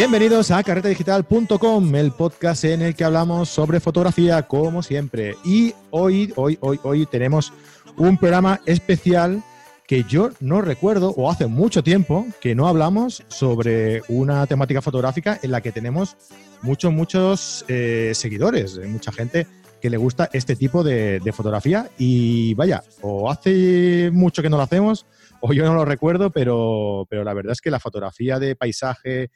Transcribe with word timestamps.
Bienvenidos 0.00 0.50
a 0.50 0.62
carretedigital.com, 0.62 1.94
el 1.94 2.12
podcast 2.12 2.64
en 2.64 2.80
el 2.80 2.94
que 2.94 3.04
hablamos 3.04 3.50
sobre 3.50 3.80
fotografía, 3.80 4.40
como 4.44 4.82
siempre. 4.82 5.36
Y 5.44 5.74
hoy, 5.90 6.32
hoy, 6.36 6.56
hoy, 6.62 6.80
hoy 6.84 7.04
tenemos 7.04 7.52
un 7.98 8.16
programa 8.16 8.62
especial 8.64 9.42
que 9.86 10.04
yo 10.04 10.30
no 10.40 10.62
recuerdo, 10.62 11.12
o 11.18 11.30
hace 11.30 11.48
mucho 11.48 11.82
tiempo, 11.82 12.26
que 12.40 12.54
no 12.54 12.66
hablamos 12.66 13.22
sobre 13.28 14.00
una 14.08 14.46
temática 14.46 14.80
fotográfica 14.80 15.38
en 15.42 15.50
la 15.50 15.60
que 15.60 15.70
tenemos 15.70 16.16
muchos, 16.62 16.90
muchos 16.94 17.66
eh, 17.68 18.12
seguidores, 18.14 18.78
mucha 18.88 19.12
gente 19.12 19.46
que 19.82 19.90
le 19.90 19.98
gusta 19.98 20.30
este 20.32 20.56
tipo 20.56 20.82
de, 20.82 21.20
fotografía. 21.34 21.90
Y 21.98 22.54
vaya, 22.54 22.82
o 23.02 23.30
hace 23.30 24.10
mucho 24.14 24.40
que 24.40 24.48
no 24.48 24.56
lo 24.56 24.62
hacemos, 24.62 25.04
o 25.42 25.52
yo 25.52 25.66
no 25.66 25.74
lo 25.74 25.84
recuerdo, 25.84 26.30
pero, 26.30 27.06
pero 27.10 27.22
la 27.22 27.34
verdad 27.34 27.52
es 27.52 27.60
que 27.60 27.70
la 27.70 27.80
fotografía 27.80 28.38
de 28.38 28.56
paisaje, 28.56 29.30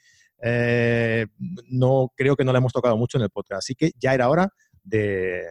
eh, 0.46 1.26
no 1.70 2.12
creo 2.14 2.36
que 2.36 2.44
no 2.44 2.52
la 2.52 2.58
hemos 2.58 2.72
tocado 2.72 2.98
mucho 2.98 3.16
en 3.16 3.24
el 3.24 3.30
podcast. 3.30 3.60
Así 3.60 3.74
que 3.74 3.92
ya 3.98 4.12
era 4.12 4.28
hora 4.28 4.50
de, 4.82 5.42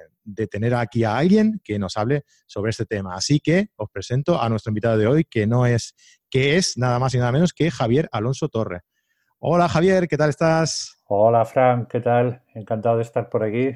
tener 0.52 0.76
aquí 0.76 1.04
a 1.04 1.18
alguien 1.18 1.60
que 1.64 1.80
nos 1.80 1.98
hable 1.98 2.24
sobre 2.46 2.70
este 2.70 2.86
tema. 2.86 3.16
Así 3.16 3.40
que 3.40 3.70
os 3.76 3.90
presento 3.90 4.40
a 4.40 4.48
nuestro 4.50 4.70
invitado 4.70 4.98
de 5.00 5.08
hoy, 5.08 5.26
que 5.26 5.48
no 5.48 5.66
es, 5.66 5.96
que 6.30 6.58
es 6.58 6.78
nada 6.78 7.00
más 7.00 7.16
y 7.16 7.18
nada 7.18 7.32
menos 7.32 7.54
que 7.54 7.72
Javier 7.72 8.08
Alonso 8.12 8.50
Torre. 8.50 8.82
Hola 9.40 9.68
Javier, 9.68 10.08
¿qué 10.08 10.16
tal 10.16 10.30
estás? 10.30 11.00
Hola 11.06 11.44
Fran, 11.44 11.88
¿qué 11.88 12.00
tal? 12.00 12.44
Encantado 12.54 12.98
de 12.98 13.04
estar 13.04 13.30
por 13.30 13.44
aquí. 13.44 13.72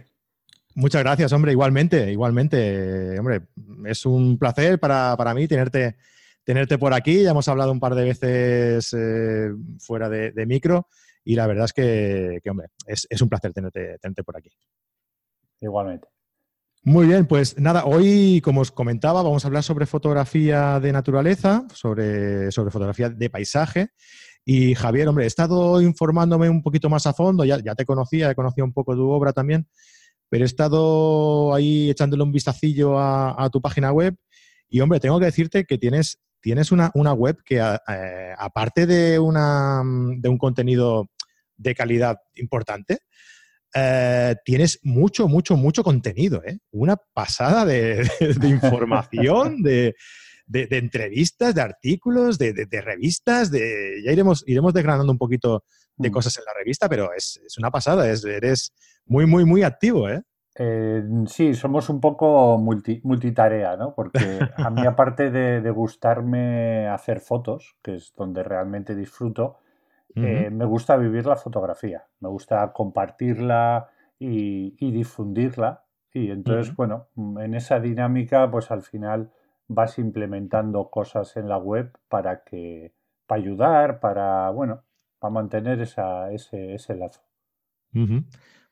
Muchas 0.76 1.02
gracias, 1.02 1.34
hombre, 1.34 1.52
igualmente, 1.52 2.12
igualmente. 2.12 3.20
Hombre, 3.20 3.42
es 3.86 4.06
un 4.06 4.38
placer 4.38 4.80
para, 4.80 5.34
mí 5.34 5.48
tenerte, 5.48 5.98
tenerte 6.44 6.78
por 6.78 6.94
aquí. 6.94 7.24
Ya 7.24 7.32
hemos 7.32 7.48
hablado 7.48 7.72
un 7.72 7.80
par 7.80 7.96
de 7.96 8.04
veces 8.04 8.94
eh, 8.96 9.50
fuera 9.80 10.08
de 10.10 10.46
micro 10.46 10.88
y 11.28 11.36
la 11.36 11.46
verdad 11.46 11.66
es 11.66 11.74
que, 11.74 12.40
hombre, 12.50 12.70
es, 12.86 13.22
un 13.22 13.28
placer 13.28 13.52
tenerte, 13.52 14.24
por 14.24 14.38
aquí. 14.38 14.50
Igualmente. 15.60 16.08
Muy 16.84 17.06
bien, 17.06 17.26
pues 17.26 17.60
nada, 17.60 17.84
hoy, 17.84 18.40
como 18.40 18.62
os 18.62 18.72
comentaba, 18.72 19.22
vamos 19.24 19.44
a 19.44 19.50
hablar 19.50 19.62
sobre 19.62 19.86
fotografía 19.86 20.80
de 20.80 20.94
naturaleza, 20.94 21.68
sobre, 21.74 22.50
sobre 22.54 22.72
fotografía 22.72 23.10
de 23.10 23.30
paisaje. 23.30 23.90
Y 24.46 24.74
Javier, 24.74 25.10
hombre, 25.10 25.26
he 25.26 25.28
estado 25.28 25.82
informándome 25.82 26.50
un 26.50 26.64
poquito 26.64 26.90
más 26.90 27.06
a 27.06 27.14
fondo, 27.14 27.44
ya, 27.44 27.60
ya 27.62 27.76
te 27.76 27.84
conocía, 27.84 28.32
he 28.32 28.36
conocido 28.36 28.64
un 28.64 28.72
poco 28.72 28.96
tu 28.96 29.10
obra 29.10 29.34
también, 29.34 29.68
pero 30.30 30.46
he 30.46 30.48
estado 30.48 31.54
ahí 31.54 31.90
echándole 31.90 32.24
un 32.24 32.32
vistacillo 32.32 32.98
a, 32.98 33.50
tu 33.52 33.60
página 33.62 33.92
web 33.92 34.16
y, 34.70 34.80
hombre, 34.80 35.02
tengo 35.02 35.20
que 35.20 35.26
decirte 35.26 35.66
que 35.66 35.78
tienes, 35.78 36.20
tienes 36.40 36.72
una, 36.72 36.90
web 36.94 37.44
que, 37.44 37.58
eh, 37.58 38.34
aparte 38.38 38.86
de, 38.86 39.20
una, 39.20 39.84
de 40.20 40.30
un 40.30 40.38
contenido 40.38 41.10
de 41.58 41.76
calidad 41.76 42.18
importante, 42.36 43.00
eh, 43.74 44.36
tienes 44.46 44.80
mucho, 44.84 45.28
mucho, 45.28 45.58
mucho 45.58 45.84
contenido, 45.84 46.42
¿eh? 46.46 46.60
Una 46.72 46.96
pasada 46.96 47.66
de, 47.66 48.10
información, 48.44 49.62
de, 49.64 49.94
entrevistas, 50.48 51.54
de 51.54 51.62
artículos, 51.62 52.38
de, 52.38 52.82
revistas, 52.84 53.52
de. 53.52 54.02
Ya 54.06 54.12
iremos, 54.12 54.44
iremos 54.48 54.74
desgranando 54.74 55.12
un 55.12 55.18
poquito 55.18 55.64
de 55.96 56.10
mm. 56.10 56.14
cosas 56.14 56.38
en 56.38 56.46
la 56.46 56.54
revista, 56.54 56.88
pero 56.88 57.10
es, 57.14 57.40
una 57.58 57.70
pasada, 57.70 58.10
es, 58.10 58.24
eres 58.24 58.74
muy, 59.06 59.26
muy, 59.26 59.46
muy 59.46 59.64
activo, 59.64 60.10
¿eh? 60.10 60.22
¿eh? 60.56 61.04
sí, 61.28 61.54
somos 61.54 61.90
un 61.90 62.00
poco 62.00 62.58
multitarea, 62.58 63.76
¿no? 63.76 63.94
Porque 63.94 64.40
a 64.56 64.70
mí, 64.70 64.82
aparte 64.88 65.30
de, 65.30 65.72
gustarme 65.72 66.88
hacer 66.88 67.20
fotos, 67.20 67.76
que 67.84 67.96
es 67.96 68.14
donde 68.16 68.44
realmente 68.44 68.96
disfruto, 68.96 69.58
eh, 70.18 70.50
me 70.50 70.66
gusta 70.66 70.98
vivir 70.98 71.26
la 71.26 71.36
fotografía, 71.36 72.06
me 72.20 72.30
gusta 72.30 72.72
compartirla 72.74 73.90
y, 74.20 74.92
difundirla. 74.92 75.84
Y 76.14 76.32
entonces, 76.32 76.76
bueno, 76.76 77.08
mm, 77.16 77.40
en 77.40 77.54
esa 77.54 77.80
dinámica, 77.80 78.50
pues 78.50 78.72
al 78.72 78.82
final 78.82 79.32
vas 79.68 80.00
implementando 80.00 80.90
cosas 80.90 81.38
en 81.38 81.50
la 81.50 81.58
web 81.58 81.92
para 82.10 82.44
que, 82.44 82.94
para 83.28 83.42
ayudar, 83.42 84.00
para, 84.00 84.50
bueno, 84.50 84.84
para 85.20 85.34
mantener 85.34 85.82
esa, 85.82 86.32
ese, 86.32 86.76
ese 86.76 86.96
lazo. 86.96 87.22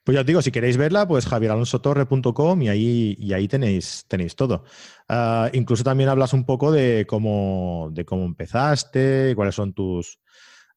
Pues 0.06 0.14
ya 0.14 0.22
os 0.22 0.26
digo, 0.28 0.42
si 0.44 0.52
queréis 0.52 0.78
verla, 0.78 1.08
pues 1.08 1.26
javieralonsotorre.com 1.26 2.62
y 2.62 2.70
ahí, 2.70 3.16
y 3.18 3.34
ahí 3.34 3.48
tenéis, 3.48 4.06
tenéis 4.08 4.36
todo. 4.36 4.64
Ah, 5.10 5.50
incluso 5.54 5.84
también 5.84 6.10
hablas 6.10 6.34
un 6.34 6.46
poco 6.46 6.72
de 6.72 7.06
cómo, 7.08 7.90
de 7.92 8.06
cómo 8.06 8.24
empezaste, 8.24 9.34
cuáles 9.36 9.56
son 9.56 9.74
tus, 9.74 10.20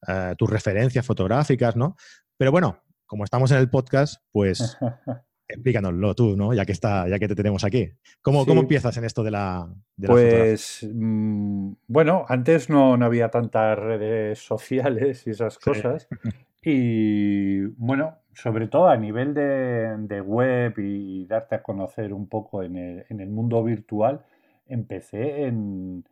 eh, 0.06 0.34
tus 0.36 0.48
referencias 0.48 1.04
fotográficas, 1.04 1.76
¿no? 1.76 1.97
Pero 2.36 2.53
bueno, 2.53 2.82
como 3.06 3.25
estamos 3.25 3.50
en 3.50 3.59
el 3.59 3.70
podcast, 3.70 4.22
pues 4.31 4.78
explícanoslo 5.48 6.14
tú, 6.14 6.36
¿no? 6.36 6.53
Ya 6.53 6.64
que 6.64 6.72
está, 6.72 7.09
ya 7.09 7.19
que 7.19 7.26
te 7.26 7.34
tenemos 7.34 7.64
aquí. 7.64 7.91
¿Cómo, 8.22 8.44
¿cómo 8.47 8.60
empiezas 8.60 8.97
en 8.98 9.04
esto 9.04 9.22
de 9.22 9.31
la, 9.31 9.69
Pues 9.97 10.86
mm, 10.92 11.72
bueno, 11.86 12.26
antes 12.28 12.69
no, 12.69 12.94
había 12.94 13.31
tantas 13.31 13.78
redes 13.78 14.38
sociales 14.38 15.26
y 15.26 15.31
esas 15.31 15.59
cosas. 15.59 16.06
Y 16.60 17.60
bueno, 17.76 18.19
sobre 18.34 18.66
todo 18.66 18.88
a 18.88 18.97
nivel 18.97 19.32
de, 19.32 20.20
web 20.20 20.75
y 20.76 21.25
darte 21.25 21.54
a 21.54 21.62
conocer 21.62 22.12
un 22.12 22.28
poco 22.28 22.65
en 22.65 22.76
el, 22.76 23.30
mundo 23.30 23.62
virtual, 23.62 24.25
empecé 24.66 25.44
en, 25.44 26.04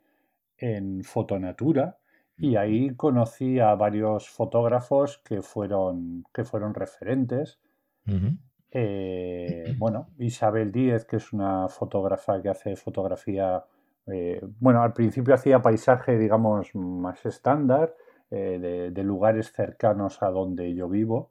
en 0.56 1.02
Fotonatura 1.02 1.98
y 2.38 2.56
ahí 2.56 2.94
conocí 2.94 3.58
a 3.58 3.74
varios 3.74 4.28
fotógrafos 4.28 5.18
que 5.18 5.42
fueron, 5.42 6.24
que 6.32 6.44
fueron 6.44 6.74
referentes. 6.74 7.58
Eh, 8.70 9.74
bueno, 9.78 10.08
Isabel 10.18 10.70
Díez, 10.70 11.04
que 11.04 11.16
es 11.16 11.32
una 11.32 11.68
fotógrafa 11.68 12.40
que 12.42 12.50
hace 12.50 12.76
fotografía, 12.76 13.64
eh, 14.06 14.40
bueno, 14.60 14.82
al 14.82 14.92
principio 14.92 15.34
hacía 15.34 15.62
paisaje, 15.62 16.18
digamos, 16.18 16.74
más 16.74 17.24
estándar, 17.24 17.94
eh, 18.30 18.90
de, 18.92 19.02
lugares 19.02 19.52
cercanos 19.52 20.22
a 20.22 20.30
donde 20.30 20.74
yo 20.74 20.88
vivo. 20.88 21.30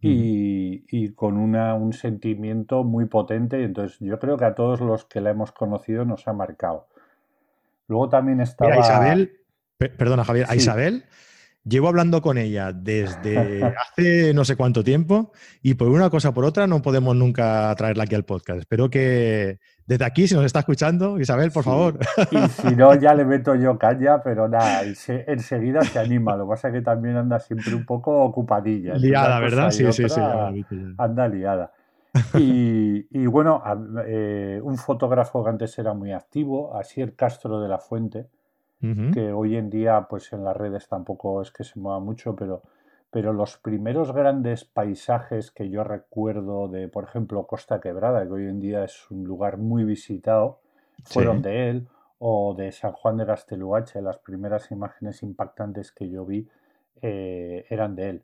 Y, 0.00 0.84
y, 0.90 1.12
con 1.14 1.36
una, 1.36 1.74
un 1.74 1.92
sentimiento 1.92 2.84
muy 2.84 3.06
potente. 3.06 3.64
Entonces, 3.64 3.98
yo 3.98 4.20
creo 4.20 4.36
que 4.36 4.44
a 4.44 4.54
todos 4.54 4.80
los 4.80 5.04
que 5.04 5.20
la 5.20 5.30
hemos 5.30 5.50
conocido 5.50 6.04
nos 6.04 6.28
ha 6.28 6.32
marcado. 6.32 6.86
Luego 7.88 8.08
también 8.08 8.40
estaba. 8.40 8.76
Isabel, 8.78 9.32
perdona 9.78 10.24
Javier, 10.24 10.46
a 10.48 10.56
Isabel, 10.56 11.04
llevo 11.64 11.88
hablando 11.88 12.20
con 12.22 12.38
ella 12.38 12.72
desde 12.72 13.62
hace 13.64 14.34
no 14.34 14.44
sé 14.44 14.56
cuánto 14.56 14.82
tiempo 14.82 15.32
y 15.62 15.74
por 15.74 15.88
una 15.88 16.10
cosa 16.10 16.30
o 16.30 16.34
por 16.34 16.44
otra 16.44 16.66
no 16.66 16.82
podemos 16.82 17.14
nunca 17.14 17.74
traerla 17.76 18.04
aquí 18.04 18.14
al 18.14 18.24
podcast. 18.24 18.60
Espero 18.60 18.90
que 18.90 19.58
desde 19.86 20.04
aquí, 20.04 20.28
si 20.28 20.34
nos 20.34 20.44
está 20.44 20.60
escuchando, 20.60 21.18
Isabel, 21.18 21.50
por 21.50 21.64
favor. 21.64 21.98
Y 22.30 22.48
si 22.48 22.76
no, 22.76 22.94
ya 23.00 23.14
le 23.14 23.24
meto 23.24 23.54
yo 23.54 23.78
caña, 23.78 24.22
pero 24.22 24.48
nada, 24.48 24.82
enseguida 24.82 25.82
se 25.82 25.98
anima. 25.98 26.36
Lo 26.36 26.44
que 26.44 26.50
pasa 26.50 26.68
es 26.68 26.74
que 26.74 26.82
también 26.82 27.16
anda 27.16 27.38
siempre 27.38 27.74
un 27.74 27.86
poco 27.86 28.22
ocupadilla. 28.24 28.94
Liada, 28.94 29.40
¿verdad? 29.40 29.70
Sí, 29.70 29.90
sí, 29.92 30.08
sí. 30.08 30.20
Anda 30.98 31.28
liada. 31.28 31.72
Y, 32.34 33.26
bueno, 33.26 33.62
eh, 34.06 34.60
un 34.62 34.76
fotógrafo 34.76 35.44
que 35.44 35.50
antes 35.50 35.78
era 35.78 35.94
muy 35.94 36.12
activo, 36.12 36.76
Asier 36.76 37.14
Castro 37.14 37.60
de 37.60 37.68
la 37.68 37.78
Fuente, 37.78 38.26
que 38.80 39.32
hoy 39.32 39.56
en 39.56 39.70
día 39.70 40.06
pues 40.08 40.32
en 40.32 40.44
las 40.44 40.56
redes 40.56 40.88
tampoco 40.88 41.42
es 41.42 41.50
que 41.50 41.64
se 41.64 41.80
mueva 41.80 41.98
mucho, 41.98 42.36
pero, 42.36 42.62
pero 43.10 43.32
los 43.32 43.56
primeros 43.58 44.12
grandes 44.12 44.64
paisajes 44.64 45.50
que 45.50 45.68
yo 45.68 45.82
recuerdo 45.82 46.68
de, 46.68 46.88
por 46.88 47.04
ejemplo, 47.04 47.46
Costa 47.46 47.80
Quebrada, 47.80 48.24
que 48.24 48.32
hoy 48.32 48.46
en 48.46 48.60
día 48.60 48.84
es 48.84 49.10
un 49.10 49.24
lugar 49.24 49.58
muy 49.58 49.84
visitado, 49.84 50.60
fueron 51.04 51.42
de 51.42 51.70
él, 51.70 51.88
o 52.18 52.54
de 52.54 52.72
San 52.72 52.92
Juan 52.92 53.16
de 53.16 53.26
Casteluache, 53.26 54.02
las 54.02 54.18
primeras 54.18 54.70
imágenes 54.70 55.22
impactantes 55.22 55.92
que 55.92 56.08
yo 56.10 56.24
vi 56.24 56.48
eh, 57.02 57.64
eran 57.70 57.94
de 57.94 58.10
él. 58.10 58.22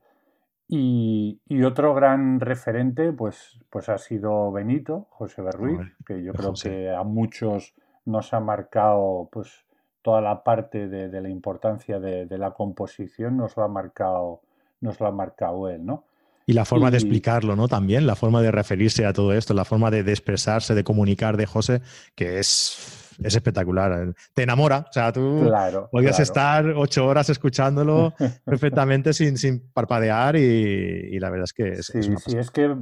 Y, 0.66 1.40
otro 1.64 1.94
gran 1.94 2.40
referente, 2.40 3.12
pues, 3.12 3.60
pues 3.70 3.88
ha 3.88 3.98
sido 3.98 4.50
Benito, 4.50 5.06
José 5.10 5.42
Berruiz, 5.42 5.94
que 6.06 6.22
yo 6.22 6.32
creo 6.32 6.54
que 6.60 6.90
a 6.90 7.02
muchos 7.04 7.74
nos 8.04 8.32
ha 8.32 8.40
marcado, 8.40 9.28
pues, 9.30 9.64
toda 10.04 10.20
la 10.20 10.44
parte 10.44 10.86
de, 10.86 11.20
la 11.22 11.30
importancia 11.30 11.98
de, 11.98 12.38
la 12.38 12.50
composición 12.50 13.38
nos 13.38 13.56
lo 13.56 13.62
ha 13.62 13.68
marcado, 13.68 14.42
nos 14.82 15.00
lo 15.00 15.06
ha 15.06 15.10
marcado 15.10 15.70
él, 15.70 15.84
¿no? 15.86 16.04
Y 16.44 16.52
la 16.52 16.66
forma 16.66 16.90
de 16.90 16.98
explicarlo, 16.98 17.56
¿no? 17.56 17.68
También, 17.68 18.06
la 18.06 18.14
forma 18.14 18.42
de 18.42 18.50
referirse 18.50 19.06
a 19.06 19.14
todo 19.14 19.32
esto, 19.32 19.54
la 19.54 19.64
forma 19.64 19.90
de, 19.90 20.00
expresarse, 20.00 20.74
de 20.74 20.84
comunicar 20.84 21.38
de 21.38 21.46
José, 21.46 21.80
que 22.14 22.38
es, 22.38 23.16
es 23.18 23.34
espectacular. 23.34 24.14
Te 24.34 24.42
enamora. 24.42 24.84
O 24.90 24.92
sea, 24.92 25.10
tú 25.10 25.50
podías 25.90 26.20
estar 26.20 26.66
ocho 26.76 27.06
horas 27.06 27.30
escuchándolo 27.30 28.12
perfectamente 28.44 29.14
sin, 29.14 29.38
sin 29.38 29.70
parpadear 29.72 30.36
y, 30.36 31.18
la 31.18 31.30
verdad 31.30 31.44
es 31.44 31.54
que 31.54 31.68
es, 31.70 31.86
sí, 31.86 32.02
sí, 32.02 32.36
es 32.36 32.50
que, 32.50 32.76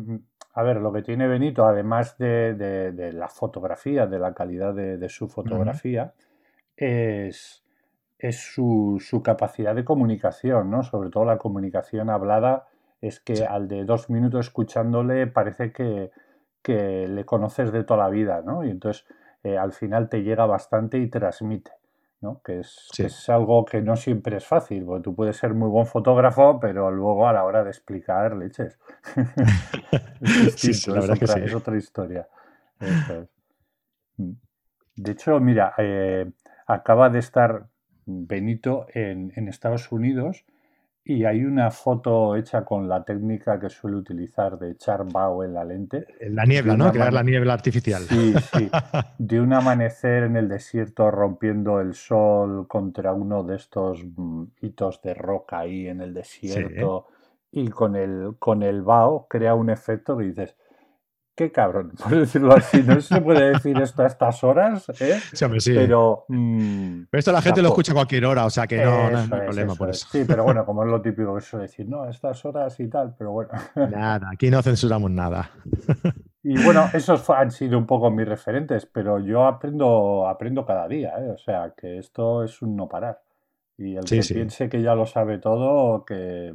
a 0.55 0.63
ver, 0.65 0.79
lo 0.79 0.93
que 0.93 1.03
tiene 1.03 1.29
Benito, 1.29 1.65
además 1.65 2.19
de, 2.19 3.13
la 3.15 3.29
fotografía, 3.29 4.09
de 4.09 4.19
la 4.19 4.35
calidad 4.35 4.75
de, 4.75 5.09
su 5.09 5.29
fotografía, 5.29 6.15
es, 6.77 7.65
es 8.19 8.37
su, 8.37 8.99
su, 9.01 9.23
capacidad 9.23 9.75
de 9.75 9.85
comunicación, 9.85 10.71
¿no? 10.71 10.83
Sobre 10.83 11.11
todo 11.11 11.25
la 11.25 11.39
comunicación 11.39 12.11
hablada, 12.11 12.69
es 13.01 13.21
que 13.21 13.45
al 13.45 13.69
de 13.69 13.85
dos 13.85 14.11
minutos 14.11 14.47
escuchándole 14.47 15.27
parece 15.27 15.73
que, 15.73 16.11
que, 16.63 17.09
le 17.09 17.25
conoces 17.25 17.73
de 17.73 17.85
toda 17.85 18.05
la 18.05 18.11
vida, 18.11 18.43
¿no? 18.45 18.65
Y 18.65 18.71
entonces 18.71 19.07
eh, 19.43 19.59
al 19.59 19.73
final 19.73 20.09
te 20.09 20.23
llega 20.23 20.47
bastante 20.47 20.99
y 20.99 21.09
transmite. 21.09 21.73
¿no? 22.23 22.41
Que, 22.45 22.61
es, 22.61 22.89
es 22.99 23.29
algo 23.29 23.65
que 23.65 23.83
no 23.83 23.97
siempre 23.97 24.37
es 24.37 24.47
fácil, 24.47 24.85
porque 24.85 25.03
tú 25.03 25.15
puedes 25.15 25.37
ser 25.37 25.55
muy 25.55 25.69
buen 25.69 25.87
fotógrafo, 25.87 26.61
pero 26.61 26.91
luego 26.91 27.27
a 27.29 27.33
la 27.33 27.45
hora 27.45 27.65
de 27.65 27.71
explicar 27.71 28.37
leches. 28.37 28.79
es, 30.23 30.89
otra, 31.53 31.77
historia. 31.77 32.29
De 34.95 35.13
hecho, 35.13 35.41
mira, 35.41 35.75
eh, 35.79 36.31
acaba 36.73 37.11
de 37.11 37.19
estar 37.19 37.69
Benito 38.05 38.87
en, 38.95 39.33
en 39.37 39.49
Estados 39.49 39.93
Unidos 39.93 40.45
y 41.05 41.25
hay 41.25 41.45
una 41.45 41.71
foto 41.71 42.37
hecha 42.37 42.65
con 42.65 42.89
la 42.89 43.05
técnica 43.05 43.59
que 43.59 43.69
suele 43.69 43.97
utilizar 43.97 44.57
de 44.59 44.71
echar 44.71 45.05
vaho 45.11 45.43
en 45.43 45.55
la 45.55 45.65
lente. 45.65 46.07
La 46.21 46.45
niebla, 46.45 46.77
¿no? 46.77 46.93
Crear 46.93 47.13
la 47.13 47.25
niebla 47.25 47.55
artificial. 47.55 48.03
Sí, 48.03 48.35
sí. 48.53 48.71
De 49.19 49.41
un 49.41 49.53
amanecer 49.53 50.23
en 50.25 50.37
el 50.37 50.49
desierto 50.49 51.11
rompiendo 51.11 51.81
el 51.81 51.95
sol 51.95 52.69
contra 52.69 53.13
uno 53.13 53.43
de 53.43 53.57
estos 53.57 54.05
mm, 54.05 54.45
hitos 54.61 55.03
de 55.03 55.15
roca 55.15 55.61
ahí 55.61 55.89
en 55.89 56.01
el 56.01 56.15
desierto. 56.15 57.09
Y 57.51 57.69
con 57.69 57.97
el, 57.97 58.37
con 58.39 58.63
el 58.63 58.83
vaho 58.83 59.27
crea 59.29 59.55
un 59.55 59.71
efecto 59.71 60.17
que 60.17 60.25
dices, 60.25 60.57
qué 61.35 61.51
cabrón, 61.51 61.93
por 62.03 62.11
decirlo 62.11 62.55
así. 62.55 62.83
No 62.83 63.01
se 63.01 63.21
puede 63.21 63.53
decir 63.53 63.79
esto 63.81 64.03
a 64.03 64.07
estas 64.07 64.43
horas, 64.45 64.89
¿eh? 65.01 65.19
Sí, 65.33 65.45
hombre, 65.45 65.61
sí. 65.61 65.73
Pero, 65.75 66.25
mm, 66.29 67.05
pero, 67.11 67.19
esto 67.19 67.33
la 67.33 67.43
gente 67.43 67.63
lo 67.63 67.69
escucha 67.69 67.93
a 67.93 67.95
cualquier 67.95 68.27
hora, 68.27 68.45
o 68.45 68.51
sea 68.51 68.67
que 68.67 68.85
no, 68.85 69.11
no 69.11 69.19
hay 69.19 69.29
problema 69.29 69.75
por 69.75 69.91
eso. 69.91 70.07
Sí, 70.11 70.25
pero 70.27 70.45
bueno, 70.45 70.65
como 70.65 70.85
es 70.85 70.91
lo 70.91 71.01
típico 71.01 71.35
que 71.35 71.41
suele 71.41 71.67
decir, 71.67 71.89
no, 71.89 72.03
a 72.03 72.11
estas 72.11 72.45
horas 72.45 72.79
y 72.81 72.89
tal, 72.89 73.15
pero 73.17 73.33
bueno. 73.33 73.51
Nada, 73.91 74.31
aquí 74.33 74.51
no 74.51 74.63
censuramos 74.63 75.11
nada. 75.11 75.51
Y 76.43 76.63
bueno, 76.65 76.89
esos 76.93 77.29
han 77.31 77.51
sido 77.53 77.79
un 77.79 77.87
poco 77.87 78.11
mis 78.11 78.27
referentes, 78.27 78.87
pero 78.87 79.21
yo 79.21 79.47
aprendo, 79.47 80.27
aprendo 80.27 80.67
cada 80.67 80.89
día, 80.89 81.15
¿eh? 81.19 81.31
o 81.31 81.39
sea 81.39 81.73
que 81.77 81.99
esto 81.99 82.43
es 82.43 82.61
un 82.63 82.75
no 82.75 82.89
parar. 82.89 83.21
Y 83.79 83.97
el 83.97 84.05
que 84.05 84.21
piense 84.21 84.69
que 84.69 84.83
ya 84.83 84.95
lo 84.95 85.07
sabe 85.07 85.39
todo, 85.39 86.05
que, 86.05 86.53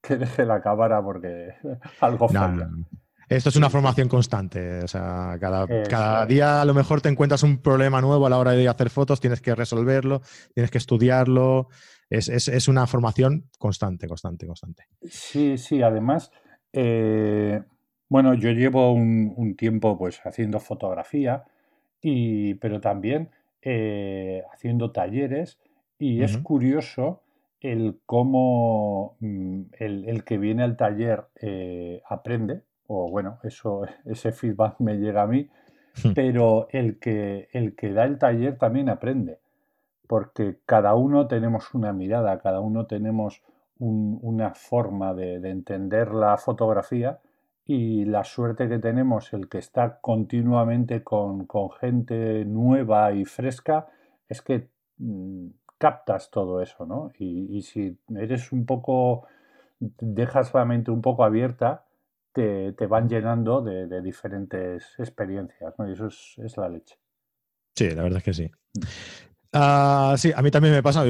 que 0.00 0.16
deje 0.16 0.44
la 0.44 0.60
cámara 0.60 1.02
porque 1.02 1.54
algo 2.00 2.28
falla. 2.28 2.70
Esto 3.28 3.48
es 3.48 3.56
una 3.56 3.70
formación 3.70 4.08
constante. 4.08 4.82
O 4.82 4.88
sea, 4.88 5.36
cada, 5.40 5.66
cada, 5.88 6.26
día 6.26 6.62
a 6.62 6.64
lo 6.64 6.74
mejor 6.74 7.00
te 7.00 7.08
encuentras 7.08 7.42
un 7.42 7.58
problema 7.58 8.00
nuevo 8.00 8.26
a 8.26 8.30
la 8.30 8.38
hora 8.38 8.52
de 8.52 8.68
hacer 8.68 8.90
fotos, 8.90 9.20
tienes 9.20 9.40
que 9.40 9.54
resolverlo, 9.54 10.22
tienes 10.54 10.70
que 10.70 10.78
estudiarlo. 10.78 11.68
Es, 12.10 12.28
es, 12.28 12.48
es 12.48 12.68
una 12.68 12.86
formación 12.86 13.50
constante, 13.58 14.08
constante, 14.08 14.46
constante. 14.46 14.84
Sí, 15.02 15.58
sí. 15.58 15.82
Además, 15.82 16.32
eh, 16.72 17.62
bueno, 18.08 18.34
yo 18.34 18.50
llevo 18.50 18.92
un, 18.92 19.34
un, 19.36 19.56
tiempo 19.56 19.98
pues 19.98 20.20
haciendo 20.24 20.58
fotografía, 20.58 21.44
y, 22.00 22.54
pero 22.54 22.80
también 22.80 23.30
eh, 23.62 24.42
haciendo 24.52 24.92
talleres 24.92 25.58
y 25.98 26.22
es 26.22 26.38
curioso 26.38 27.22
el 27.60 27.98
cómo 28.06 29.16
mm, 29.18 29.62
el, 29.78 30.08
el, 30.08 30.24
que 30.24 30.38
viene 30.38 30.62
al 30.62 30.76
taller 30.76 31.24
eh, 31.40 32.00
aprende 32.08 32.62
o 32.88 33.08
bueno, 33.08 33.38
eso, 33.44 33.82
ese 34.04 34.32
feedback 34.32 34.80
me 34.80 34.96
llega 34.96 35.22
a 35.22 35.26
mí, 35.26 35.48
hmm. 36.02 36.12
pero 36.14 36.66
el 36.72 36.98
que, 36.98 37.48
el 37.52 37.76
que 37.76 37.92
da 37.92 38.04
el 38.04 38.18
taller 38.18 38.58
también 38.58 38.88
aprende, 38.88 39.38
porque 40.08 40.58
cada 40.66 40.94
uno 40.94 41.28
tenemos 41.28 41.74
una 41.74 41.92
mirada, 41.92 42.40
cada 42.40 42.60
uno 42.60 42.86
tenemos 42.86 43.42
una 43.80 44.54
forma 44.54 45.14
de, 45.14 45.36
entender 45.48 46.12
la 46.12 46.36
fotografía 46.36 47.20
y 47.64 48.04
la 48.06 48.24
suerte 48.24 48.68
que 48.68 48.80
tenemos, 48.80 49.32
el 49.32 49.48
que 49.48 49.58
está 49.58 50.00
continuamente 50.00 51.04
con, 51.04 51.46
gente 51.78 52.44
nueva 52.44 53.12
y 53.12 53.24
fresca, 53.24 53.86
es 54.28 54.42
que 54.42 54.68
mm, 54.96 55.46
captas 55.76 56.30
todo 56.30 56.60
eso, 56.60 56.86
¿no? 56.86 57.12
Y, 57.20 57.56
y 57.56 57.62
si 57.62 57.96
eres 58.16 58.50
un 58.50 58.66
poco, 58.66 59.28
dejas 59.78 60.52
la 60.54 60.64
mente 60.64 60.90
un 60.90 61.02
poco 61.02 61.22
abierta, 61.22 61.84
te, 62.38 62.86
van 62.86 63.08
llenando 63.08 63.60
de, 63.62 64.00
diferentes 64.02 64.94
experiencias, 64.98 65.74
¿no? 65.78 65.88
Y 65.88 65.92
eso 65.92 66.06
es, 66.06 66.56
la 66.56 66.68
leche. 66.68 66.96
Sí, 67.74 67.90
la 67.90 68.02
verdad 68.02 68.18
es 68.18 68.24
que 68.24 68.34
sí. 68.34 68.50
Mm. 68.74 68.80
Ah, 69.52 70.14
sí, 70.18 70.30
a 70.34 70.42
mí 70.42 70.50
también 70.50 70.74
me 70.74 70.82
pasa, 70.82 71.04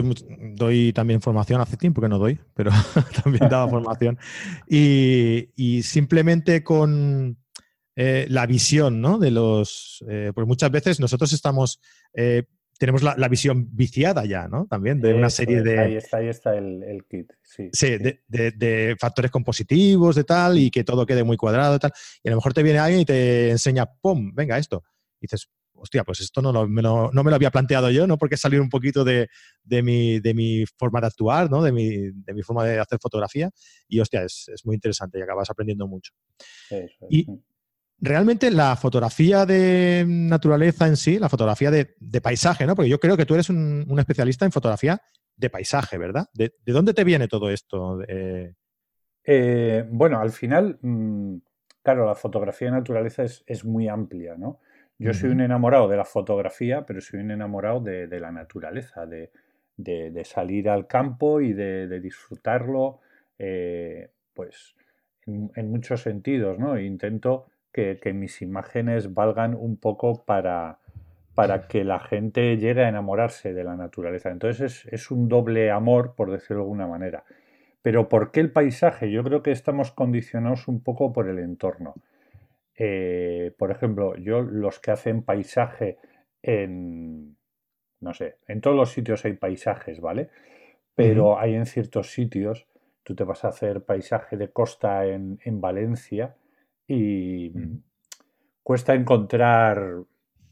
doy 0.54 0.92
también 0.92 1.20
formación, 1.20 1.60
hace 1.60 1.76
tiempo 1.76 2.00
que 2.00 2.08
no 2.08 2.19
doy, 2.19 2.38
pero 2.54 2.70
también 3.22 3.48
daba 3.48 3.69
formación. 3.70 4.19
Y, 4.69 5.82
simplemente 5.82 6.62
con 6.62 7.36
eh, 7.96 8.26
la 8.31 8.46
visión, 8.46 9.00
¿no? 9.00 9.19
De 9.19 9.31
los, 9.31 10.04
eh, 10.08 10.32
pues 10.34 10.46
muchas 10.46 10.70
veces 10.70 11.00
nosotros 11.00 11.32
estamos 11.32 11.81
eh, 12.14 12.44
tenemos 12.78 13.02
la, 13.02 13.28
visión 13.28 13.69
viciada 13.72 14.25
ya, 14.25 14.46
¿no? 14.46 14.66
También 14.66 15.00
de 15.00 15.12
una 15.12 15.30
serie 15.30 15.62
de... 15.62 15.78
Ahí 15.80 15.96
está, 15.96 16.19
ahí 16.19 16.28
está 16.28 16.56
el, 16.56 17.04
kit, 17.10 17.32
sí. 17.42 17.69
Sí, 17.72 17.96
De, 18.28 18.96
factores 18.98 19.32
compositivos, 19.32 20.14
de 20.14 20.25
tal, 20.25 20.58
y 20.58 20.70
que 20.70 20.84
todo 20.84 21.04
quede 21.04 21.25
muy 21.25 21.36
cuadrado 21.36 21.75
y 21.75 21.78
tal. 21.80 21.92
Y 22.22 22.28
a 22.28 22.30
lo 22.30 22.36
mejor 22.36 22.54
te 22.54 22.62
viene 22.62 22.78
alguien 22.78 23.00
y 23.00 23.04
te 23.04 23.50
enseña, 23.50 23.86
¡pum! 23.86 24.32
Venga, 24.32 24.56
esto. 24.58 24.84
Y 25.20 25.22
dices, 25.22 25.48
hostia, 25.75 26.04
pues 26.04 26.20
esto 26.20 26.40
no, 26.40 26.52
no, 26.52 26.69
me 26.69 26.82
lo 26.82 27.34
había 27.34 27.50
planteado 27.50 27.90
yo, 27.90 28.06
¿no? 28.06 28.16
Porque 28.16 28.36
salir 28.36 28.60
un 28.60 28.69
poquito 28.69 29.02
de, 29.02 29.28
mi, 29.82 30.20
de 30.20 30.34
mi 30.34 30.64
forma 30.76 31.00
de 31.00 31.08
actuar, 31.08 31.50
¿no? 31.50 31.62
De 31.62 31.72
mi, 31.72 32.10
de 32.12 32.34
mi 32.34 32.42
forma 32.42 32.64
de 32.64 32.78
hacer 32.78 33.00
fotografía. 33.00 33.50
Y 33.88 33.98
hostia, 33.98 34.22
es, 34.22 34.48
muy 34.64 34.76
interesante 34.76 35.19
y 35.19 35.22
acabas 35.22 35.50
aprendiendo 35.50 35.88
mucho. 35.88 36.12
y, 37.10 37.26
realmente 38.00 38.50
la 38.50 38.76
fotografía 38.76 39.44
de 39.44 40.04
naturaleza 40.06 40.86
en 40.86 40.96
sí, 40.96 41.18
la 41.18 41.28
fotografía 41.28 41.70
de, 41.70 42.20
paisaje, 42.20 42.66
¿no? 42.66 42.74
Porque 42.74 42.88
yo 42.90 43.00
creo 43.00 43.16
que 43.16 43.26
tú 43.26 43.34
eres 43.34 43.50
un, 43.50 43.86
especialista 43.98 44.44
en 44.44 44.52
fotografía 44.52 45.00
de 45.36 45.50
paisaje, 45.50 45.98
¿verdad? 45.98 46.28
¿De, 46.32 46.52
dónde 46.66 46.94
te 46.94 47.04
viene 47.04 47.28
todo 47.28 47.50
esto? 47.50 48.00
Eh, 49.30 49.84
bueno, 49.90 50.20
al 50.20 50.30
final, 50.30 50.78
mm, 50.80 51.36
claro, 51.82 52.06
la 52.06 52.14
fotografía 52.14 52.68
de 52.68 52.72
naturaleza 52.72 53.24
es, 53.24 53.64
muy 53.64 53.88
amplia, 53.88 54.36
¿no? 54.36 54.60
Yo 55.00 55.14
soy 55.14 55.31
un 55.31 55.40
enamorado 55.40 55.86
de 55.86 55.96
la 55.96 56.05
fotografía, 56.05 56.84
pero 56.84 57.00
soy 57.00 57.20
un 57.20 57.31
enamorado 57.31 57.78
de, 57.78 58.08
la 58.19 58.32
naturaleza, 58.32 59.06
de, 59.06 60.22
salir 60.24 60.69
al 60.69 60.88
campo 60.88 61.40
y 61.40 61.52
de, 61.52 62.00
disfrutarlo, 62.00 63.00
eh, 63.38 64.10
pues, 64.34 64.74
en, 65.26 65.52
en, 65.55 65.70
muchos 65.70 66.02
sentidos, 66.02 66.58
¿no? 66.58 66.81
Intento 66.81 67.46
que, 67.72 68.13
mis 68.13 68.43
imágenes 68.43 69.15
valgan 69.15 69.55
un 69.55 69.77
poco 69.77 70.25
para, 70.25 70.79
para 71.34 71.69
que 71.69 71.84
la 71.84 72.01
gente 72.01 72.56
llegue 72.56 72.84
a 72.84 72.89
enamorarse 72.89 73.55
de 73.55 73.65
la 73.65 73.77
naturaleza. 73.77 74.31
Entonces 74.31 74.87
es, 74.91 75.10
un 75.10 75.29
doble 75.29 75.70
amor, 75.70 76.15
por 76.17 76.31
decirlo 76.31 76.56
de 76.56 76.63
alguna 76.63 76.87
manera. 76.87 77.25
Pero 77.82 78.08
¿por 78.08 78.31
qué 78.32 78.41
el 78.41 78.53
paisaje? 78.53 79.10
Yo 79.10 79.22
creo 79.22 79.43
que 79.43 79.53
estamos 79.53 79.93
condicionados 79.93 80.69
un 80.69 80.82
poco 80.82 81.13
por 81.13 81.29
el 81.29 81.39
entorno. 81.39 81.94
Eh, 82.77 83.55
por 83.58 83.70
ejemplo, 83.70 84.17
yo 84.17 84.43
los 84.43 84.81
que 84.81 84.91
hacen 84.91 85.22
paisaje 85.22 85.98
en, 86.43 87.37
no 88.01 88.15
sé, 88.15 88.37
en 88.46 88.60
todos 88.60 88.77
los 88.77 88.93
sitios 88.93 89.25
hay 89.25 89.34
paisajes, 89.34 90.01
¿vale? 90.01 90.31
Pero 90.94 91.39
hay 91.39 91.55
en 91.55 91.67
ciertos 91.67 92.13
sitios, 92.13 92.67
tú 93.05 93.15
te 93.15 93.25
vas 93.25 93.44
a 93.44 93.48
hacer 93.48 93.84
paisaje 93.84 94.37
de 94.37 94.51
costa 94.51 95.06
en, 95.06 95.39
en 95.44 95.60
Valencia 95.60 96.37
y 96.88 97.52
cuesta 98.62 98.94
encontrar 98.94 100.02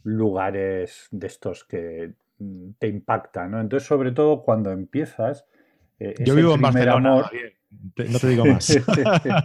lugares 0.04 1.08
de 1.10 1.26
estos 1.26 1.64
que 1.64 2.12
mm, 2.38 2.70
te 2.78 2.88
impactan, 2.88 3.50
¿no? 3.50 3.60
Entonces, 3.60 3.88
sobre 3.88 4.12
todo 4.12 4.42
cuando 4.42 4.70
empiezas... 4.70 5.46
Eh, 5.98 6.14
Yo 6.24 6.34
vivo 6.34 6.54
en 6.54 6.60
Barcelona, 6.60 7.30
no 8.08 8.18
te 8.18 8.28
digo 8.28 8.44
más. 8.46 8.78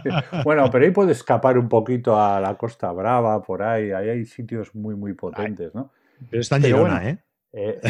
bueno, 0.44 0.70
pero 0.70 0.84
ahí 0.84 0.90
puedes 0.90 1.16
escapar 1.18 1.58
un 1.58 1.68
poquito 1.68 2.20
a 2.20 2.40
la 2.40 2.56
Costa 2.56 2.92
Brava, 2.92 3.42
por 3.42 3.62
ahí, 3.62 3.90
ahí 3.90 4.10
hay 4.10 4.24
sitios 4.26 4.74
muy, 4.74 4.94
muy 4.94 5.14
potentes, 5.14 5.74
¿no? 5.74 5.90
Pero 6.30 6.40
está 6.40 6.56
en 6.56 6.62
Girona, 6.62 7.08
¿eh? 7.08 7.18
¿eh? 7.52 7.80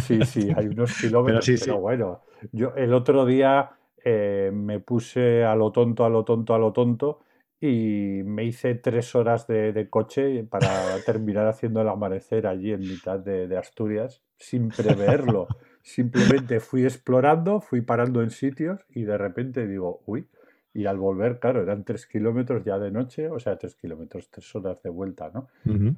sí, 0.00 0.24
sí, 0.24 0.52
hay 0.56 0.68
unos 0.68 0.96
kilómetros, 0.98 1.50
pero, 1.64 1.80
bueno, 1.80 2.22
yo 2.52 2.74
el 2.76 2.92
otro 2.94 3.26
día 3.26 3.70
eh, 4.04 4.50
me 4.52 4.78
puse 4.80 5.42
a 5.44 5.54
lo 5.54 5.72
tonto, 5.72 6.04
a 6.04 6.08
lo 6.08 6.24
tonto, 6.24 6.54
a 6.54 6.58
lo 6.58 6.72
tonto 6.72 7.20
y 7.64 8.24
me 8.24 8.44
hice 8.44 8.74
tres 8.74 9.14
horas 9.14 9.46
de, 9.46 9.86
coche 9.88 10.42
para 10.42 10.68
terminar 11.06 11.46
haciendo 11.46 11.80
el 11.80 11.88
amanecer 11.88 12.48
allí 12.48 12.72
en 12.72 12.80
mitad 12.80 13.20
de, 13.20 13.56
Asturias 13.56 14.20
sin 14.36 14.68
preverlo. 14.68 15.46
Simplemente 15.80 16.58
fui 16.58 16.82
explorando, 16.82 17.60
fui 17.60 17.80
parando 17.80 18.20
en 18.20 18.30
sitios 18.30 18.84
y 18.90 19.04
de 19.04 19.16
repente 19.16 19.68
digo, 19.68 20.02
uy, 20.06 20.26
y 20.74 20.86
al 20.86 20.98
volver, 20.98 21.38
claro, 21.38 21.62
eran 21.62 21.84
tres 21.84 22.06
kilómetros 22.06 22.64
ya 22.64 22.80
de 22.80 22.90
noche, 22.90 23.28
o 23.28 23.38
sea, 23.38 23.56
tres 23.56 23.76
kilómetros, 23.76 24.28
tres 24.28 24.52
horas 24.56 24.82
de 24.82 24.90
vuelta, 24.90 25.30
¿no? 25.32 25.46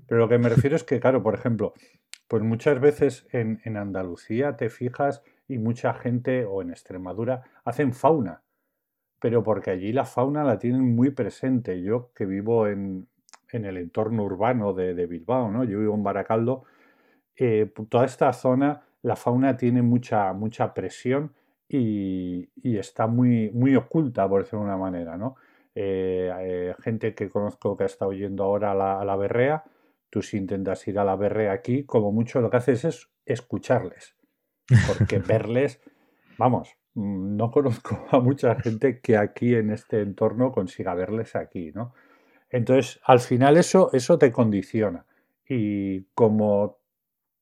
Pero 0.06 0.20
lo 0.20 0.28
que 0.28 0.36
me 0.36 0.50
refiero 0.50 0.76
es 0.76 0.84
que, 0.84 1.00
claro, 1.00 1.22
por 1.22 1.34
ejemplo, 1.34 1.72
pues 2.28 2.42
muchas 2.42 2.78
veces 2.78 3.26
en, 3.32 3.62
en 3.64 3.78
Andalucía 3.78 4.56
te 4.56 4.68
fijas 4.68 5.22
y 5.48 5.56
mucha 5.56 5.94
gente, 5.94 6.44
o 6.44 6.60
en 6.60 6.70
Extremadura, 6.70 7.44
hacen 7.64 7.94
fauna, 7.94 8.43
pero 9.24 9.42
porque 9.42 9.70
allí 9.70 9.90
la 9.90 10.04
fauna 10.04 10.44
la 10.44 10.58
tienen 10.58 10.94
muy 10.94 11.08
presente. 11.08 11.80
Yo 11.80 12.10
que 12.14 12.26
vivo 12.26 12.66
en, 12.66 13.08
el 13.50 13.78
entorno 13.78 14.22
urbano 14.22 14.74
de, 14.74 15.06
Bilbao, 15.06 15.50
¿no? 15.50 15.64
Yo 15.64 15.78
vivo 15.78 15.94
en 15.94 16.02
Baracaldo, 16.02 16.64
eh, 17.34 17.72
toda 17.88 18.04
esta 18.04 18.30
zona, 18.34 18.82
la 19.00 19.16
fauna 19.16 19.56
tiene 19.56 19.80
mucha, 19.80 20.30
mucha 20.34 20.74
presión 20.74 21.32
y, 21.66 22.50
está 22.62 23.06
muy, 23.06 23.50
muy 23.54 23.74
oculta, 23.76 24.28
por 24.28 24.42
decirlo 24.42 24.58
de 24.58 24.66
una 24.66 24.76
manera, 24.76 25.16
¿no? 25.16 25.36
Eh, 25.74 26.30
eh, 26.40 26.74
gente 26.82 27.14
que 27.14 27.30
conozco 27.30 27.78
que 27.78 27.84
ha 27.84 27.86
estado 27.86 28.12
yendo 28.12 28.44
ahora 28.44 28.72
a 28.72 28.74
la, 28.74 29.00
a 29.00 29.06
la 29.06 29.16
berrea, 29.16 29.64
tú 30.10 30.20
si 30.20 30.36
intentas 30.36 30.86
ir 30.86 30.98
a 30.98 31.04
la 31.04 31.16
berrea 31.16 31.52
aquí, 31.52 31.84
como 31.84 32.12
mucho 32.12 32.42
lo 32.42 32.50
que 32.50 32.58
haces 32.58 32.84
es 32.84 33.08
escucharles, 33.24 34.18
porque 34.86 35.18
verles, 35.26 35.80
vamos, 36.36 36.76
no 36.94 37.50
conozco 37.50 38.06
a 38.10 38.20
mucha 38.20 38.54
gente 38.56 39.00
que 39.00 39.16
aquí 39.16 39.54
en 39.54 39.70
este 39.70 40.00
entorno 40.00 40.52
consiga 40.52 40.94
verles 40.94 41.36
aquí, 41.36 41.72
¿no? 41.72 41.94
Entonces, 42.50 43.00
al 43.04 43.20
final 43.20 43.56
eso, 43.56 43.90
eso 43.92 44.18
te 44.18 44.30
condiciona. 44.30 45.04
Y 45.48 46.02
como 46.14 46.78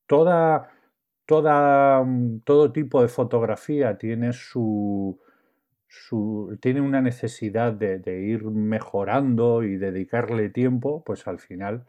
toda, 0.07 0.71
toda, 1.25 2.03
mm, 2.03 2.41
todo 2.41 2.71
tipo 2.71 3.01
de 3.01 3.07
fotografía 3.07 3.97
tiene 3.97 4.33
su, 4.33 5.19
su 5.87 6.57
tiene 6.61 6.81
una 6.81 7.01
necesidad 7.01 7.73
de, 7.73 7.99
de, 7.99 8.21
ir 8.21 8.45
mejorando 8.45 9.63
y 9.63 9.77
dedicarle 9.77 10.49
tiempo, 10.49 11.03
pues 11.05 11.27
al 11.27 11.39
final, 11.39 11.85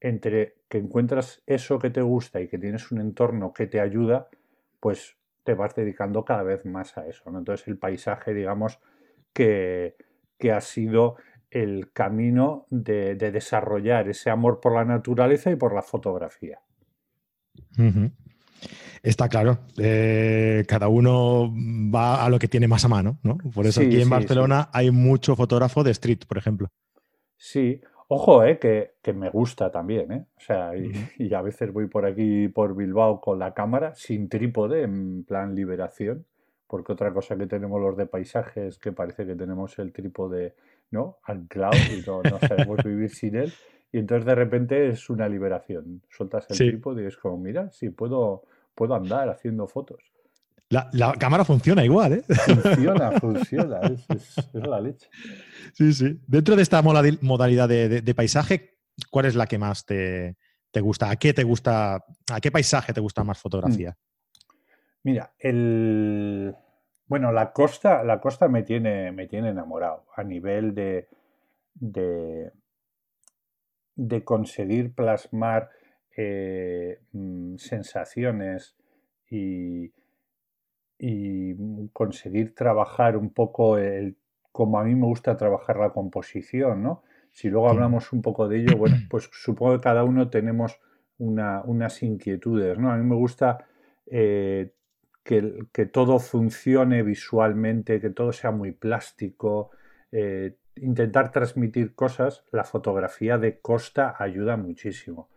entre 0.00 0.54
que 0.68 0.78
encuentras 0.78 1.42
eso 1.46 1.78
que 1.80 1.90
te 1.90 2.02
gusta 2.02 2.40
y 2.40 2.48
que 2.48 2.58
tienes 2.58 2.92
un 2.92 3.00
entorno 3.00 3.52
que 3.52 3.66
te 3.66 3.80
ayuda, 3.80 4.28
pues 4.80 5.17
te 5.48 5.54
vas 5.54 5.74
dedicando 5.74 6.26
cada 6.26 6.42
vez 6.42 6.66
más 6.66 6.98
a 6.98 7.06
eso. 7.06 7.30
¿no? 7.30 7.38
Entonces 7.38 7.66
el 7.68 7.78
paisaje, 7.78 8.34
digamos, 8.34 8.80
que, 9.32 9.96
que 10.36 10.52
ha 10.52 10.60
sido 10.60 11.16
el 11.50 11.90
camino 11.90 12.66
de, 12.68 13.14
de, 13.14 13.32
desarrollar 13.32 14.10
ese 14.10 14.28
amor 14.28 14.60
por 14.60 14.74
la 14.74 14.84
naturaleza 14.84 15.50
y 15.50 15.56
por 15.56 15.74
la 15.74 15.80
fotografía. 15.80 16.60
Está 19.02 19.30
claro, 19.30 19.60
eh, 19.78 20.66
cada 20.68 20.88
uno 20.88 21.50
va 21.50 22.22
a 22.22 22.28
lo 22.28 22.38
que 22.38 22.48
tiene 22.48 22.68
más 22.68 22.84
a 22.84 22.88
mano, 22.88 23.18
¿no? 23.22 23.38
Por 23.38 23.64
eso 23.64 23.80
aquí 23.80 24.02
en 24.02 24.10
Barcelona 24.10 24.68
hay 24.74 24.90
mucho 24.90 25.34
fotógrafo 25.34 25.82
de 25.82 25.92
street, 25.92 26.26
por 26.28 26.36
ejemplo. 26.36 26.68
Sí, 27.38 27.80
ojo, 28.08 28.42
eh, 28.44 28.58
que, 28.58 28.94
que, 29.02 29.12
me 29.12 29.30
gusta 29.30 29.70
también, 29.70 30.12
¿eh? 30.12 30.24
O 30.36 30.40
sea, 30.40 30.76
y, 30.76 30.92
y, 31.18 31.32
a 31.34 31.42
veces 31.42 31.72
voy 31.72 31.86
por 31.86 32.06
aquí, 32.06 32.48
por 32.48 32.74
Bilbao, 32.74 33.20
con 33.20 33.38
la 33.38 33.54
cámara, 33.54 33.94
sin 33.94 34.28
trípode, 34.28 34.82
en 34.82 35.24
plan 35.24 35.54
liberación, 35.54 36.24
porque 36.66 36.92
otra 36.92 37.12
cosa 37.12 37.36
que 37.36 37.46
tenemos 37.46 37.80
los 37.80 37.96
de 37.96 38.06
paisaje 38.06 38.66
es 38.66 38.78
que 38.78 38.92
parece 38.92 39.26
que 39.26 39.34
tenemos 39.34 39.78
el 39.78 39.92
trípode, 39.92 40.54
¿no? 40.90 41.18
Anclado 41.24 41.76
y 41.96 42.02
no, 42.06 42.22
no 42.22 42.38
sabemos 42.40 42.82
vivir 42.84 43.10
sin 43.10 43.36
él. 43.36 43.52
Y 43.92 43.98
entonces 43.98 44.26
de 44.26 44.34
repente 44.34 44.88
es 44.88 45.08
una 45.08 45.28
liberación. 45.28 46.02
Sueltas 46.10 46.46
el 46.50 46.56
trípode 46.56 47.04
y 47.04 47.06
es 47.06 47.16
como, 47.16 47.38
mira, 47.38 47.70
sí, 47.70 47.90
puedo, 47.90 48.42
puedo 48.74 48.94
andar 48.94 49.28
haciendo 49.30 49.66
fotos. 49.66 50.12
La, 50.70 50.90
la 50.92 51.14
cámara 51.14 51.44
funciona 51.44 51.84
igual, 51.84 52.12
¿eh? 52.12 52.22
Funciona, 52.28 53.12
funciona, 53.12 53.80
es, 53.80 54.06
es, 54.10 54.54
la 54.54 54.80
leche. 54.80 55.08
Sí, 55.72 55.92
sí. 55.92 56.20
Dentro 56.26 56.56
de 56.56 56.62
esta 56.62 56.82
modalidad 56.82 57.68
de, 57.68 58.02
de, 58.02 58.14
paisaje, 58.14 58.78
¿cuál 59.10 59.24
es 59.24 59.34
la 59.34 59.46
que 59.46 59.56
más 59.58 59.86
te, 59.86 60.36
te, 60.70 60.80
gusta? 60.80 61.10
¿A 61.10 61.16
qué 61.16 61.32
te 61.32 61.42
gusta? 61.42 62.04
¿A 62.30 62.40
qué 62.40 62.50
paisaje 62.50 62.92
te 62.92 63.00
gusta 63.00 63.24
más 63.24 63.38
fotografía? 63.38 63.90
Mm. 63.90 64.52
Mira, 65.04 65.32
el 65.38 66.54
bueno, 67.08 67.32
la 67.32 67.52
costa, 67.52 68.04
la 68.04 68.20
costa 68.20 68.48
me 68.48 68.62
tiene, 68.62 69.10
me 69.12 69.26
tiene 69.26 69.48
enamorado 69.48 70.04
a 70.14 70.22
nivel 70.22 70.74
de, 70.74 71.08
de, 71.72 72.52
de 73.94 74.24
conseguir 74.24 74.94
plasmar 74.94 75.70
eh, 76.14 77.00
mm, 77.12 77.56
sensaciones 77.56 78.76
y, 79.30 79.90
y, 80.98 81.54
conseguir 81.92 82.54
trabajar 82.54 83.16
un 83.16 83.30
poco 83.30 83.78
el, 83.78 84.16
como 84.52 84.78
a 84.78 84.84
mí 84.84 84.94
me 84.94 85.06
gusta 85.06 85.36
trabajar 85.36 85.76
la 85.78 85.90
composición, 85.90 86.82
¿no? 86.82 87.02
Si 87.30 87.48
luego 87.48 87.68
hablamos 87.68 88.12
un 88.12 88.22
poco 88.22 88.48
de 88.48 88.58
ello, 88.60 88.76
bueno, 88.76 88.96
pues 89.10 89.30
supongo 89.32 89.76
que 89.76 89.82
cada 89.82 90.04
uno 90.04 90.28
tenemos 90.28 90.78
una, 91.18 91.62
unas 91.62 92.02
inquietudes, 92.02 92.78
¿no? 92.78 92.90
A 92.90 92.96
mí 92.96 93.04
me 93.04 93.16
gusta 93.16 93.66
eh, 94.06 94.72
que, 95.22 95.66
que, 95.72 95.86
todo 95.86 96.18
funcione 96.18 97.02
visualmente, 97.02 98.00
que 98.00 98.10
todo 98.10 98.32
sea 98.32 98.50
muy 98.50 98.72
plástico, 98.72 99.70
eh, 100.10 100.56
intentar 100.76 101.30
transmitir 101.30 101.94
cosas, 101.94 102.44
la 102.52 102.64
fotografía 102.64 103.38
de 103.38 103.60
costa 103.60 104.14
ayuda 104.18 104.56
muchísimo. 104.56 105.28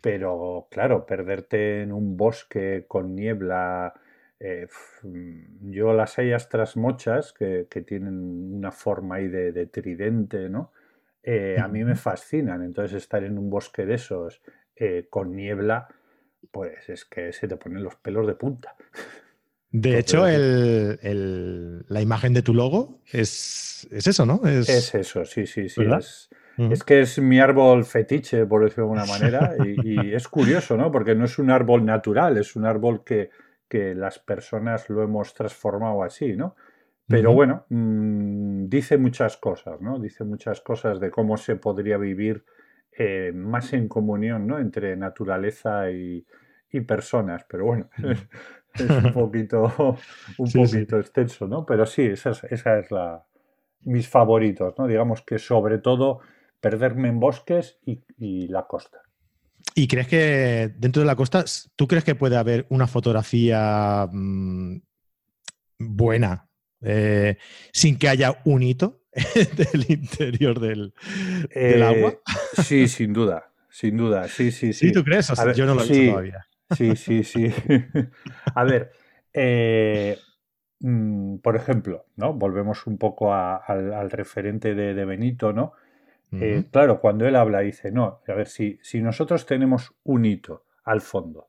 Pero 0.00 0.66
claro, 0.70 1.06
perderte 1.06 1.82
en 1.82 1.92
un 1.92 2.16
bosque 2.16 2.84
con 2.88 3.14
niebla, 3.14 3.94
eh, 4.40 4.68
yo 5.62 5.92
las 5.92 6.18
hayas 6.18 6.48
trasmochas 6.48 7.32
que, 7.32 7.66
que, 7.68 7.82
tienen 7.82 8.54
una 8.54 8.70
forma 8.70 9.16
ahí 9.16 9.28
de, 9.28 9.66
tridente, 9.66 10.48
¿no? 10.48 10.72
Eh, 11.22 11.56
a 11.60 11.66
mí 11.66 11.84
me 11.84 11.96
fascinan. 11.96 12.62
Entonces 12.62 13.02
estar 13.02 13.24
en 13.24 13.36
un 13.36 13.50
bosque 13.50 13.84
de 13.84 13.94
esos 13.94 14.40
eh, 14.76 15.06
con 15.10 15.34
niebla, 15.34 15.88
pues 16.52 16.88
es 16.88 17.04
que 17.04 17.32
se 17.32 17.48
te 17.48 17.56
ponen 17.56 17.82
los 17.82 17.96
pelos 17.96 18.26
de 18.26 18.34
punta. 18.34 18.76
De 19.70 19.98
hecho, 19.98 20.26
el, 20.26 21.84
la 21.88 22.00
imagen 22.00 22.32
de 22.32 22.42
tu 22.42 22.54
logo 22.54 23.00
es, 23.12 23.86
es 23.90 24.06
eso, 24.06 24.24
¿no? 24.24 24.40
Es, 24.46 24.94
eso, 24.94 25.24
sí, 25.24 25.46
sí, 25.46 25.68
sí. 25.68 25.82
Es, 26.56 26.82
que 26.82 27.02
es 27.02 27.18
mi 27.18 27.38
árbol 27.38 27.84
fetiche, 27.84 28.46
por 28.46 28.64
decirlo 28.64 28.84
de 28.84 29.00
alguna 29.00 29.04
manera, 29.18 29.56
y, 29.84 30.14
es 30.14 30.26
curioso, 30.28 30.76
¿no? 30.76 30.90
Porque 30.90 31.14
no 31.14 31.26
es 31.26 31.38
un 31.38 31.50
árbol 31.50 31.84
natural, 31.84 32.38
es 32.38 32.56
un 32.56 32.64
árbol 32.64 33.04
que, 33.04 33.30
que 33.68 33.94
las 33.94 34.18
personas 34.18 34.88
lo 34.88 35.02
hemos 35.02 35.34
transformado 35.34 36.02
así, 36.02 36.36
¿no? 36.36 36.56
Pero 37.06 37.32
bueno, 37.32 37.64
mmm, 37.70 38.66
dice 38.68 38.98
muchas 38.98 39.38
cosas, 39.38 39.80
¿no? 39.80 39.98
Dice 39.98 40.24
muchas 40.24 40.60
cosas 40.60 41.00
de 41.00 41.10
cómo 41.10 41.38
se 41.38 41.56
podría 41.56 41.96
vivir 41.96 42.44
eh, 42.92 43.32
más 43.34 43.72
en 43.72 43.88
comunión, 43.88 44.46
¿no? 44.46 44.58
Entre 44.58 44.94
naturaleza 44.96 45.90
y, 45.90 46.26
y 46.70 46.80
personas. 46.82 47.44
Pero 47.48 47.64
bueno, 47.64 47.88
es 48.74 48.90
un 48.90 49.12
poquito, 49.12 49.72
un 50.38 50.52
poquito 50.52 50.98
extenso, 50.98 51.48
¿no? 51.48 51.64
Pero 51.64 51.86
sí, 51.86 52.02
esa 52.02 52.30
es, 52.30 52.44
esa 52.44 52.78
es 52.78 52.90
la, 52.90 53.24
mis 53.82 54.08
favoritos, 54.08 54.74
¿no? 54.78 54.86
Digamos 54.86 55.22
que 55.22 55.38
sobre 55.38 55.78
todo 55.78 56.20
perderme 56.60 57.08
en 57.08 57.20
bosques 57.20 57.78
y, 57.86 58.02
y, 58.18 58.48
la 58.48 58.66
costa. 58.66 59.00
¿Y 59.78 59.86
crees 59.86 60.08
que 60.08 60.74
dentro 60.76 61.02
de 61.02 61.06
la 61.06 61.14
costa, 61.14 61.44
tú 61.76 61.86
crees 61.86 62.02
que 62.02 62.16
puede 62.16 62.36
haber 62.36 62.66
una 62.68 62.88
fotografía 62.88 64.08
mmm, 64.10 64.78
buena 65.78 66.48
eh, 66.82 67.38
sin 67.72 67.96
que 67.96 68.08
haya 68.08 68.40
un 68.44 68.64
hito 68.64 69.04
del 69.12 69.86
interior 69.88 70.58
del, 70.58 70.94
eh, 71.54 71.74
del, 71.74 71.82
agua? 71.84 72.14
Sí, 72.60 72.88
sin 72.88 73.12
duda, 73.12 73.52
sin 73.70 73.96
duda, 73.96 74.26
sí, 74.26 74.50
sí, 74.50 74.72
sí. 74.72 74.88
¿Sí 74.88 74.92
tú 74.92 75.04
crees? 75.04 75.30
O 75.30 75.36
sea, 75.36 75.44
ver, 75.44 75.54
yo 75.54 75.64
no 75.64 75.76
lo 75.76 75.82
he 75.82 75.86
sí, 75.86 75.92
visto 75.92 76.10
todavía. 76.10 76.46
Sí, 76.76 76.96
sí, 76.96 77.22
sí. 77.22 77.46
a 78.56 78.64
ver, 78.64 78.90
eh, 79.32 80.18
mmm, 80.80 81.36
por 81.36 81.54
ejemplo, 81.54 82.06
¿no? 82.16 82.32
Volvemos 82.32 82.84
un 82.88 82.98
poco 82.98 83.32
a, 83.32 83.58
al, 83.58 83.94
al, 83.94 84.10
referente 84.10 84.74
de, 84.74 84.94
de 84.94 85.04
Benito, 85.04 85.52
¿no? 85.52 85.74
Uh 86.30 86.36
-huh. 86.36 86.42
eh, 86.42 86.64
claro, 86.70 87.00
cuando 87.00 87.26
él 87.26 87.36
habla, 87.36 87.60
dice, 87.60 87.90
no, 87.90 88.20
a 88.26 88.32
ver, 88.34 88.48
si, 88.48 88.78
si 88.82 89.00
nosotros 89.00 89.46
tenemos 89.46 89.94
un 90.04 90.24
hito 90.24 90.64
al 90.84 91.00
fondo 91.00 91.48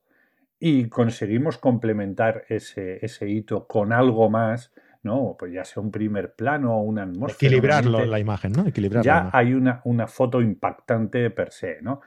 y 0.58 0.88
conseguimos 0.88 1.58
complementar 1.58 2.44
ese, 2.48 3.04
ese 3.04 3.28
hito 3.28 3.66
con 3.66 3.92
algo 3.92 4.28
más, 4.28 4.72
¿no? 5.02 5.36
Pues 5.38 5.52
ya 5.52 5.64
sea 5.64 5.82
un 5.82 5.90
primer 5.90 6.34
plano 6.34 6.76
o 6.76 6.82
una 6.82 7.04
atmósfera. 7.04 7.48
Equilibrarlo 7.48 8.04
la 8.04 8.18
imagen, 8.18 8.52
¿no? 8.52 8.66
Equilibrar 8.66 9.02
ya 9.02 9.30
hay 9.32 9.54
una, 9.54 9.80
una 9.84 10.06
foto 10.06 10.42
impactante 10.42 11.30
per 11.30 11.52
se, 11.52 11.80
¿no? 11.80 12.00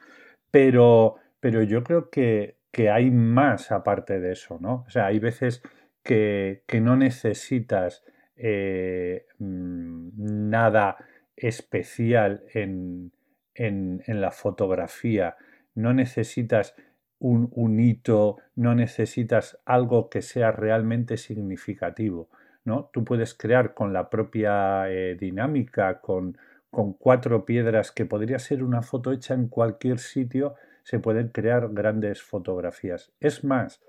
Pero, 0.51 1.15
pero 1.39 1.63
yo 1.63 1.83
creo 1.83 2.09
que 2.11 2.57
que 2.73 2.89
hay 2.89 3.11
más 3.11 3.71
aparte 3.71 4.19
de 4.19 4.31
eso, 4.31 4.57
¿no? 4.59 4.83
O 4.87 4.89
sea, 4.89 5.05
hay 5.05 5.19
veces 5.19 5.61
que, 6.01 6.63
que 6.67 6.81
no 6.81 6.95
necesitas 6.95 8.03
eh, 8.35 9.27
mm, 9.37 10.49
nada 10.49 10.97
especial 11.35 12.43
en, 12.53 13.11
en, 13.55 14.03
en, 14.07 14.21
la 14.21 14.31
fotografía, 14.31 15.35
no 15.75 15.93
necesitas 15.93 16.75
un, 17.19 17.79
hito, 17.79 18.37
no 18.55 18.75
necesitas 18.75 19.57
algo 19.65 20.09
que 20.09 20.21
sea 20.21 20.51
realmente 20.51 21.15
significativo, 21.17 22.29
¿no? 22.65 22.89
Tú 22.91 23.05
puedes 23.05 23.33
crear 23.33 23.73
con 23.73 23.93
la 23.93 24.09
propia 24.09 24.91
eh, 24.91 25.15
dinámica, 25.15 26.01
con, 26.01 26.37
con 26.69 26.93
cuatro 26.93 27.45
piedras, 27.45 27.91
que 27.91 28.05
podría 28.05 28.39
ser 28.39 28.61
una 28.61 28.81
foto 28.81 29.13
hecha 29.13 29.33
en 29.33 29.47
cualquier 29.47 29.99
sitio, 29.99 30.55
se 30.83 30.99
pueden 30.99 31.29
crear 31.29 31.69
grandes 31.71 32.21
fotografías. 32.21 33.13
Es 33.21 33.45
más, 33.45 33.81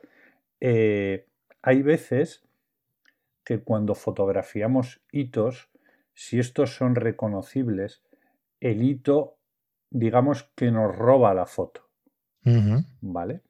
eh, 0.60 1.26
hay 1.60 1.82
veces 1.82 2.44
que 3.44 3.58
cuando 3.58 3.96
fotografiamos 3.96 5.02
hitos, 5.10 5.68
si 6.14 6.38
estos 6.38 6.75
son 6.75 6.94
reconocibles, 6.94 8.02
el 8.61 8.83
hito, 8.83 9.37
digamos 9.90 10.50
que 10.54 10.71
nos 10.71 10.97
roba 10.97 11.35
la 11.35 11.47
foto. 11.47 11.88
¿Vale? 13.00 13.42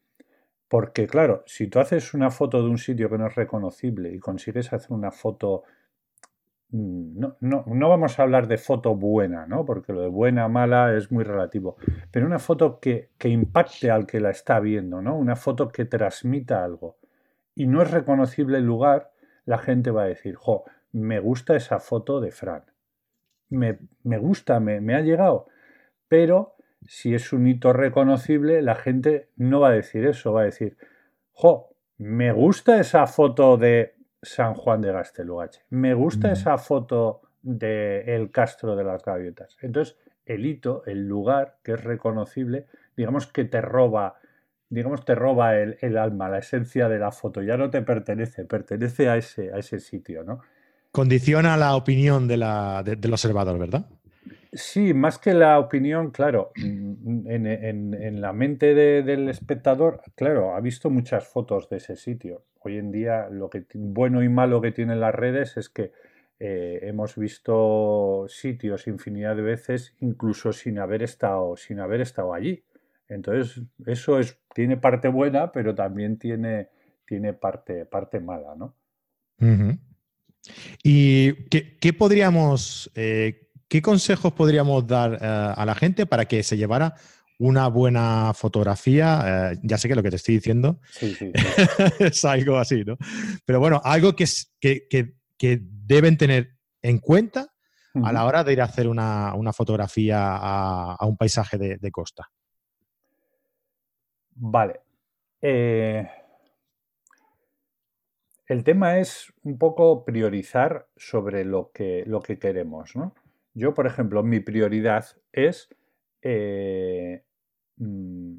Porque 0.69 1.07
claro, 1.07 1.43
si 1.47 1.67
tú 1.67 1.79
haces 1.79 2.15
una 2.15 2.31
foto 2.31 2.63
de 2.63 2.69
un 2.69 2.79
sitio 2.79 3.11
que 3.11 3.19
no 3.19 3.27
es 3.27 3.35
reconocible 3.35 4.13
y 4.13 4.19
consigues 4.19 4.73
hacer 4.73 4.93
una 4.93 5.11
foto 5.11 5.65
Mm, 6.75 7.21
no, 7.21 7.37
no, 7.41 7.65
no, 7.69 7.89
vamos 7.89 8.19
a 8.19 8.25
hablar 8.25 8.49
de 8.49 8.59
foto 8.59 8.97
buena, 8.97 9.47
¿no? 9.47 9.65
Porque 9.65 9.93
lo 9.93 10.01
de 10.01 10.09
buena, 10.09 10.49
mala 10.49 10.97
es 10.97 11.13
muy 11.13 11.23
relativo. 11.23 11.77
Pero 12.11 12.27
una 12.27 12.41
foto 12.41 12.81
que, 12.81 13.11
que, 13.17 13.29
impacte 13.29 13.93
al 13.93 14.07
que 14.07 14.19
la 14.19 14.31
está 14.31 14.59
viendo, 14.59 15.01
¿no? 15.01 15.17
Una 15.17 15.37
foto 15.37 15.69
que 15.69 15.85
transmita 15.85 16.65
algo. 16.65 16.97
Y 17.55 17.69
no 17.69 17.81
es 17.81 17.93
reconocible 17.93 18.59
el 18.59 18.65
lugar, 18.65 19.13
la 19.45 19.59
gente 19.59 19.93
va 19.93 20.03
a 20.03 20.07
decir, 20.07 20.35
jo, 20.35 20.65
me 20.95 21.19
gusta 21.19 21.57
esa 21.57 21.81
foto 21.81 22.21
de 22.21 22.31
Fran. 22.31 22.65
Me, 23.51 23.79
me 24.05 24.19
gusta, 24.19 24.61
me, 24.61 24.81
me 24.81 24.95
ha 24.95 25.01
llegado. 25.01 25.49
Pero 26.09 26.55
si 26.87 27.15
es 27.15 27.33
un 27.33 27.47
hito 27.47 27.73
reconocible, 27.73 28.63
la 28.63 28.77
gente 28.77 29.31
no 29.37 29.61
va 29.61 29.69
a 29.69 29.73
decir 29.73 30.07
eso, 30.07 30.33
va 30.33 30.43
a 30.43 30.45
decir, 30.45 30.77
jo, 31.33 31.75
me 31.99 32.33
gusta 32.33 32.79
esa 32.79 33.07
foto 33.07 33.57
de 33.57 33.97
San 34.23 34.55
Juan 34.55 34.81
de 34.81 34.93
Gastelugache. 34.93 35.63
Me 35.71 35.95
gusta 35.95 36.31
esa 36.33 36.59
foto 36.59 37.23
del 37.43 38.09
el 38.09 38.31
Castro 38.31 38.77
de 38.77 38.85
las 38.85 39.05
Gaviotas. 39.05 39.57
Entonces, 39.61 39.99
el 40.27 40.47
hito, 40.47 40.85
el 40.87 41.09
lugar 41.09 41.59
que 41.63 41.73
es 41.73 41.83
reconocible, 41.83 42.67
digamos 42.97 43.27
que 43.27 43.45
te 43.45 43.61
roba, 43.61 44.21
digamos, 44.71 45.05
te 45.05 45.15
roba 45.15 45.57
el, 45.59 45.99
alma, 45.99 46.29
la 46.29 46.39
esencia 46.39 46.89
de 46.89 46.99
la 46.99 47.11
foto. 47.11 47.43
Ya 47.43 47.57
no 47.57 47.71
te 47.71 47.83
pertenece, 47.83 48.45
pertenece 48.45 49.09
a 49.09 49.17
ese, 49.17 49.53
a 49.53 49.59
ese 49.59 49.81
sitio, 49.81 50.23
¿no? 50.23 50.41
Condiciona 50.95 51.57
la 51.57 51.75
opinión 51.75 52.29
de 52.29 52.37
la, 52.37 52.85
del 52.85 53.13
observador, 53.13 53.59
¿verdad? 53.59 53.85
Sí, 54.53 54.95
más 54.95 55.19
que 55.19 55.35
la 55.35 55.59
opinión, 55.59 56.13
claro, 56.13 56.53
mm, 56.55 57.27
en, 57.27 58.21
la 58.21 58.33
mente 58.33 58.77
del 59.03 59.29
espectador, 59.29 60.03
claro, 60.15 60.55
ha 60.55 60.61
visto 60.61 60.91
muchas 60.91 61.27
fotos 61.27 61.69
de 61.69 61.79
ese 61.79 61.97
sitio. 61.97 62.45
Hoy 62.61 62.79
en 62.79 62.93
día 62.93 63.29
lo 63.29 63.51
que 63.51 63.67
bueno 63.75 64.23
y 64.23 64.29
malo 64.29 64.61
que 64.61 64.71
tienen 64.71 65.01
las 65.01 65.13
redes 65.13 65.57
es 65.57 65.69
que 65.69 65.91
eh, 66.39 66.79
hemos 66.83 67.17
visto 67.17 68.27
sitios 68.29 68.87
infinidad 68.87 69.35
de 69.35 69.43
veces, 69.43 69.97
incluso 69.99 70.53
sin 70.53 70.79
haber 70.79 71.03
estado, 71.03 71.57
sin 71.57 71.81
haber 71.81 72.03
estado 72.03 72.35
allí. 72.35 72.63
Entonces, 73.09 73.65
eso 73.85 74.21
es, 74.21 74.39
tiene 74.55 74.77
parte 74.77 75.09
buena, 75.09 75.51
pero 75.51 75.75
también 75.75 76.21
tiene, 76.21 76.69
tiene 77.05 77.33
parte, 77.33 77.85
parte 77.85 78.21
mala, 78.21 78.55
¿no? 78.55 78.77
¿Y 80.83 81.33
qué, 81.49 81.93
podríamos, 81.93 82.91
eh, 82.95 83.49
¿qué 83.69 83.83
consejos 83.83 84.33
podríamos 84.33 84.87
dar 84.87 85.15
eh, 85.15 85.19
a 85.21 85.65
la 85.65 85.75
gente 85.75 86.07
para 86.07 86.27
que 86.27 86.43
se 86.43 86.57
llevara 86.57 86.95
una 87.39 87.69
buena 87.69 88.33
fotografía? 88.35 89.53
Eh, 89.53 89.59
ya 89.63 89.79
sé 89.79 89.89
que 89.89 89.95
lo 89.95 90.03
que 90.03 90.11
te 90.11 90.17
estoy 90.17 90.37
diciendo 90.37 90.81
es 91.99 92.25
algo 92.25 92.59
así, 92.59 92.85
¿no? 92.85 92.97
Pero 93.45 93.61
bueno, 93.61 93.81
algo 93.85 94.15
que, 94.15 94.27
que, 94.61 95.15
deben 95.87 96.17
tener 96.17 96.57
en 96.81 96.99
cuenta 96.99 97.53
a 98.03 98.13
la 98.13 98.25
hora 98.25 98.43
de 98.43 98.55
ir 98.55 98.61
a 98.61 98.65
hacer 98.65 98.89
una, 98.89 99.53
fotografía 99.53 100.37
a, 100.37 101.07
un 101.07 101.17
paisaje 101.17 101.59
de, 101.59 101.91
costa. 101.91 102.29
Vale. 104.37 104.81
Eh, 105.41 106.09
el 108.47 108.65
tema 108.65 108.99
es 108.99 109.33
un 109.43 109.59
poco 109.59 110.05
priorizar 110.05 110.89
sobre 110.97 111.45
lo 111.45 111.71
que, 111.73 112.05
lo 112.07 112.21
que 112.21 112.39
queremos, 112.39 112.95
¿no? 112.97 113.15
Yo, 113.55 113.73
por 113.73 113.87
ejemplo, 113.87 114.23
mi 114.23 114.41
prioridad 114.41 115.07
es 115.33 115.69
eh, 116.23 117.23
mm, 117.77 118.37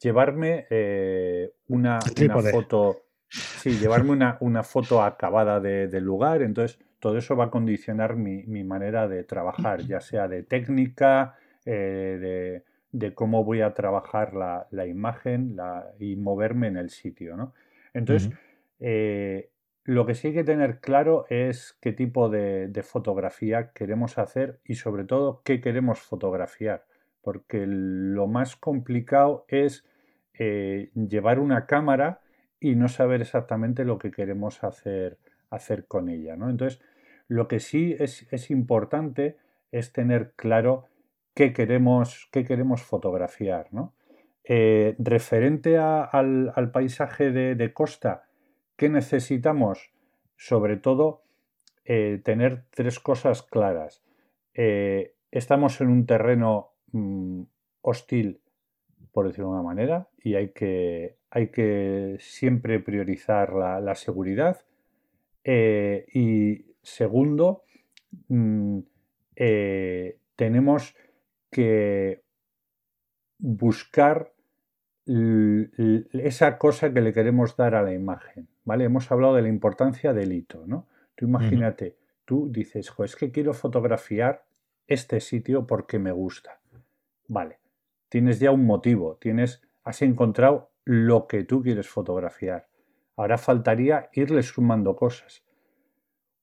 llevarme 0.00 0.66
eh, 0.70 1.52
una, 1.68 2.00
foto. 2.50 3.02
Sí, 3.28 3.78
llevarme 3.78 4.36
una, 4.40 4.62
foto 4.62 5.02
acabada 5.02 5.60
del 5.60 6.04
lugar. 6.04 6.42
Entonces, 6.42 6.78
todo 7.00 7.18
eso 7.18 7.36
va 7.36 7.46
a 7.46 7.50
condicionar 7.50 8.16
mi, 8.16 8.64
manera 8.64 9.08
de 9.08 9.24
trabajar, 9.24 9.82
ya 9.82 10.00
sea 10.00 10.26
de 10.26 10.42
técnica, 10.42 11.36
eh, 11.66 12.62
de, 12.90 13.14
cómo 13.14 13.44
voy 13.44 13.60
a 13.60 13.74
trabajar 13.74 14.32
la, 14.34 14.86
imagen 14.86 15.56
y 15.98 16.16
moverme 16.16 16.68
en 16.68 16.78
el 16.78 16.90
sitio. 16.90 17.36
¿no? 17.36 17.52
Entonces, 17.94 18.30
lo 19.84 20.06
que 20.06 20.14
sí 20.14 20.28
hay 20.28 20.34
que 20.34 20.44
tener 20.44 20.80
claro 20.80 21.26
es 21.28 21.76
qué 21.80 21.92
tipo 21.92 22.30
de, 22.30 22.70
fotografía 22.82 23.70
queremos 23.72 24.18
hacer 24.18 24.60
y 24.64 24.76
sobre 24.76 25.04
todo 25.04 25.42
qué 25.44 25.60
queremos 25.60 26.00
fotografiar. 26.00 26.86
Porque 27.20 27.64
lo 27.66 28.26
más 28.26 28.56
complicado 28.56 29.44
es 29.48 29.84
eh, 30.38 30.90
llevar 30.94 31.38
una 31.38 31.66
cámara 31.66 32.20
y 32.60 32.76
no 32.76 32.88
saber 32.88 33.20
exactamente 33.20 33.84
lo 33.84 33.98
que 33.98 34.10
queremos 34.10 34.64
hacer, 34.64 35.18
hacer 35.50 35.86
con 35.86 36.08
ella. 36.08 36.34
¿no? 36.36 36.48
Entonces, 36.48 36.80
lo 37.28 37.46
que 37.46 37.60
sí 37.60 37.94
es, 37.98 38.50
importante 38.50 39.36
es 39.70 39.92
tener 39.92 40.32
claro 40.34 40.86
qué 41.34 41.52
queremos, 41.52 42.28
qué 42.32 42.44
queremos 42.44 42.82
fotografiar. 42.82 43.68
¿no? 43.70 43.93
Eh, 44.44 44.94
referente 44.98 45.78
al, 45.78 46.70
paisaje 46.72 47.30
de 47.32 47.72
costa, 47.72 48.24
¿Qué 48.76 48.88
necesitamos? 48.88 49.92
Sobre 50.36 50.76
todo, 50.76 51.22
eh, 51.84 52.20
tener 52.24 52.64
tres 52.70 52.98
cosas 52.98 53.42
claras. 53.42 54.02
Eh, 54.54 55.14
estamos 55.30 55.80
en 55.80 55.88
un 55.88 56.06
terreno 56.06 56.72
mm, 56.92 57.42
hostil, 57.82 58.40
por 59.12 59.28
decirlo 59.28 59.50
de 59.50 59.54
una 59.54 59.62
manera, 59.62 60.08
y 60.18 60.34
hay 60.34 60.48
que, 60.50 61.18
hay 61.30 61.48
que 61.48 62.16
siempre 62.18 62.80
priorizar 62.80 63.52
la, 63.52 63.94
seguridad. 63.94 64.62
Y 65.44 66.64
segundo, 66.82 67.62
mm, 68.28 68.80
tenemos 70.36 70.96
que 71.50 72.23
buscar 73.44 74.32
esa 75.06 76.56
cosa 76.56 76.94
que 76.94 77.02
le 77.02 77.12
queremos 77.12 77.56
dar 77.56 77.74
a 77.74 77.82
la 77.82 77.92
imagen. 77.92 78.48
¿vale? 78.64 78.84
Hemos 78.84 79.12
hablado 79.12 79.34
de 79.34 79.42
la 79.42 79.48
importancia 79.48 80.14
del 80.14 80.32
hito, 80.32 80.64
¿no? 80.66 80.88
Tú 81.14 81.26
imagínate, 81.26 81.98
tú 82.24 82.50
dices, 82.50 82.90
es 82.98 83.16
que 83.16 83.30
quiero 83.30 83.52
fotografiar 83.52 84.46
este 84.86 85.20
sitio 85.20 85.66
porque 85.66 85.98
me 85.98 86.10
gusta. 86.10 86.58
Vale, 87.28 87.60
tienes 88.08 88.40
ya 88.40 88.50
un 88.50 88.64
motivo, 88.64 89.18
tienes, 89.20 89.62
has 89.84 90.00
encontrado 90.00 90.70
lo 90.84 91.26
que 91.26 91.44
tú 91.44 91.62
quieres 91.62 91.86
fotografiar. 91.86 92.68
Ahora 93.16 93.36
faltaría 93.36 94.08
irle 94.14 94.42
sumando 94.42 94.96
cosas. 94.96 95.44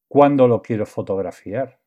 ¿Cuándo 0.07 0.47
lo 0.47 0.61
quiero 0.61 0.85
fotografiar? 0.85 1.79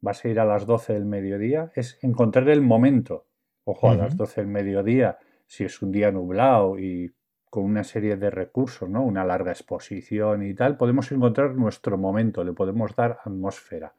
¿Vas 0.00 0.24
a 0.24 0.28
ir 0.28 0.38
a 0.38 0.44
las 0.44 0.64
12 0.64 0.92
del 0.92 1.04
mediodía? 1.06 1.72
Es 1.74 1.98
encontrar 2.02 2.48
el 2.48 2.62
momento. 2.62 3.26
Ojo, 3.70 3.88
a 3.88 3.94
las 3.94 4.16
12 4.16 4.40
del 4.40 4.50
mediodía, 4.50 5.18
si 5.46 5.62
es 5.62 5.80
un 5.80 5.92
día 5.92 6.10
nublado 6.10 6.76
y 6.76 7.14
con 7.50 7.62
una 7.62 7.84
serie 7.84 8.16
de 8.16 8.28
recursos, 8.28 8.90
¿no? 8.90 9.04
una 9.04 9.24
larga 9.24 9.52
exposición 9.52 10.42
y 10.42 10.54
tal, 10.54 10.76
podemos 10.76 11.12
encontrar 11.12 11.54
nuestro 11.54 11.96
momento, 11.96 12.42
le 12.42 12.52
podemos 12.52 12.96
dar 12.96 13.20
atmósfera. 13.24 13.94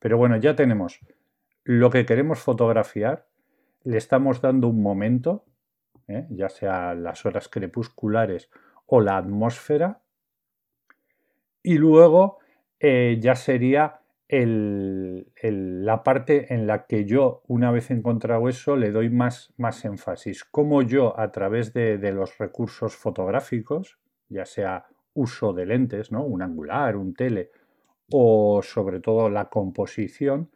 Pero 0.00 0.18
bueno, 0.18 0.38
ya 0.38 0.56
tenemos 0.56 0.98
lo 1.62 1.88
que 1.90 2.04
queremos 2.04 2.40
fotografiar, 2.40 3.28
le 3.84 3.96
estamos 3.96 4.40
dando 4.40 4.66
un 4.66 4.82
momento, 4.82 5.44
¿eh? 6.08 6.26
ya 6.30 6.48
sea 6.48 6.92
las 6.94 7.24
horas 7.24 7.48
crepusculares 7.48 8.50
o 8.86 9.00
la 9.00 9.18
atmósfera, 9.18 10.00
y 11.62 11.78
luego 11.78 12.38
eh, 12.80 13.18
ya 13.20 13.36
sería 13.36 14.00
la 14.32 16.02
parte 16.02 16.54
en 16.54 16.66
la 16.66 16.86
que 16.86 17.04
yo, 17.04 17.42
una 17.48 17.70
vez 17.70 17.90
encontrado 17.90 18.48
eso, 18.48 18.76
le 18.76 18.90
doy 18.90 19.10
más, 19.10 19.52
más 19.58 19.84
énfasis. 19.84 20.44
Cómo 20.44 20.80
yo, 20.80 21.18
a 21.20 21.30
través 21.32 21.74
de, 21.74 21.98
los 22.12 22.38
recursos 22.38 22.96
fotográficos, 22.96 23.98
ya 24.30 24.46
sea 24.46 24.86
uso 25.12 25.52
de 25.52 25.66
lentes, 25.66 26.10
¿no? 26.10 26.24
un 26.24 26.40
angular, 26.40 26.96
un 26.96 27.12
tele, 27.12 27.50
o 28.10 28.62
sobre 28.62 29.00
todo 29.00 29.28
la 29.28 29.50
composición, 29.50 30.50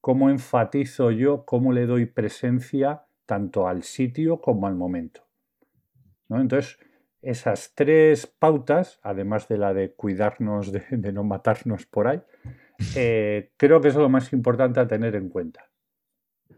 cómo 0.00 0.28
enfatizo 0.28 1.12
yo, 1.12 1.44
cómo 1.44 1.72
le 1.72 1.86
doy 1.86 2.06
presencia 2.06 3.04
tanto 3.24 3.68
al 3.68 3.84
sitio 3.84 4.40
como 4.40 4.66
al 4.66 4.74
momento. 4.74 5.22
¿no? 6.28 6.40
Entonces, 6.40 6.80
esas 7.22 7.72
tres 7.76 8.26
pautas, 8.26 8.98
además 9.02 9.46
de 9.46 9.58
la 9.58 9.72
de 9.72 9.92
cuidarnos 9.92 10.72
de 10.72 11.12
no 11.12 11.22
matarnos 11.22 11.86
por 11.86 12.08
ahí, 12.08 12.20
eh, 12.94 13.52
creo 13.56 13.80
que 13.80 13.88
es 13.88 13.94
lo 13.94 14.08
más 14.08 14.32
importante 14.32 14.80
a 14.80 14.86
tener 14.86 15.14
en 15.14 15.28
cuenta. 15.28 15.70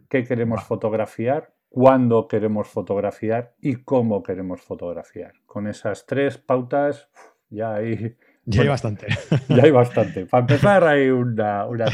¿Qué 0.08 0.24
queremos 0.24 0.62
fotografiar 0.64 1.52
cuándo 1.68 2.26
queremos 2.28 2.68
fotografiar 2.68 3.54
y 3.60 3.76
cómo 3.76 4.22
queremos 4.22 4.60
fotografiar. 4.60 5.32
Con 5.46 5.66
esas 5.66 6.06
tres 6.06 6.38
pautas 6.38 7.08
ya 7.50 7.74
hay... 7.74 8.16
Ya 8.44 8.62
hay 8.62 8.68
bastante. 8.68 9.06
Ya 9.48 9.64
hay 9.64 9.70
bastante. 9.70 10.26
Para 10.26 10.40
empezar 10.40 10.84
hay 10.84 11.08
una, 11.08 11.66
una 11.66 11.86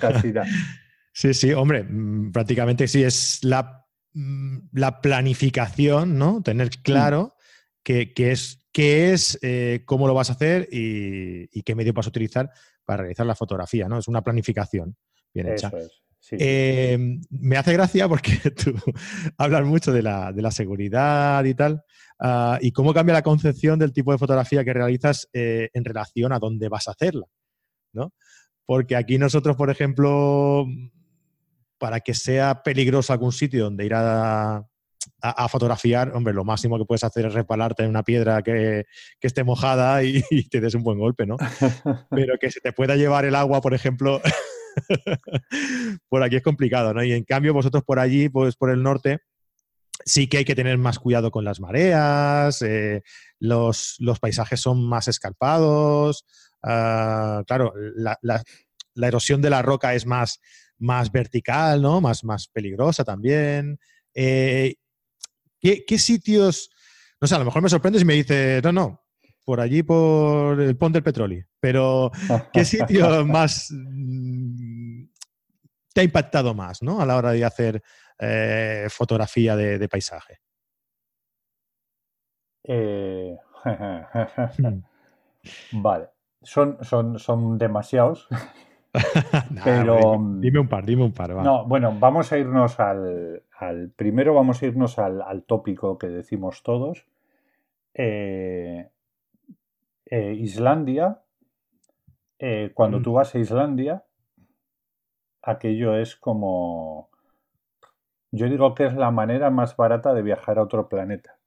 casi 0.00 0.32
Sí, 1.12 1.34
sí, 1.34 1.52
hombre, 1.52 1.84
mm, 1.84 2.32
prácticamente 2.32 2.88
sí 2.88 3.04
es 3.04 3.44
la, 3.44 3.86
mm, 4.14 4.58
la 4.72 5.00
planificación, 5.00 6.18
¿no? 6.18 6.42
Tener 6.42 6.70
claro 6.82 7.34
qué, 7.82 8.12
es, 8.16 8.66
qué 8.72 9.12
es 9.12 9.38
eh, 9.42 9.82
cómo 9.84 10.08
lo 10.08 10.14
vas 10.14 10.30
a 10.30 10.32
hacer 10.32 10.68
y, 10.72 11.62
qué 11.62 11.74
medio 11.74 11.92
vas 11.92 12.06
a 12.06 12.10
utilizar 12.10 12.50
para 12.92 13.04
realizar 13.04 13.24
la 13.24 13.34
fotografía, 13.34 13.88
¿no? 13.88 13.98
Es 13.98 14.06
una 14.06 14.22
planificación 14.22 14.94
bien 15.32 15.48
hecha. 15.48 15.72
Eh, 16.32 17.18
me 17.30 17.56
hace 17.56 17.72
gracia 17.72 18.06
porque 18.06 18.32
tú 18.50 18.74
hablas 19.38 19.64
mucho 19.64 19.92
de 19.92 20.02
la, 20.02 20.50
seguridad 20.50 21.42
y 21.44 21.54
tal, 21.54 21.82
ah, 22.20 22.58
y 22.60 22.70
cómo 22.70 22.92
cambia 22.92 23.14
la 23.14 23.22
concepción 23.22 23.78
del 23.78 23.94
tipo 23.94 24.12
de 24.12 24.18
fotografía 24.18 24.62
que 24.62 24.74
realizas 24.74 25.26
eh, 25.32 25.70
en 25.72 25.84
relación 25.84 26.34
a 26.34 26.38
dónde 26.38 26.68
vas 26.68 26.86
a 26.86 26.90
hacerla, 26.90 27.26
¿no? 27.94 28.12
Porque 28.66 28.94
aquí 28.94 29.16
nosotros, 29.16 29.56
por 29.56 29.70
ejemplo, 29.70 30.66
para 31.78 32.00
que 32.00 32.12
sea 32.12 32.62
peligroso 32.62 33.14
algún 33.14 33.32
sitio 33.32 33.64
donde 33.64 33.86
ir 33.86 33.94
a, 33.94 34.66
fotografiar, 35.48 36.14
hombre, 36.14 36.34
lo 36.34 36.44
máximo 36.44 36.78
que 36.78 36.84
puedes 36.84 37.04
hacer 37.04 37.26
es 37.26 37.34
resbalarte 37.34 37.82
en 37.82 37.90
una 37.90 38.02
piedra 38.02 38.42
que, 38.42 38.84
esté 39.20 39.44
mojada 39.44 40.02
y, 40.02 40.22
y, 40.30 40.48
te 40.48 40.60
des 40.60 40.74
un 40.74 40.82
buen 40.82 40.98
golpe, 40.98 41.26
¿no? 41.26 41.36
Pero 42.10 42.38
que 42.38 42.50
se 42.50 42.60
te 42.60 42.72
pueda 42.72 42.96
llevar 42.96 43.24
el 43.24 43.34
agua, 43.34 43.60
por 43.60 43.74
ejemplo, 43.74 44.20
por 46.08 46.22
aquí 46.22 46.36
es 46.36 46.42
complicado, 46.42 46.94
¿no? 46.94 47.02
Y 47.02 47.12
en 47.12 47.24
cambio, 47.24 47.54
vosotros 47.54 47.84
por 47.84 47.98
allí, 47.98 48.28
pues 48.28 48.56
por 48.56 48.70
el 48.70 48.82
norte, 48.82 49.20
sí 50.04 50.28
que 50.28 50.38
hay 50.38 50.44
que 50.44 50.54
tener 50.54 50.78
más 50.78 50.98
cuidado 50.98 51.30
con 51.30 51.44
las 51.44 51.60
mareas, 51.60 52.62
eh, 52.62 53.02
los, 53.38 53.98
paisajes 54.20 54.60
son 54.60 54.84
más 54.84 55.08
escarpados, 55.08 56.24
ah, 56.62 57.42
claro, 57.46 57.72
la, 57.94 58.42
erosión 58.96 59.40
de 59.40 59.50
la 59.50 59.62
roca 59.62 59.94
es 59.94 60.06
más, 60.06 60.40
más 60.78 61.10
vertical, 61.12 61.82
¿no? 61.82 62.00
Más, 62.00 62.24
más 62.24 62.48
peligrosa 62.48 63.04
también. 63.04 63.78
Eh, 64.14 64.74
¿qué, 65.62 65.84
¿qué, 65.86 65.98
sitios? 65.98 66.70
No 67.20 67.28
sé, 67.28 67.36
a 67.36 67.38
lo 67.38 67.44
mejor 67.44 67.62
me 67.62 67.68
sorprende 67.68 68.00
si 68.00 68.04
me 68.04 68.14
dice, 68.14 68.60
no, 68.64 68.72
no, 68.72 69.02
por 69.44 69.60
allí 69.60 69.82
por 69.82 70.60
el 70.60 70.76
Pont 70.76 70.92
del 70.92 71.02
Petróleo. 71.02 71.46
Pero, 71.60 72.10
¿qué 72.52 72.64
sitio 72.64 73.24
más 73.24 73.68
mm, 73.70 75.04
te 75.94 76.00
ha 76.00 76.04
impactado 76.04 76.54
más 76.54 76.82
¿no? 76.82 77.00
a 77.00 77.06
la 77.06 77.16
hora 77.16 77.32
de 77.32 77.44
hacer 77.44 77.82
eh, 78.18 78.86
fotografía 78.90 79.56
de, 79.56 79.88
paisaje? 79.88 80.40
Eh, 82.64 83.36
vale, 85.72 86.08
son, 86.42 86.78
son, 86.82 87.18
son 87.18 87.58
demasiados. 87.58 88.28
pero 89.64 90.18
dime 90.38 90.60
un 90.60 90.68
par, 90.68 90.84
dime 90.84 91.04
un 91.04 91.12
par. 91.12 91.34
No, 91.36 91.66
bueno, 91.66 91.96
vamos 91.98 92.32
a 92.32 92.38
irnos 92.38 92.78
al, 92.78 93.42
primero 93.96 94.34
vamos 94.34 94.62
a 94.62 94.66
irnos 94.66 94.98
al, 94.98 95.42
tópico 95.44 95.98
que 95.98 96.08
decimos 96.08 96.62
todos. 96.62 97.06
Eh, 97.94 98.90
eh, 100.06 100.34
Islandia, 100.34 101.22
eh, 102.38 102.72
cuando 102.74 103.00
mm. 103.00 103.02
tú 103.02 103.12
vas 103.14 103.34
a 103.34 103.38
Islandia, 103.38 104.04
aquello 105.40 105.96
es 105.96 106.16
como... 106.16 107.10
Yo 108.30 108.48
digo 108.48 108.74
que 108.74 108.86
es 108.86 108.94
la 108.94 109.10
manera 109.10 109.50
más 109.50 109.76
barata 109.76 110.12
de 110.12 110.22
viajar 110.22 110.58
a 110.58 110.62
otro 110.62 110.88
planeta. 110.88 111.38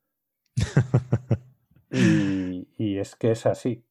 y, 1.92 2.98
es 2.98 3.16
que 3.16 3.32
es 3.32 3.46
así. 3.46 3.85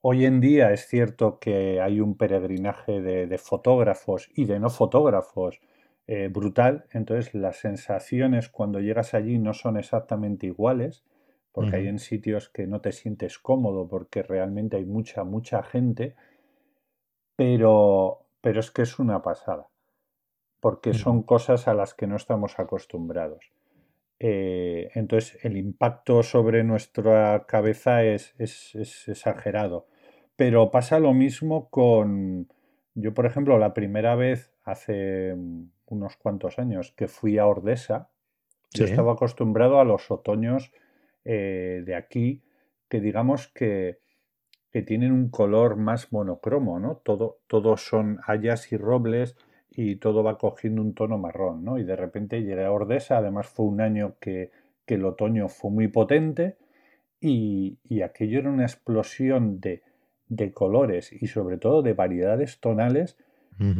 Hoy 0.00 0.26
en 0.26 0.40
día 0.40 0.72
es 0.72 0.86
cierto 0.86 1.40
que 1.40 1.80
hay 1.80 2.00
un 2.00 2.16
peregrinaje 2.16 3.00
de, 3.00 3.38
fotógrafos 3.38 4.30
y 4.34 4.44
de 4.44 4.60
no 4.60 4.70
fotógrafos 4.70 5.60
eh, 6.06 6.28
brutal, 6.28 6.86
entonces 6.92 7.34
las 7.34 7.56
sensaciones 7.56 8.48
cuando 8.48 8.78
llegas 8.78 9.14
allí 9.14 9.38
no 9.38 9.54
son 9.54 9.76
exactamente 9.76 10.46
iguales, 10.46 11.04
porque 11.50 11.76
hay 11.76 11.88
en 11.88 11.98
sitios 11.98 12.48
que 12.48 12.68
no 12.68 12.80
te 12.80 12.92
sientes 12.92 13.40
cómodo 13.40 13.88
porque 13.88 14.22
realmente 14.22 14.76
hay 14.76 14.84
mucha, 14.84 15.24
mucha 15.24 15.64
gente, 15.64 16.14
pero, 17.34 18.26
pero 18.40 18.60
es 18.60 18.70
que 18.70 18.82
es 18.82 19.00
una 19.00 19.22
pasada, 19.22 19.66
porque 20.60 20.94
son 20.94 21.24
cosas 21.24 21.66
a 21.66 21.74
las 21.74 21.94
que 21.94 22.06
no 22.06 22.14
estamos 22.14 22.60
acostumbrados. 22.60 23.50
Eh, 24.20 24.90
entonces 24.94 25.38
el 25.44 25.56
impacto 25.56 26.22
sobre 26.22 26.64
nuestra 26.64 27.44
cabeza 27.46 28.02
es, 28.02 28.34
es, 28.38 28.74
exagerado. 29.08 29.86
Pero 30.36 30.70
pasa 30.70 30.98
lo 30.98 31.14
mismo 31.14 31.68
con, 31.70 32.48
yo 32.94 33.14
por 33.14 33.26
ejemplo, 33.26 33.58
la 33.58 33.74
primera 33.74 34.14
vez 34.14 34.52
hace 34.64 35.34
unos 35.86 36.16
cuantos 36.16 36.58
años 36.58 36.92
que 36.96 37.08
fui 37.08 37.38
a 37.38 37.46
Ordesa, 37.46 38.10
yo 38.72 38.84
estaba 38.84 39.12
acostumbrado 39.12 39.80
a 39.80 39.84
los 39.84 40.10
otoños 40.10 40.72
eh, 41.24 41.82
de 41.86 41.94
aquí 41.94 42.42
que 42.88 43.00
digamos 43.00 43.48
que, 43.48 44.00
que, 44.70 44.82
tienen 44.82 45.12
un 45.12 45.30
color 45.30 45.76
más 45.76 46.12
monocromo, 46.12 46.78
¿no? 46.78 46.96
Todo, 46.96 47.40
todos 47.46 47.82
son 47.82 48.20
hayas 48.26 48.72
y 48.72 48.76
robles 48.76 49.36
y 49.80 49.94
todo 49.94 50.24
va 50.24 50.38
cogiendo 50.38 50.82
un 50.82 50.92
tono 50.92 51.18
marrón, 51.18 51.62
¿no? 51.62 51.78
Y 51.78 51.84
de 51.84 51.94
repente 51.94 52.42
llegué 52.42 52.64
a 52.64 52.72
Ordesa, 52.72 53.18
además 53.18 53.46
fue 53.46 53.66
un 53.66 53.80
año 53.80 54.16
que, 54.18 54.50
que 54.84 54.94
el 54.94 55.04
otoño 55.04 55.48
fue 55.48 55.70
muy 55.70 55.86
potente 55.86 56.56
y, 57.20 57.78
y 57.84 58.02
aquello 58.02 58.40
era 58.40 58.50
una 58.50 58.64
explosión 58.64 59.60
de, 59.60 59.84
de, 60.26 60.52
colores 60.52 61.12
y 61.12 61.28
sobre 61.28 61.58
todo 61.58 61.82
de 61.82 61.92
variedades 61.92 62.58
tonales 62.58 63.16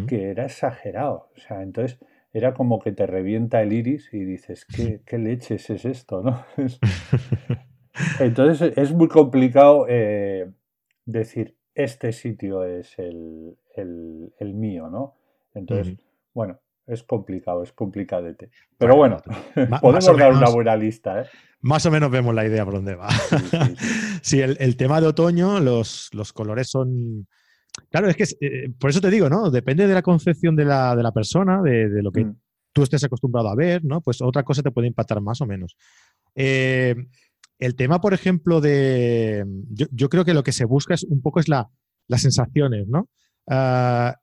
que 0.07 0.31
era 0.31 0.45
exagerado. 0.45 1.31
O 1.37 1.41
sea, 1.41 1.63
entonces 1.63 1.99
era 2.33 2.55
como 2.55 2.79
que 2.79 2.93
te 2.93 3.07
revienta 3.07 3.61
el 3.61 3.73
iris 3.73 4.09
y 4.13 4.21
dices, 4.21 4.67
¿qué, 4.67 5.01
qué 5.05 5.19
leches 5.19 5.69
es 5.69 5.85
esto? 5.85 6.23
¿no? 6.23 6.45
Entonces 8.21 8.73
es 8.77 8.93
muy 8.93 9.09
complicado 9.09 9.87
eh, 9.89 10.49
decir, 11.05 11.57
este 11.75 12.13
sitio 12.13 12.63
es 12.63 12.97
el, 12.99 13.57
mío, 14.55 14.89
¿no? 14.91 15.18
Entonces, 15.59 15.97
bueno, 16.33 16.61
es 16.87 17.03
complicado, 17.03 17.63
es 17.63 17.73
complicadete. 17.73 18.51
Pero 18.77 18.97
bueno, 18.97 19.19
podemos 19.81 20.19
dar 20.19 20.33
una 20.33 20.49
buena 20.51 20.77
lista. 20.77 21.23
¿eh? 21.23 21.27
Más 21.61 21.85
o 21.87 21.91
menos 21.91 22.11
vemos 22.11 22.35
la 22.35 22.47
idea 22.47 22.65
por 22.65 22.75
dónde 22.75 22.95
va. 22.95 23.09
Sí, 24.23 24.41
el, 24.43 24.77
tema 24.77 25.01
de 25.01 25.09
otoño, 25.09 25.61
los, 25.61 26.11
los 26.13 26.33
colores 26.33 26.69
son 26.69 27.27
Claro, 27.91 28.09
es 28.09 28.17
que 28.17 28.25
eh, 28.41 28.71
por 28.79 28.91
eso 28.91 29.01
te 29.01 29.11
digo, 29.11 29.29
¿no? 29.29 29.51
Depende 29.51 29.87
de 29.87 29.95
la 29.95 30.03
concepción 30.03 30.57
de 30.57 30.65
la, 30.65 30.95
de 30.97 31.03
la 31.03 31.13
persona, 31.13 31.63
de, 31.63 32.03
lo 32.03 32.11
que 32.11 32.25
mm. 32.25 32.37
tú 32.73 32.83
estés 32.83 33.05
acostumbrado 33.05 33.49
a 33.49 33.55
ver, 33.55 33.85
¿no? 33.85 34.01
Pues 34.01 34.21
otra 34.21 34.43
cosa 34.43 34.63
te 34.63 34.71
puede 34.71 34.89
impactar 34.89 35.21
más 35.21 35.41
o 35.41 35.47
menos. 35.47 35.77
Eh, 36.35 36.95
el 37.59 37.75
tema, 37.75 38.01
por 38.01 38.15
ejemplo, 38.15 38.61
de. 38.61 39.45
Yo, 39.71 40.09
creo 40.09 40.25
que 40.25 40.35
lo 40.35 40.43
que 40.43 40.53
se 40.53 40.65
busca 40.65 40.95
es 40.95 41.05
un 41.05 41.21
poco 41.21 41.41
es 41.41 41.49
la, 41.49 41.69
las 42.07 42.23
sensaciones, 42.23 42.87
¿no? 42.89 43.09
Ah, 43.49 44.17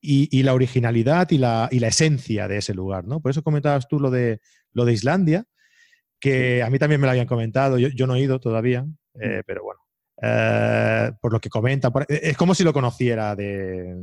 y, 0.00 0.42
la 0.42 0.54
originalidad 0.54 1.30
y 1.30 1.38
la, 1.38 1.68
y 1.70 1.80
la, 1.80 1.88
esencia 1.88 2.46
de 2.48 2.58
ese 2.58 2.74
lugar, 2.74 3.06
¿no? 3.06 3.20
Por 3.20 3.30
eso 3.30 3.42
comentabas 3.42 3.88
tú 3.88 3.98
lo 3.98 4.10
de, 4.10 4.40
lo 4.72 4.84
de 4.84 4.92
Islandia, 4.92 5.44
que 6.20 6.62
a 6.62 6.70
mí 6.70 6.78
también 6.78 7.00
me 7.00 7.06
lo 7.06 7.10
habían 7.10 7.26
comentado, 7.26 7.78
yo, 7.78 7.88
yo 7.88 8.06
no 8.06 8.14
he 8.14 8.20
ido 8.20 8.38
todavía, 8.38 8.86
eh, 9.20 9.42
pero 9.46 9.64
bueno, 9.64 9.80
eh, 10.22 11.12
por 11.20 11.32
lo 11.32 11.40
que 11.40 11.48
comenta. 11.48 11.92
es 12.08 12.36
como 12.36 12.54
si 12.54 12.64
lo 12.64 12.72
conociera 12.72 13.34
de. 13.36 13.96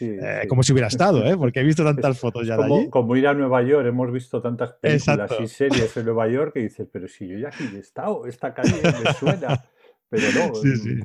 Eh, 0.00 0.46
como 0.48 0.62
si 0.62 0.72
hubiera 0.72 0.88
estado, 0.88 1.24
¿eh? 1.24 1.36
porque 1.36 1.60
he 1.60 1.62
visto 1.62 1.84
tantas 1.84 2.18
fotos 2.18 2.46
ya 2.46 2.56
como, 2.56 2.74
de 2.74 2.80
allí. 2.82 2.90
Como 2.90 3.16
ir 3.16 3.26
a 3.26 3.34
Nueva 3.34 3.62
York, 3.62 3.86
hemos 3.86 4.12
visto 4.12 4.40
tantas 4.40 4.72
películas 4.74 5.30
y 5.40 5.46
series 5.46 5.96
en 5.96 6.04
Nueva 6.04 6.28
York 6.28 6.54
que 6.54 6.60
dices, 6.60 6.88
pero 6.92 7.08
si 7.08 7.28
yo 7.28 7.38
ya 7.38 7.48
aquí 7.48 7.64
he 7.74 7.78
estado, 7.78 8.26
esta 8.26 8.54
calle 8.54 8.80
me 8.82 9.12
suena, 9.14 9.64
pero 10.08 10.26
no. 10.32 10.54
Sí, 10.62 10.76
sí. 10.76 11.00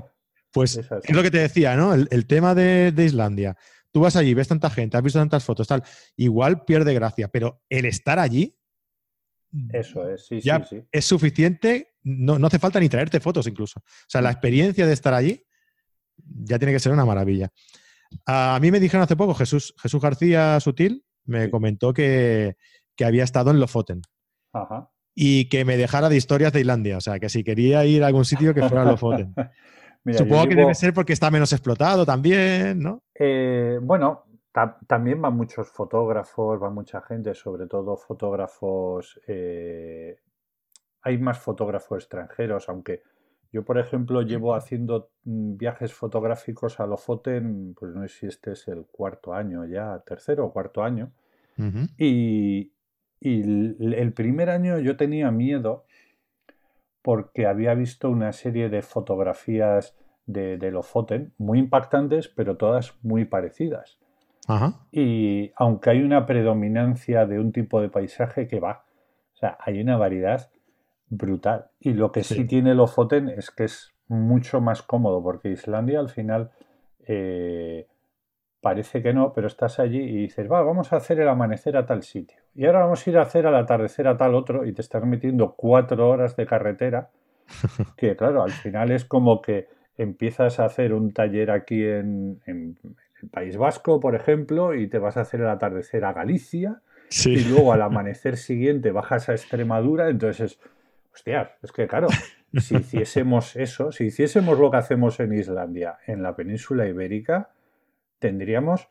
Pues 0.51 0.77
es, 0.77 1.15
lo 1.15 1.21
que 1.21 1.29
te 1.29 1.37
decía, 1.37 1.75
¿no? 1.75 1.93
El, 1.93 2.25
tema 2.25 2.55
de, 2.55 2.91
de, 2.91 3.05
Islandia. 3.05 3.55
Tú 3.91 4.01
vas 4.01 4.15
allí, 4.15 4.33
ves 4.33 4.47
tanta 4.47 4.69
gente, 4.69 4.97
has 4.97 5.03
visto 5.03 5.19
tantas 5.19 5.43
fotos, 5.43 5.67
tal. 5.67 5.83
Igual 6.15 6.63
pierde 6.65 6.93
gracia, 6.93 7.27
pero 7.27 7.63
el 7.69 7.85
estar 7.85 8.19
allí. 8.19 8.55
Eso 9.73 10.07
es, 10.07 10.27
sí, 10.27 10.39
ya 10.41 10.63
sí, 10.63 10.77
sí. 10.77 10.87
Es 10.91 11.05
suficiente 11.05 11.89
no, 12.03 12.45
hace 12.45 12.59
falta 12.59 12.79
ni 12.79 12.89
traerte 12.89 13.19
fotos 13.19 13.47
incluso. 13.47 13.79
O 13.79 13.83
sea, 14.07 14.21
la 14.21 14.31
experiencia 14.31 14.85
de 14.85 14.93
estar 14.93 15.13
allí 15.13 15.43
ya 16.17 16.59
tiene 16.59 16.73
que 16.73 16.79
ser 16.79 16.91
una 16.91 17.05
maravilla. 17.05 17.49
A 18.25 18.57
mí 18.61 18.71
me 18.71 18.79
dijeron 18.79 19.03
hace 19.03 19.15
poco, 19.15 19.33
Jesús, 19.35 19.73
Jesús 19.79 20.01
García 20.01 20.59
Sutil 20.59 21.05
me 21.25 21.49
comentó 21.49 21.93
que, 21.93 22.55
había 23.03 23.23
estado 23.23 23.51
en 23.51 23.59
Lofoten. 23.59 24.01
Y 25.15 25.47
que 25.49 25.63
me 25.63 25.77
dejara 25.77 26.09
de 26.09 26.17
historias 26.17 26.51
de 26.51 26.61
Islandia. 26.61 26.97
O 26.97 27.01
sea, 27.01 27.19
que 27.19 27.29
si 27.29 27.43
quería 27.43 27.85
ir 27.85 28.03
a 28.03 28.07
algún 28.07 28.25
sitio 28.25 28.53
que 28.53 28.67
fuera 28.67 28.83
Lofoten. 28.85 29.33
Supongo 30.05 30.47
que 30.47 30.55
debe 30.55 30.73
ser 30.73 30.93
porque 30.93 31.13
está 31.13 31.29
menos 31.29 31.51
explotado 31.51 32.05
también, 32.05 32.79
¿no? 32.79 33.03
Eh, 33.13 33.79
bueno, 33.81 34.25
también 34.87 35.21
van 35.21 35.35
muchos 35.35 35.69
fotógrafos, 35.69 36.61
va 36.61 36.69
mucha 36.69 37.01
gente, 37.01 37.33
sobre 37.35 37.67
todo 37.67 37.95
fotógrafos. 37.97 39.19
Eh, 39.27 40.17
hay 41.01 41.17
más 41.17 41.39
fotógrafos 41.39 42.03
extranjeros, 42.03 42.67
aunque 42.69 43.03
yo, 43.51 43.63
por 43.63 43.79
ejemplo, 43.79 44.21
llevo 44.21 44.53
haciendo 44.53 45.11
mm, 45.23 45.57
viajes 45.57 45.93
fotográficos 45.93 46.79
a 46.79 46.85
Lofoten, 46.85 47.73
pues 47.73 47.93
no 47.93 48.07
sé 48.07 48.09
si 48.09 48.25
este 48.27 48.51
es 48.51 48.67
el 48.67 48.85
cuarto 48.85 49.33
año 49.33 49.65
ya, 49.65 49.99
tercero 50.05 50.45
o 50.45 50.53
cuarto 50.53 50.83
año. 50.83 51.11
Y, 51.97 52.71
el 53.21 54.13
primer 54.13 54.49
año 54.49 54.79
yo 54.79 54.95
tenía 54.95 55.29
miedo 55.29 55.83
porque 57.09 57.47
había 57.47 57.73
visto 57.73 58.07
una 58.07 58.31
serie 58.33 58.69
de 58.69 58.83
fotografías 58.83 59.97
de, 60.27 60.59
de 60.59 60.69
Lofoten 60.69 61.33
muy 61.39 61.57
impactantes, 61.57 62.27
pero 62.27 62.55
todas 62.55 62.93
muy 63.01 63.25
parecidas. 63.25 63.97
Y 64.91 65.51
aunque 65.55 65.89
hay 65.89 66.03
una 66.03 66.27
predominancia 66.27 67.25
de 67.25 67.39
un 67.39 67.51
tipo 67.51 67.81
de 67.81 67.89
paisaje 67.89 68.47
que 68.47 68.59
va, 68.59 68.83
o 69.33 69.37
sea, 69.37 69.57
hay 69.59 69.81
una 69.81 69.97
variedad 69.97 70.51
brutal. 71.07 71.71
Y 71.79 71.93
lo 71.93 72.11
que 72.11 72.23
sí, 72.23 72.45
tiene 72.45 72.75
Lofoten 72.75 73.29
es 73.29 73.49
que 73.49 73.63
es 73.63 73.91
mucho 74.07 74.61
más 74.61 74.83
cómodo, 74.83 75.23
porque 75.23 75.49
Islandia 75.49 76.01
al 76.01 76.09
final 76.09 76.51
eh, 77.07 77.87
parece 78.61 79.01
que 79.01 79.13
no, 79.13 79.33
pero 79.33 79.47
estás 79.47 79.79
allí 79.79 79.99
y 79.99 80.15
dices, 80.17 80.51
va, 80.51 80.61
vamos 80.61 80.91
a 80.91 80.97
hacer 80.97 81.19
el 81.19 81.29
amanecer 81.29 81.77
a 81.77 81.85
tal 81.85 82.03
sitio. 82.03 82.37
Y 82.55 82.65
ahora 82.65 82.79
vamos 82.79 83.05
a 83.05 83.09
ir 83.09 83.17
a 83.17 83.21
hacer 83.21 83.45
el 83.45 83.55
atardecer 83.55 84.07
a 84.07 84.17
tal 84.17 84.35
otro 84.35 84.65
y 84.65 84.73
te 84.73 84.81
estás 84.81 85.03
metiendo 85.05 85.53
cuatro 85.55 86.09
horas 86.09 86.35
de 86.35 86.45
carretera, 86.45 87.09
que 87.97 88.15
claro, 88.15 88.43
al 88.43 88.51
final 88.51 88.91
es 88.91 89.05
como 89.05 89.41
que 89.41 89.67
empiezas 89.97 90.59
a 90.59 90.65
hacer 90.65 90.93
un 90.93 91.13
taller 91.13 91.51
aquí 91.51 91.83
en, 91.83 92.41
el 92.45 93.29
País 93.29 93.57
Vasco, 93.57 93.99
por 93.99 94.15
ejemplo, 94.15 94.73
y 94.73 94.87
te 94.87 94.97
vas 94.97 95.17
a 95.17 95.21
hacer 95.21 95.41
el 95.41 95.49
atardecer 95.49 96.05
a 96.05 96.13
Galicia, 96.13 96.81
y 97.25 97.43
luego 97.45 97.73
al 97.73 97.81
amanecer 97.81 98.37
siguiente 98.37 98.91
bajas 98.91 99.29
a 99.29 99.33
Extremadura, 99.33 100.09
entonces 100.09 100.53
es, 100.53 100.59
hostia, 101.11 101.55
es 101.63 101.71
que 101.71 101.87
claro, 101.87 102.07
si 102.57 102.75
hiciésemos 102.77 103.55
eso, 103.55 103.91
si 103.91 104.05
hiciésemos 104.05 104.59
lo 104.59 104.71
que 104.71 104.77
hacemos 104.77 105.19
en 105.19 105.33
Islandia, 105.33 105.97
en 106.07 106.21
la 106.23 106.35
península 106.35 106.87
ibérica, 106.87 107.49
tendríamos 108.19 108.89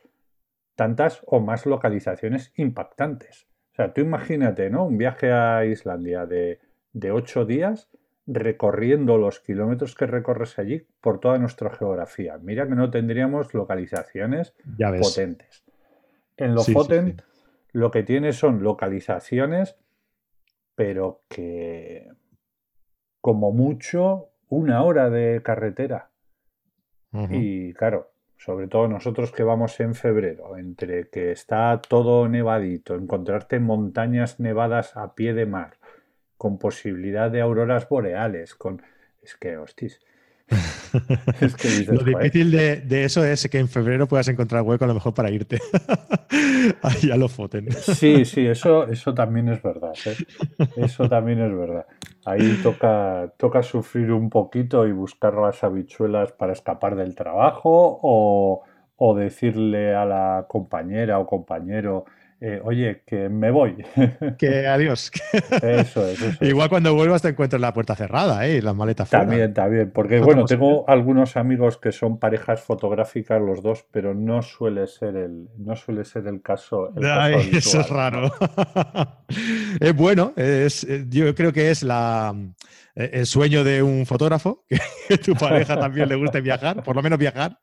tantas 0.74 1.22
o 1.26 1.40
más 1.40 1.66
localizaciones 1.66 2.52
impactantes. 2.56 3.46
O 3.72 3.74
sea, 3.76 3.92
tú 3.92 4.00
imagínate, 4.00 4.70
¿no? 4.70 4.86
Un 4.86 4.98
viaje 4.98 5.32
a 5.32 5.64
Islandia 5.64 6.26
de, 6.26 6.60
de 6.92 7.12
ocho 7.12 7.44
días 7.44 7.88
recorriendo 8.26 9.16
los 9.16 9.40
kilómetros 9.40 9.94
que 9.94 10.06
recorres 10.06 10.58
allí 10.58 10.86
por 11.00 11.18
toda 11.18 11.38
nuestra 11.38 11.70
geografía. 11.70 12.38
Mira 12.38 12.68
que 12.68 12.74
no 12.74 12.90
tendríamos 12.90 13.54
localizaciones 13.54 14.54
potentes. 15.00 15.64
En 16.36 16.54
los 16.54 16.68
potentes 16.68 17.26
lo 17.72 17.90
que 17.90 18.02
tiene 18.02 18.32
son 18.32 18.62
localizaciones, 18.62 19.76
pero 20.74 21.22
que 21.28 22.08
como 23.20 23.52
mucho 23.52 24.30
una 24.48 24.82
hora 24.82 25.10
de 25.10 25.42
carretera. 25.42 26.10
Y 27.30 27.72
claro, 27.72 28.12
sobre 28.38 28.68
todo 28.68 28.88
nosotros 28.88 29.32
que 29.32 29.42
vamos 29.42 29.78
en 29.80 29.94
febrero, 29.94 30.56
entre 30.56 31.08
que 31.10 31.32
está 31.32 31.80
todo 31.86 32.28
nevadito, 32.28 32.94
encontrarte 32.94 33.58
montañas 33.58 34.38
nevadas 34.38 34.96
a 34.96 35.14
pie 35.14 35.34
de 35.34 35.44
mar, 35.44 35.76
con 36.36 36.58
posibilidad 36.58 37.30
de 37.30 37.40
auroras 37.40 37.88
boreales, 37.88 38.54
con... 38.54 38.82
Es 39.20 39.36
que, 39.36 39.58
hostis. 39.58 40.00
Lo 41.88 42.02
difícil 42.02 42.50
de, 42.50 43.04
eso 43.04 43.24
es 43.24 43.48
que 43.48 43.58
en 43.58 43.68
febrero 43.68 44.08
puedas 44.08 44.28
encontrar 44.28 44.62
hueco 44.62 44.84
a 44.84 44.88
lo 44.88 44.94
mejor 44.94 45.12
para 45.14 45.30
irte. 45.30 45.58
Ahí 46.82 47.10
a 47.10 47.16
lo 47.16 47.28
foten. 47.28 47.70
Sí, 47.72 48.24
sí, 48.24 48.46
eso, 48.46 48.86
eso 48.88 49.14
también 49.14 49.48
es 49.48 49.62
verdad. 49.62 49.92
¿eh? 50.06 50.16
Eso 50.76 51.08
también 51.08 51.40
es 51.40 51.56
verdad. 51.56 51.86
Ahí 52.24 52.58
toca, 52.62 53.32
toca 53.36 53.62
sufrir 53.62 54.12
un 54.12 54.30
poquito 54.30 54.86
y 54.86 54.92
buscar 54.92 55.34
las 55.34 55.62
habichuelas 55.64 56.32
para 56.32 56.52
escapar 56.52 56.96
del 56.96 57.14
trabajo 57.14 57.98
o, 58.02 58.62
o 58.96 59.14
decirle 59.14 59.94
a 59.94 60.04
la 60.04 60.46
compañera 60.48 61.18
o 61.18 61.26
compañero 61.26 62.06
eh, 62.40 62.60
oye, 62.62 63.02
que 63.04 63.28
me 63.28 63.50
voy. 63.50 63.84
Que 64.38 64.66
adiós. 64.68 65.10
Eso 65.62 66.06
es. 66.06 66.40
Igual 66.40 66.68
cuando 66.68 66.94
vuelvas 66.94 67.22
te 67.22 67.28
encuentras 67.28 67.60
la 67.60 67.72
puerta 67.72 67.96
cerrada, 67.96 68.46
¿eh? 68.46 68.62
Las 68.62 68.76
maletas 68.76 69.08
fuera. 69.08 69.26
También, 69.26 69.52
también. 69.52 69.90
Porque, 69.90 70.20
bueno, 70.20 70.44
tengo 70.44 70.88
algunos 70.88 71.36
amigos 71.36 71.78
que 71.78 71.90
son 71.90 72.18
parejas 72.18 72.60
fotográficas 72.60 73.42
los 73.42 73.62
dos, 73.62 73.84
pero 73.90 74.14
no 74.14 74.42
suele 74.42 74.86
ser 74.86 75.16
el, 75.16 75.48
no 75.58 75.74
suele 75.74 76.04
ser 76.04 76.28
el 76.28 76.40
caso. 76.40 76.92
eso 77.52 77.80
es 77.80 77.90
raro. 77.90 78.30
es 79.80 79.96
bueno, 79.96 80.32
es, 80.36 80.86
yo 81.08 81.34
creo 81.34 81.52
que 81.52 81.70
es 81.70 81.82
la 81.82 82.34
el 82.98 83.26
sueño 83.26 83.62
de 83.62 83.80
un 83.80 84.04
fotógrafo, 84.06 84.64
que, 85.08 85.18
tu 85.18 85.34
pareja 85.34 85.78
también 85.78 86.08
le 86.08 86.16
guste 86.16 86.40
viajar, 86.40 86.82
por 86.82 86.96
lo 86.96 87.02
menos 87.02 87.18
viajar, 87.18 87.58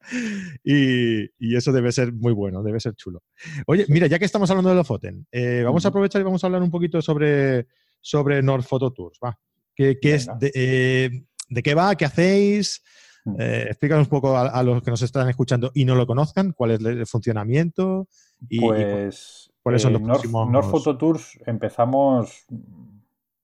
y, 0.63 1.56
eso 1.56 1.71
debe 1.71 1.91
ser 1.91 2.13
muy 2.13 2.34
bueno, 2.34 2.63
debe 2.63 2.80
ser 2.80 2.95
chulo. 2.95 3.21
Oye, 3.67 3.86
mira, 3.89 4.08
ya 4.08 4.17
que 4.17 4.26
estamos 4.26 4.50
hablando 4.50 4.69
de 4.69 4.76
los 4.76 4.88
Foten, 4.88 5.28
eh, 5.32 5.62
vamos 5.63 5.86
a 5.86 5.89
aprovechar 5.89 6.21
y 6.21 6.24
vamos 6.24 6.43
a 6.43 6.48
hablar 6.48 6.62
un 6.62 6.71
poquito 6.71 7.02
sobre, 7.02 7.67
sobre 8.00 8.41
North 8.41 8.65
Photo 8.65 8.91
Tours, 8.91 9.19
va. 9.24 9.38
¿Qué, 9.76 9.98
es, 10.02 10.30
eh, 10.41 11.10
de, 11.50 11.63
qué 11.63 11.74
va? 11.74 11.95
¿Qué 11.95 12.06
hacéis? 12.06 12.82
Mm. 13.26 13.41
explícanos 13.41 14.06
un 14.06 14.12
poco 14.12 14.38
a, 14.38 14.63
los 14.63 14.84
que 14.84 14.91
nos 14.91 15.02
están 15.02 15.28
escuchando 15.28 15.71
y 15.74 15.84
no 15.84 15.95
lo 15.95 16.06
conozcan, 16.06 16.54
cuál 16.54 16.71
es 16.71 16.80
el 16.80 17.08
funcionamiento 17.08 18.08
y, 18.48 18.60
pues, 18.60 19.52
cuáles 19.62 19.82
son 19.82 19.93
los 19.93 20.02
próximos... 20.02 20.50
North 20.50 20.69
Photo 20.69 20.98
Tours 20.98 21.38
empezamos 21.45 22.45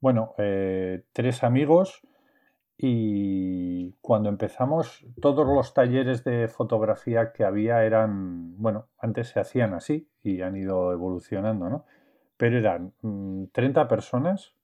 bueno, 0.01 0.33
eh, 0.39 1.03
tres 1.13 1.43
amigos 1.43 2.01
y 2.75 3.91
cuando 4.01 4.29
empezamos 4.29 5.05
todos 5.21 5.45
los 5.45 5.75
talleres 5.75 6.23
de 6.23 6.47
fotografía 6.47 7.31
que 7.31 7.43
había 7.43 7.85
eran, 7.85 8.57
bueno, 8.57 8.87
antes 8.97 9.29
se 9.29 9.39
hacían 9.39 9.75
así 9.75 10.09
y 10.23 10.41
han 10.41 10.57
ido 10.57 10.91
evolucionando, 10.91 11.69
¿no? 11.69 11.85
Pero 12.37 12.57
eran 12.57 12.93
30 13.51 13.83
mm, 13.83 13.87
personas, 13.87 14.55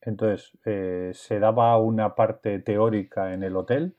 entonces 0.00 0.56
eh, 0.64 1.10
se 1.12 1.40
daba 1.40 1.76
una 1.78 2.14
parte 2.14 2.60
teórica 2.60 3.34
en 3.34 3.42
el 3.42 3.56
hotel 3.56 3.96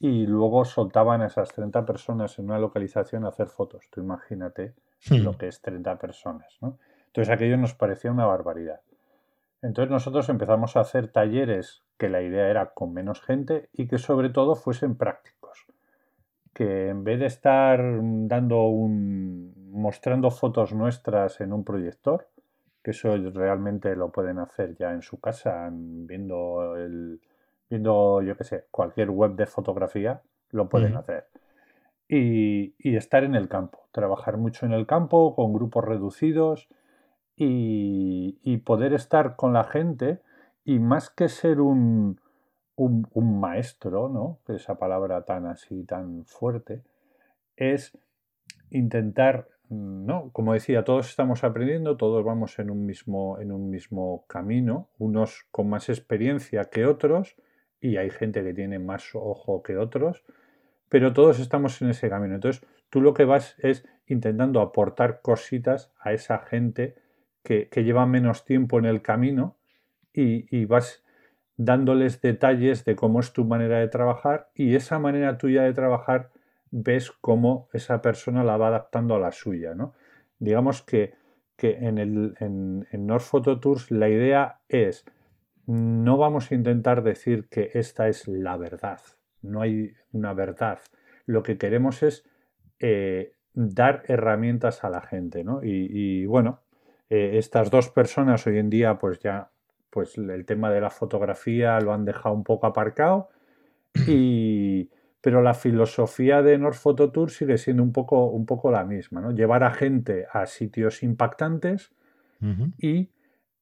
y 0.00 0.26
luego 0.26 0.64
soltaban 0.64 1.22
a 1.22 1.26
esas 1.26 1.52
30 1.52 1.86
personas 1.86 2.36
en 2.40 2.46
una 2.46 2.58
localización 2.58 3.24
a 3.24 3.28
hacer 3.28 3.46
fotos. 3.46 3.88
Tú 3.90 4.00
imagínate 4.00 4.74
hmm. 5.08 5.22
lo 5.22 5.38
que 5.38 5.46
es 5.46 5.60
30 5.62 5.96
personas, 5.98 6.58
¿no? 6.60 6.78
Entonces 7.06 7.32
aquello 7.32 7.56
nos 7.56 7.74
parecía 7.74 8.10
una 8.10 8.26
barbaridad. 8.26 8.80
Entonces 9.62 9.90
nosotros 9.90 10.28
empezamos 10.28 10.76
a 10.76 10.80
hacer 10.80 11.08
talleres 11.08 11.82
que 11.98 12.08
la 12.08 12.22
idea 12.22 12.48
era 12.48 12.72
con 12.74 12.92
menos 12.92 13.22
gente 13.22 13.68
y 13.72 13.88
que 13.88 13.98
sobre 13.98 14.30
todo 14.30 14.54
fuesen 14.54 14.96
prácticos. 14.96 15.66
Que 16.52 16.88
en 16.88 17.04
vez 17.04 17.18
de 17.20 17.26
estar 17.26 17.80
dando 18.02 18.64
un 18.64 19.54
mostrando 19.70 20.30
fotos 20.30 20.72
nuestras 20.72 21.40
en 21.40 21.52
un 21.52 21.64
proyector, 21.64 22.28
que 22.82 22.92
eso 22.92 23.16
realmente 23.34 23.94
lo 23.96 24.10
pueden 24.10 24.38
hacer 24.38 24.76
ya 24.76 24.92
en 24.92 25.02
su 25.02 25.20
casa, 25.20 25.68
viendo 25.72 26.76
el 26.76 27.20
viendo 27.68 28.22
yo 28.22 28.36
qué 28.36 28.44
sé, 28.44 28.66
cualquier 28.70 29.10
web 29.10 29.34
de 29.34 29.46
fotografía, 29.46 30.22
lo 30.50 30.68
pueden 30.68 30.96
hacer. 30.96 31.26
Y, 32.08 32.74
y 32.78 32.96
estar 32.96 33.24
en 33.24 33.34
el 33.34 33.48
campo, 33.48 33.88
trabajar 33.90 34.36
mucho 34.36 34.64
en 34.64 34.72
el 34.72 34.86
campo 34.86 35.34
con 35.34 35.52
grupos 35.52 35.84
reducidos 35.84 36.68
y, 37.36 38.56
poder 38.64 38.94
estar 38.94 39.36
con 39.36 39.52
la 39.52 39.64
gente 39.64 40.20
y 40.64 40.78
más 40.78 41.10
que 41.10 41.28
ser 41.28 41.60
un, 41.60 42.20
un, 42.74 43.40
maestro, 43.40 44.08
¿no? 44.08 44.38
Esa 44.52 44.78
palabra 44.78 45.24
tan 45.24 45.46
así, 45.46 45.84
tan 45.84 46.24
fuerte, 46.24 46.82
es 47.56 47.96
intentar, 48.70 49.48
¿no? 49.68 50.30
Como 50.32 50.54
decía, 50.54 50.84
todos 50.84 51.08
estamos 51.08 51.44
aprendiendo, 51.44 51.96
todos 51.96 52.24
vamos 52.24 52.58
en 52.58 52.70
un 52.70 52.86
mismo, 52.86 53.38
en 53.38 53.52
un 53.52 53.70
mismo 53.70 54.24
camino, 54.26 54.88
unos 54.98 55.46
con 55.52 55.68
más 55.68 55.88
experiencia 55.88 56.64
que 56.64 56.86
otros, 56.86 57.36
y 57.80 57.98
hay 57.98 58.10
gente 58.10 58.42
que 58.42 58.54
tiene 58.54 58.78
más 58.78 59.14
ojo 59.14 59.62
que 59.62 59.76
otros, 59.76 60.24
pero 60.88 61.12
todos 61.12 61.38
estamos 61.38 61.80
en 61.82 61.90
ese 61.90 62.08
camino. 62.08 62.34
Entonces, 62.34 62.66
tú 62.90 63.00
lo 63.00 63.14
que 63.14 63.24
vas 63.24 63.56
es 63.58 63.86
intentando 64.06 64.60
aportar 64.60 65.20
cositas 65.20 65.92
a 66.00 66.12
esa 66.12 66.38
gente 66.38 66.96
que, 67.46 67.84
lleva 67.84 68.06
menos 68.06 68.44
tiempo 68.44 68.78
en 68.78 68.84
el 68.84 69.00
camino 69.00 69.56
y, 70.12 70.64
vas 70.66 71.04
dándoles 71.56 72.20
detalles 72.20 72.84
de 72.84 72.96
cómo 72.96 73.20
es 73.20 73.32
tu 73.32 73.44
manera 73.44 73.78
de 73.78 73.88
trabajar 73.88 74.50
y 74.54 74.74
esa 74.74 74.98
manera 74.98 75.38
tuya 75.38 75.62
de 75.62 75.72
trabajar 75.72 76.30
ves 76.70 77.10
cómo 77.10 77.68
esa 77.72 78.02
persona 78.02 78.44
la 78.44 78.56
va 78.56 78.68
adaptando 78.68 79.14
a 79.14 79.20
la 79.20 79.32
suya. 79.32 79.74
¿no? 79.74 79.94
Digamos 80.38 80.82
que, 80.82 81.14
en, 81.58 81.98
el, 81.98 82.34
en, 82.40 82.86
en 82.90 83.06
North 83.06 83.24
Photo 83.24 83.60
Tours 83.60 83.90
la 83.90 84.10
idea 84.10 84.60
es 84.68 85.06
no 85.66 86.16
vamos 86.16 86.50
a 86.50 86.54
intentar 86.54 87.02
decir 87.02 87.48
que 87.48 87.70
esta 87.74 88.08
es 88.08 88.28
la 88.28 88.56
verdad, 88.56 89.00
no 89.42 89.62
hay 89.62 89.94
una 90.12 90.32
verdad. 90.34 90.78
Lo 91.24 91.42
que 91.42 91.58
queremos 91.58 92.02
es 92.02 92.24
eh, 92.78 93.32
dar 93.56 94.02
herramientas 94.06 94.84
a 94.84 94.90
la 94.90 95.00
gente, 95.00 95.42
¿no? 95.42 95.60
Y, 95.62 96.26
bueno, 96.26 96.60
eh, 97.08 97.38
estas 97.38 97.70
dos 97.70 97.88
personas 97.90 98.46
hoy 98.46 98.58
en 98.58 98.70
día, 98.70 98.98
pues 98.98 99.20
ya, 99.20 99.50
pues 99.90 100.18
el 100.18 100.44
tema 100.44 100.70
de 100.70 100.80
la 100.80 100.90
fotografía 100.90 101.80
lo 101.80 101.92
han 101.92 102.04
dejado 102.04 102.34
un 102.34 102.44
poco 102.44 102.66
aparcado, 102.66 103.28
y, 104.06 104.90
pero 105.20 105.42
la 105.42 105.54
filosofía 105.54 106.42
de 106.42 106.58
North 106.58 106.76
Photo 106.76 107.10
Tour 107.10 107.30
sigue 107.30 107.58
siendo 107.58 107.82
un 107.82 107.92
poco, 107.92 108.26
un 108.26 108.46
poco 108.46 108.70
la 108.70 108.84
misma, 108.84 109.20
¿no? 109.20 109.30
Llevar 109.32 109.64
a 109.64 109.72
gente 109.72 110.26
a 110.32 110.46
sitios 110.46 111.02
impactantes 111.02 111.92
y 112.78 113.08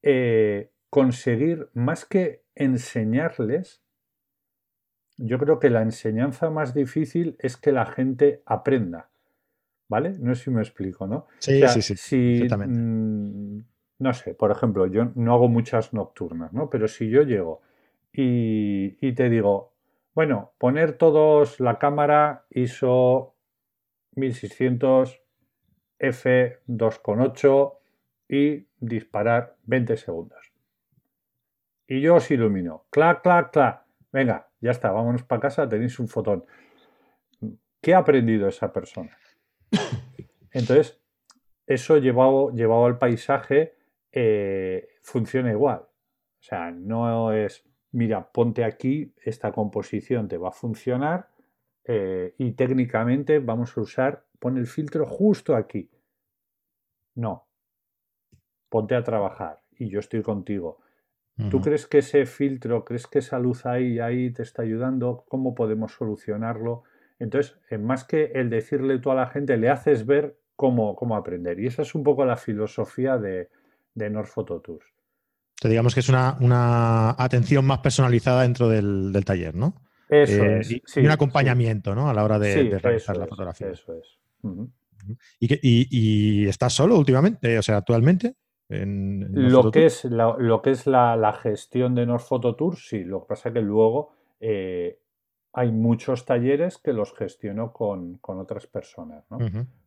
eh, 0.03 0.71
conseguir, 0.91 1.71
más 1.73 2.05
que 2.05 2.43
enseñarles, 2.55 3.83
yo 5.17 5.39
creo 5.39 5.59
que 5.59 5.71
la 5.71 5.83
enseñanza 5.83 6.51
más 6.51 6.75
difícil 6.75 7.37
es 7.39 7.57
que 7.57 7.73
la 7.73 7.87
gente 7.87 8.43
aprenda. 8.47 9.09
¿Vale? 9.89 10.17
No 10.19 10.35
sé 10.35 10.45
si 10.45 10.51
me 10.51 10.63
explico, 10.63 11.07
¿no? 11.07 11.27
Sí, 11.39 11.63
sí, 11.69 11.83
sí. 11.83 11.97
Si, 11.97 12.49
mm, 12.49 13.59
no 13.99 14.13
sé, 14.15 14.35
por 14.35 14.51
ejemplo, 14.51 14.87
yo 14.87 15.13
no 15.15 15.35
hago 15.35 15.49
muchas 15.49 15.93
nocturnas, 15.93 16.53
¿no? 16.53 16.71
Pero 16.71 16.89
si 16.89 17.11
yo 17.11 17.23
llego 17.23 17.61
y, 18.13 18.97
y 19.07 19.13
te 19.13 19.29
digo, 19.29 19.75
bueno, 20.15 20.53
poner 20.59 20.97
todos 20.97 21.61
la 21.61 21.79
cámara 21.79 22.47
ISO 22.51 23.35
1600 24.17 25.21
f2.8 25.99 27.79
y 28.29 28.67
disparar 28.79 29.57
20 29.65 29.97
segundos. 29.97 30.53
Y 31.87 32.01
yo 32.01 32.17
os 32.17 32.31
ilumino. 32.31 32.87
Clac, 32.91 33.23
clac, 33.23 33.53
clac. 33.53 33.85
Venga, 34.13 34.49
ya 34.61 34.71
está, 34.71 34.91
vámonos 34.93 35.25
para 35.25 35.41
casa, 35.43 35.69
tenéis 35.69 35.99
un 35.99 36.09
fotón. 36.09 36.45
¿Qué 37.81 37.95
ha 37.95 37.99
aprendido 37.99 38.49
esa 38.49 38.73
persona? 38.73 39.17
Entonces, 40.55 41.03
eso 41.67 41.99
llevado, 41.99 42.51
llevado 42.53 42.87
al 42.87 42.97
paisaje 42.97 43.75
eh, 44.13 44.89
funciona 45.03 45.51
igual. 45.51 45.81
O 45.81 46.43
sea, 46.47 46.71
no 46.71 47.33
es, 47.33 47.65
mira, 47.91 48.31
ponte 48.31 48.65
aquí, 48.65 49.13
esta 49.23 49.53
composición 49.53 50.29
te 50.29 50.39
va 50.39 50.49
a 50.49 50.53
funcionar 50.53 51.29
eh, 51.85 52.35
y 52.39 52.53
técnicamente 52.53 53.41
vamos 53.41 53.77
a 53.77 53.81
usar, 53.81 54.25
pon 54.39 54.57
el 54.57 54.67
filtro 54.67 55.07
justo 55.07 55.57
aquí. 55.57 55.91
No, 57.17 57.49
ponte 58.69 58.95
a 58.95 59.03
trabajar 59.03 59.63
y 59.73 59.89
yo 59.89 59.99
estoy 60.01 60.23
contigo. 60.23 60.81
¿Tú 61.51 61.61
crees 61.61 61.89
que 61.89 61.99
ese 61.99 62.27
filtro, 62.27 62.85
crees 62.85 63.09
que 63.09 63.19
esa 63.19 63.41
luz 63.41 63.67
ahí, 63.67 63.99
ahí 63.99 64.33
te 64.33 64.45
está 64.45 64.63
ayudando? 64.63 65.25
¿Cómo 65.29 65.57
podemos 65.57 65.93
solucionarlo? 65.93 66.85
Entonces, 67.19 67.59
más 67.81 68.05
que 68.05 68.27
el 68.37 68.51
decirle 68.51 69.01
tú 69.01 69.11
a 69.11 69.17
la 69.17 69.27
gente, 69.27 69.57
le 69.57 69.69
haces 69.69 70.07
ver 70.07 70.39
cómo, 70.57 70.95
cómo 70.97 71.17
aprender. 71.17 71.59
Y 71.61 71.67
esa 71.67 71.83
es 71.83 71.95
un 71.95 72.03
poco 72.03 72.25
la 72.25 72.37
filosofía 72.37 73.19
de, 73.19 73.49
de 73.95 74.11
North 74.11 74.29
Photo 74.29 74.61
Tours. 74.61 74.87
digamos 75.63 75.95
que 75.95 76.01
es 76.01 76.09
una, 76.09 77.11
atención 77.19 77.65
más 77.65 77.79
personalizada 77.79 78.43
dentro 78.43 78.69
del, 78.69 79.25
taller, 79.25 79.55
¿no? 79.55 79.75
Eso 80.09 80.45
eh, 80.45 80.59
es. 80.61 80.71
Y, 80.97 81.01
un 81.01 81.11
acompañamiento, 81.11 81.95
¿no? 81.95 82.09
A 82.09 82.15
la 82.15 82.25
hora 82.25 82.39
de, 82.39 82.79
realizar 82.79 83.17
la 83.17 83.27
fotografía. 83.27 83.71
eso 83.71 83.95
es. 83.95 84.19
¿Y, 85.41 86.47
estás 86.47 86.73
solo 86.73 86.99
últimamente, 86.99 87.59
o 87.59 87.63
sea, 87.63 87.79
actualmente? 87.79 88.35
En, 88.69 89.29
lo, 89.31 89.71
que 89.71 89.87
es 89.87 90.05
la, 90.05 90.35
lo 90.39 90.63
que 90.63 90.71
es 90.71 90.87
la, 90.87 91.39
gestión 91.41 91.95
de 91.95 92.07
North 92.07 92.25
Photo 92.25 92.57
Tours, 92.57 92.89
sí. 92.89 93.05
Lo 93.05 93.21
que 93.23 93.29
pasa 93.29 93.51
es 93.51 93.55
que 93.55 93.61
luego 93.61 94.13
eh, 94.41 94.99
hay 95.53 95.71
muchos 95.71 96.25
talleres 96.25 96.79
que 96.79 96.93
los 96.93 97.15
gestiono 97.15 97.73
con, 97.73 98.19
otras 98.23 98.67
personas. 98.67 99.25
¿no? 99.31 99.39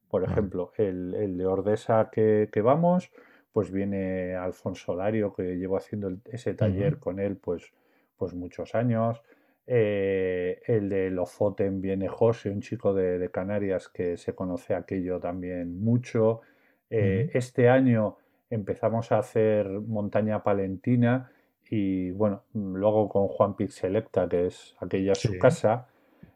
Por 0.10 0.24
ejemplo, 0.24 0.72
el, 0.78 1.38
de 1.38 1.46
Ordesa 1.46 2.10
que, 2.12 2.50
vamos, 2.63 3.12
pues 3.52 3.72
viene 3.72 4.36
Alfonso 4.36 4.96
Lario, 4.96 5.34
que 5.34 5.58
llevo 5.58 5.78
haciendo 5.78 6.12
ese 6.26 6.54
taller 6.54 6.98
con 7.00 7.20
él 7.20 7.38
pues, 7.38 7.74
pues 8.17 8.34
muchos 8.34 8.76
años. 8.76 9.22
Eh, 9.70 10.62
el 10.65 10.88
de 10.88 11.12
Lofoten 11.12 11.82
viene 11.82 12.08
José, 12.08 12.50
un 12.50 12.62
chico 12.62 12.93
de, 12.93 13.30
Canarias 13.32 13.89
que 13.89 14.15
se 14.15 14.34
conoce 14.34 14.74
aquello 14.74 15.20
también 15.20 15.80
mucho. 15.82 16.41
Eh, 16.89 17.30
este 17.34 17.67
año 17.67 18.17
empezamos 18.50 19.12
a 19.12 19.20
hacer 19.20 19.67
montaña 19.67 20.41
palentina 20.41 21.32
y 21.70 22.12
bueno, 22.12 22.43
luego 22.54 23.10
con 23.10 23.28
Juan 23.28 23.58
Pixelecta, 23.58 24.30
que 24.30 24.48
es 24.48 24.76
aquella 24.80 25.15
su 25.15 25.38
casa. 25.38 25.88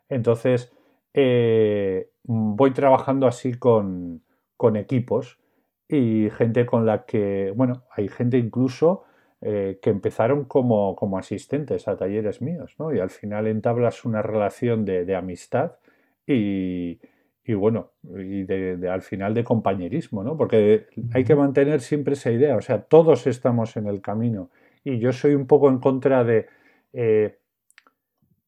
Entonces, 0.10 0.74
eh, 1.14 2.10
voy 2.24 2.72
trabajando 2.72 3.28
así 3.28 3.54
con, 3.56 4.24
equipos 4.76 5.40
y 5.88 6.30
gente 6.38 6.66
con 6.68 6.86
la 6.86 7.06
que, 7.06 7.52
bueno, 7.56 7.84
hay 7.92 8.08
gente 8.08 8.38
incluso 8.38 9.04
eh, 9.42 9.80
que 9.82 9.90
empezaron 9.90 10.46
como, 10.46 10.96
como, 10.96 11.18
asistentes 11.18 11.88
a 11.88 11.98
talleres 11.98 12.42
míos, 12.44 12.76
¿no? 12.78 12.94
Y 12.94 13.00
al 13.00 13.10
final 13.10 13.48
entablas 13.48 14.06
una 14.06 14.22
relación 14.22 14.86
de, 14.86 15.16
amistad 15.16 15.78
y, 16.28 17.00
y, 17.44 17.54
bueno, 17.56 17.90
y 18.04 18.44
de, 18.44 18.88
al 18.88 19.02
final 19.02 19.34
de 19.34 19.44
compañerismo, 19.44 20.24
¿no? 20.24 20.38
Porque 20.38 20.86
hay 21.14 21.24
que 21.24 21.36
mantener 21.36 21.82
siempre 21.82 22.14
esa 22.14 22.32
idea, 22.32 22.56
o 22.56 22.62
sea, 22.62 22.84
todos 22.84 23.26
estamos 23.26 23.76
en 23.78 23.88
el 23.88 24.00
camino 24.00 24.52
y 24.84 25.00
yo 25.00 25.12
soy 25.12 25.34
un 25.36 25.48
poco 25.48 25.70
en 25.70 25.80
contra 25.80 26.24
de... 26.24 26.48
Eh, 26.94 27.38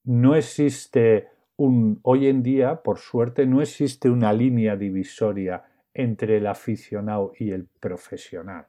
no 0.05 0.35
existe 0.35 1.27
Hoy 1.55 2.27
en 2.27 2.41
día, 2.41 2.81
por 2.81 2.97
suerte, 2.97 3.45
no 3.45 3.61
existe 3.61 4.09
una 4.09 4.33
línea 4.33 4.75
divisoria 4.75 5.63
entre 5.93 6.37
el 6.37 6.47
aficionado 6.47 7.33
y 7.37 7.51
el 7.51 7.67
profesional. 7.79 8.65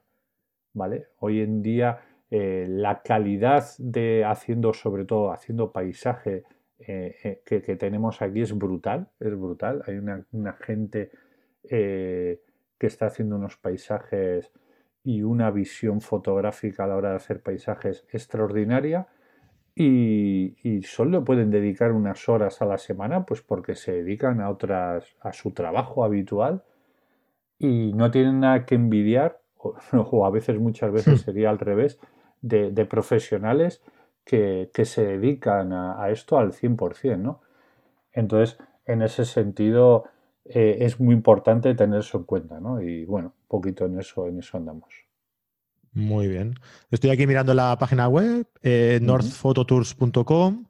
¿Vale? 0.73 1.07
Hoy 1.19 1.41
en 1.41 1.63
día 1.63 1.99
eh, 2.29 2.65
la 2.69 3.01
calidad 3.01 3.65
de 3.79 4.23
haciendo, 4.23 4.73
sobre 4.73 5.05
todo 5.05 5.31
haciendo 5.31 5.71
paisaje 5.71 6.43
eh, 6.77 7.41
que, 7.43 7.59
tenemos 7.75 8.21
aquí 8.21 8.41
es 8.41 8.55
brutal, 8.55 9.09
es 9.19 9.35
brutal. 9.35 9.81
Hay 9.87 9.95
una, 9.95 10.23
una 10.31 10.53
gente 10.53 11.11
que 11.67 12.39
está 12.79 13.07
haciendo 13.07 13.37
unos 13.37 13.57
paisajes 13.57 14.51
y 15.03 15.23
una 15.23 15.49
visión 15.49 16.01
fotográfica 16.01 16.83
a 16.83 16.87
la 16.87 16.95
hora 16.95 17.09
de 17.11 17.15
hacer 17.15 17.41
paisajes 17.41 18.05
extraordinaria 18.11 19.07
y, 19.75 20.81
solo 20.83 21.25
pueden 21.25 21.51
dedicar 21.51 21.91
unas 21.91 22.29
horas 22.29 22.61
a 22.61 22.65
la 22.65 22.77
semana 22.77 23.25
pues 23.25 23.41
porque 23.41 23.75
se 23.75 23.91
dedican 23.91 24.39
a 24.39 24.49
otras 24.49 25.15
a 25.19 25.33
su 25.33 25.51
trabajo 25.51 26.05
habitual 26.05 26.63
y 27.59 27.91
no 27.93 28.09
tienen 28.09 28.39
nada 28.39 28.65
que 28.65 28.75
envidiar 28.75 29.41
o, 29.91 30.25
a 30.25 30.29
veces 30.29 30.59
muchas 30.59 30.91
veces 30.91 31.15
hmm. 31.15 31.25
sería 31.25 31.49
al 31.49 31.59
revés 31.59 31.99
de, 32.41 32.85
profesionales 32.85 33.81
que, 34.23 34.69
se 34.83 35.05
dedican 35.05 35.73
a, 35.73 36.09
esto 36.09 36.37
al 36.37 36.51
100%, 36.51 37.17
¿no? 37.17 37.41
Entonces, 38.13 38.59
en 38.85 39.01
ese 39.01 39.25
sentido, 39.25 40.05
eh, 40.45 40.77
es 40.81 40.99
muy 40.99 41.15
importante 41.15 41.73
tener 41.73 41.99
eso 41.99 42.19
en 42.19 42.23
cuenta, 42.25 42.59
¿no? 42.59 42.81
Y 42.81 43.05
bueno, 43.05 43.33
un 43.35 43.47
poquito 43.47 43.85
en 43.85 43.99
eso, 43.99 44.27
en 44.27 44.39
eso 44.39 44.57
andamos. 44.57 45.05
Muy 45.95 46.27
bien. 46.27 46.55
Estoy 46.91 47.09
aquí 47.09 47.25
mirando 47.25 47.53
la 47.53 47.77
página 47.79 48.09
web, 48.09 48.45
eh, 48.61 48.99
northphototours.com, 49.01 50.65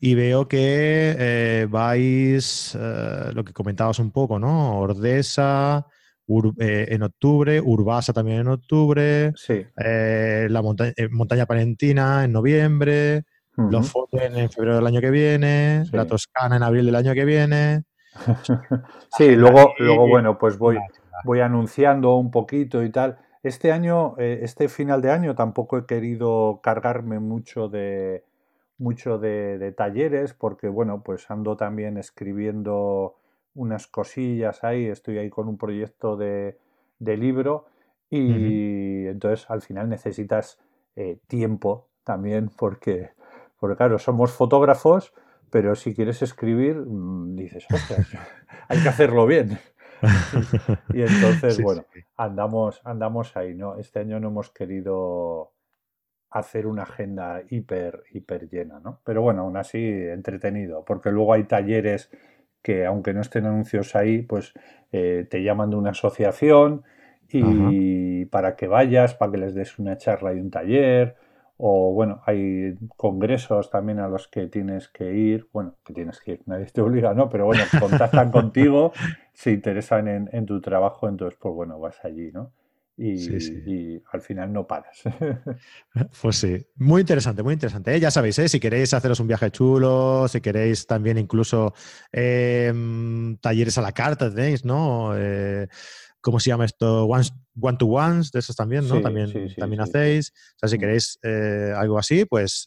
y 0.00 0.14
veo 0.16 0.48
que 0.48 1.14
eh, 1.16 1.66
vais, 1.70 2.76
eh, 2.78 3.30
lo 3.32 3.44
que 3.44 3.52
comentabas 3.52 4.00
un 4.00 4.10
poco, 4.10 4.40
¿no? 4.40 4.80
Ordesa 4.80 5.86
en 6.28 7.02
octubre, 7.04 7.60
Urbasa 7.60 8.12
también 8.12 8.40
en 8.40 8.48
octubre, 8.48 9.32
sí. 9.36 9.64
la 9.76 10.60
montaña 10.60 11.46
palentina 11.46 12.24
en 12.24 12.32
noviembre, 12.32 13.22
los 13.56 13.88
Foten 13.88 14.36
en 14.36 14.50
febrero 14.50 14.74
del 14.74 14.86
año 14.88 15.00
que 15.00 15.12
viene, 15.12 15.84
la 15.92 16.04
Toscana 16.04 16.56
en 16.56 16.64
abril 16.64 16.84
del 16.84 16.96
año 16.96 17.14
que 17.14 17.24
viene. 17.24 17.84
sí, 19.16 19.36
luego, 19.36 19.72
luego 19.78 20.08
bueno, 20.08 20.36
pues 20.36 20.58
voy, 20.58 20.78
voy 21.22 21.38
anunciando 21.38 22.16
un 22.16 22.32
poquito 22.32 22.82
y 22.82 22.90
tal. 22.90 23.20
Este 23.46 23.70
año, 23.70 24.16
eh, 24.18 24.40
este 24.42 24.68
final 24.68 25.00
de 25.00 25.12
año, 25.12 25.36
tampoco 25.36 25.78
he 25.78 25.86
querido 25.86 26.58
cargarme 26.64 27.20
mucho 27.20 27.68
de 27.68 28.24
mucho 28.76 29.18
de, 29.18 29.72
talleres, 29.76 30.34
porque 30.34 30.66
bueno, 30.68 31.04
pues 31.04 31.30
ando 31.30 31.56
también 31.56 31.96
escribiendo 31.96 33.14
unas 33.54 33.86
cosillas 33.86 34.64
ahí, 34.64 34.86
estoy 34.86 35.18
ahí 35.18 35.30
con 35.30 35.46
un 35.46 35.58
proyecto 35.58 36.16
de, 36.16 36.58
libro 36.98 37.66
y 38.10 39.06
entonces 39.06 39.48
al 39.48 39.62
final 39.62 39.88
necesitas 39.88 40.58
eh, 40.96 41.20
tiempo 41.28 41.86
también 42.02 42.48
porque, 42.48 43.10
porque 43.60 43.76
claro, 43.76 44.00
somos 44.00 44.32
fotógrafos, 44.32 45.14
pero 45.50 45.76
si 45.76 45.94
quieres 45.94 46.20
escribir, 46.20 46.78
mm, 46.78 47.36
dices, 47.36 47.64
ostras, 47.72 48.08
hay 48.68 48.82
que 48.82 48.88
hacerlo 48.88 49.24
bien. 49.24 49.60
y 50.94 51.02
entonces, 51.02 51.60
bueno, 51.62 51.84
andamos, 52.16 52.80
andamos 52.84 53.36
ahí, 53.36 53.54
¿no? 53.54 53.76
Este 53.76 54.00
año 54.00 54.20
no 54.20 54.28
hemos 54.28 54.50
querido 54.50 55.52
hacer 56.30 56.66
una 56.66 56.82
agenda 56.82 57.42
hiper, 57.48 58.02
hiper 58.12 58.48
llena, 58.48 58.80
¿no? 58.80 59.00
Pero 59.04 59.22
bueno, 59.22 59.42
aún 59.42 59.56
así 59.56 59.78
entretenido, 59.78 60.84
porque 60.84 61.10
luego 61.10 61.32
hay 61.32 61.44
talleres 61.44 62.10
que 62.62 62.84
aunque 62.84 63.14
no 63.14 63.20
estén 63.20 63.46
anuncios 63.46 63.94
ahí, 63.94 64.22
pues 64.22 64.52
eh, 64.92 65.26
te 65.30 65.42
llaman 65.42 65.70
de 65.70 65.76
una 65.76 65.90
asociación 65.90 66.82
y 67.28 68.24
para 68.26 68.56
que 68.56 68.66
vayas, 68.66 69.14
para 69.14 69.32
que 69.32 69.38
les 69.38 69.54
des 69.54 69.78
una 69.78 69.96
charla 69.98 70.32
y 70.32 70.40
un 70.40 70.50
taller, 70.50 71.16
o 71.58 71.92
bueno, 71.92 72.22
hay 72.26 72.74
congresos 72.96 73.70
también 73.70 73.98
a 73.98 74.08
los 74.08 74.28
que 74.28 74.46
tienes 74.46 74.88
que 74.88 75.12
ir, 75.12 75.48
bueno, 75.52 75.76
que 75.84 75.92
tienes 75.92 76.20
que 76.20 76.32
ir, 76.32 76.42
nadie 76.46 76.66
te 76.66 76.80
obliga, 76.80 77.14
¿no? 77.14 77.28
Pero 77.28 77.46
bueno, 77.46 77.64
contactan 77.80 78.30
contigo, 78.32 78.92
se 79.32 79.52
interesan 79.52 80.08
en, 80.08 80.28
en, 80.32 80.46
tu 80.46 80.60
trabajo, 80.60 81.08
entonces 81.08 81.38
pues 81.40 81.54
bueno, 81.54 81.78
vas 81.78 82.04
allí, 82.04 82.30
¿no? 82.32 82.52
Y, 82.98 84.00
al 84.10 84.22
final 84.22 84.52
no 84.52 84.66
paras. 84.66 85.02
Pues 86.22 86.36
sí, 86.36 86.66
muy 86.76 87.02
interesante, 87.02 87.42
muy 87.42 87.54
interesante. 87.54 87.94
¿eh? 87.94 88.00
Ya 88.00 88.10
sabéis, 88.10 88.38
¿eh? 88.38 88.48
si 88.48 88.58
queréis 88.58 88.94
haceros 88.94 89.20
un 89.20 89.26
viaje 89.26 89.50
chulo, 89.50 90.26
si 90.28 90.40
queréis 90.40 90.86
también 90.86 91.18
incluso 91.18 91.74
em, 92.10 93.36
talleres 93.38 93.76
a 93.78 93.82
la 93.82 93.92
carta, 93.92 94.32
tenéis, 94.34 94.64
¿no? 94.64 95.12
Eh, 95.14 95.68
¿Cómo 96.20 96.40
se 96.40 96.48
llama 96.48 96.64
esto? 96.64 97.04
One, 97.04 97.24
to 97.78 97.86
ones, 97.86 98.30
de 98.32 98.40
esos 98.40 98.56
también, 98.56 98.88
¿no? 98.88 99.00
también 99.00 99.54
también 99.56 99.80
hacéis. 99.80 100.32
O 100.56 100.58
sea, 100.58 100.68
si 100.68 100.76
mm. 100.76 100.80
queréis 100.80 101.18
algo 101.76 101.98
así, 101.98 102.24
pues 102.24 102.66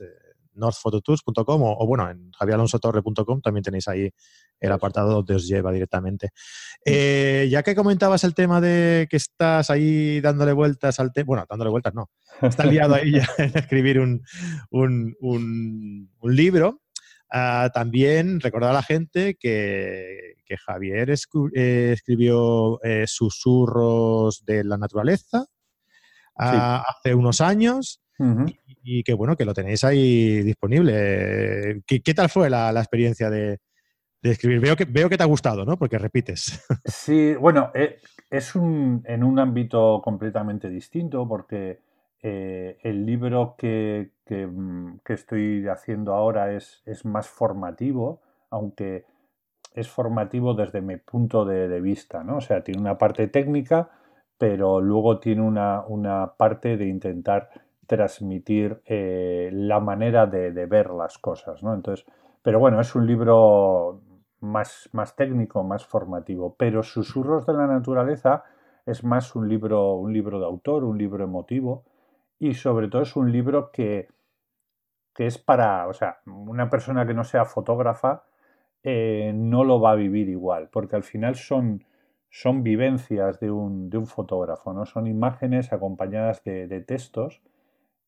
northphototours.com 0.53 1.61
o, 1.63 1.77
o, 1.77 1.87
bueno, 1.87 2.09
en 2.09 2.31
javieralonsotorre.com 2.31 3.41
también 3.41 3.63
tenéis 3.63 3.87
ahí 3.87 4.11
el 4.59 4.71
apartado 4.71 5.13
donde 5.13 5.35
os 5.35 5.47
lleva 5.47 5.71
directamente. 5.71 6.27
Mm. 6.27 6.81
Eh, 6.85 7.47
ya 7.49 7.63
que 7.63 7.75
comentabas 7.75 8.23
el 8.23 8.33
tema 8.33 8.61
de 8.61 9.07
que 9.09 9.17
estás 9.17 9.69
ahí 9.69 10.21
dándole 10.21 10.53
vueltas 10.53 10.99
al 10.99 11.11
tema, 11.11 11.25
bueno, 11.27 11.45
dándole 11.49 11.71
vueltas 11.71 11.93
no, 11.93 12.09
estás 12.41 12.65
liado 12.65 12.95
ahí 12.95 13.13
ya 13.13 13.27
en 13.37 13.57
escribir 13.57 13.99
un, 13.99 14.21
libro, 16.23 16.81
ah, 17.31 17.69
también 17.73 18.39
recordar 18.39 18.71
a 18.71 18.73
la 18.73 18.83
gente 18.83 19.35
que, 19.35 20.35
Javier 20.65 21.11
eh, 21.11 21.91
escribió 21.93 22.81
eh, 22.83 23.05
Susurros 23.05 24.43
de 24.45 24.63
la 24.63 24.77
Naturaleza 24.77 25.45
ah, 26.37 26.83
hace 26.87 27.13
unos 27.13 27.41
años. 27.41 28.01
y, 28.83 29.03
que 29.03 29.13
bueno, 29.13 29.35
que 29.37 29.45
lo 29.45 29.53
tenéis 29.53 29.83
ahí 29.83 30.41
disponible. 30.41 31.81
¿Qué, 31.85 32.13
tal 32.13 32.29
fue 32.29 32.49
la 32.49 32.71
experiencia 32.71 33.29
de, 33.29 33.59
de 34.21 34.31
escribir. 34.31 34.59
Veo 34.59 34.75
que, 34.75 34.85
veo 34.85 35.09
que 35.09 35.17
te 35.17 35.23
ha 35.23 35.27
gustado, 35.27 35.65
¿no? 35.65 35.77
Porque 35.77 35.97
repites. 35.97 36.65
Sí, 36.85 37.35
bueno, 37.35 37.71
eh, 37.73 37.99
es 38.29 38.55
un, 38.55 39.03
en 39.05 39.23
un 39.23 39.39
ámbito 39.39 40.01
completamente 40.03 40.69
distinto 40.69 41.27
porque 41.27 41.79
eh, 42.21 42.77
el 42.83 43.05
libro 43.05 43.55
que, 43.57 44.11
mm, 44.29 44.97
que, 45.05 45.13
estoy 45.13 45.67
haciendo 45.67 46.13
ahora 46.13 46.53
es, 46.53 46.83
más 47.05 47.29
formativo, 47.29 48.21
aunque 48.49 49.05
es 49.73 49.89
formativo 49.89 50.53
desde 50.53 50.81
mi 50.81 50.97
punto 50.97 51.45
de, 51.45 51.79
vista, 51.81 52.23
¿no? 52.23 52.37
O 52.37 52.41
sea, 52.41 52.63
tiene 52.63 52.81
una 52.81 52.97
parte 52.97 53.27
técnica, 53.27 53.89
pero 54.37 54.81
luego 54.81 55.19
tiene 55.19 55.41
una, 55.41 56.33
parte 56.37 56.77
de 56.77 56.87
intentar 56.87 57.49
transmitir 57.87 58.81
eh, 58.85 59.49
la 59.53 59.79
manera 59.79 60.27
de, 60.27 60.51
de, 60.51 60.65
ver 60.65 60.91
las 60.91 61.17
cosas, 61.17 61.63
¿no? 61.63 61.73
Entonces, 61.73 62.05
pero 62.41 62.59
bueno, 62.59 62.81
es 62.81 62.95
un 62.95 63.07
libro 63.07 64.01
más, 64.41 64.89
más 64.93 65.15
técnico, 65.15 65.63
más 65.63 65.85
formativo. 65.85 66.55
Pero 66.57 66.83
Susurros 66.83 67.45
de 67.45 67.53
la 67.53 67.67
Naturaleza 67.67 68.43
es 68.85 69.03
más 69.03 69.35
un 69.35 69.47
libro, 69.49 69.95
un 69.95 70.13
libro 70.13 70.39
de 70.39 70.45
autor, 70.45 70.83
un 70.83 70.97
libro 70.97 71.23
emotivo 71.23 71.83
y 72.39 72.53
sobre 72.53 72.87
todo 72.87 73.01
es 73.01 73.15
un 73.15 73.31
libro 73.31 73.71
que, 73.71 74.07
que 75.13 75.27
es 75.27 75.37
para, 75.37 75.87
o 75.87 75.93
sea, 75.93 76.19
una 76.25 76.69
persona 76.69 77.05
que 77.05 77.13
no 77.13 77.25
sea 77.25 77.45
fotógrafa 77.45 78.23
eh, 78.83 79.33
no 79.35 79.65
lo 79.65 79.81
va 79.81 79.91
a 79.91 79.95
vivir 79.95 80.29
igual, 80.29 80.69
porque 80.71 80.95
al 80.95 81.03
final 81.03 81.35
son, 81.35 81.83
son 82.29 82.63
vivencias 82.63 83.39
de 83.41 83.51
un, 83.51 83.89
de 83.89 83.97
un 83.97 84.07
fotógrafo, 84.07 84.71
¿no? 84.73 84.85
Son 84.85 85.05
imágenes 85.05 85.73
acompañadas 85.73 86.41
de, 86.45 86.81
textos 86.87 87.41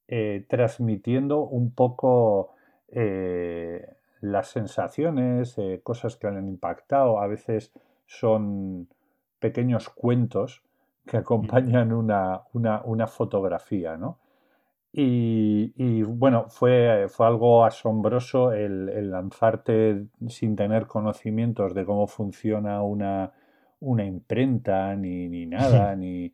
eh, 0.07 0.45
transmitiendo 0.47 1.41
un 1.41 1.73
poco 1.75 2.55
eh, 2.88 3.95
las 4.21 4.47
sensaciones, 4.49 5.57
cosas 5.84 6.15
que 6.15 6.27
han 6.27 6.47
impactado, 6.47 7.19
a 7.19 7.27
veces 7.27 7.73
son 8.05 8.88
pequeños 9.39 9.89
cuentos 9.89 10.63
que 11.12 11.18
acompañan 11.18 11.91
una, 11.91 12.43
una, 12.53 13.07
fotografía, 13.07 13.97
¿no? 13.97 14.20
Y, 14.93 16.03
bueno, 16.03 16.45
fue, 16.47 17.07
fue, 17.09 17.28
algo 17.28 17.66
asombroso 17.66 18.53
el, 18.53 19.12
lanzarte 19.12 20.05
sin 20.30 20.55
tener 20.55 20.88
conocimientos 20.88 21.74
de 21.74 21.86
cómo 21.86 22.07
funciona 22.07 22.82
una, 22.82 23.34
una 23.82 24.05
imprenta, 24.05 24.95
ni, 24.95 25.28
ni 25.28 25.45
nada, 25.47 25.95
ni, 25.97 26.34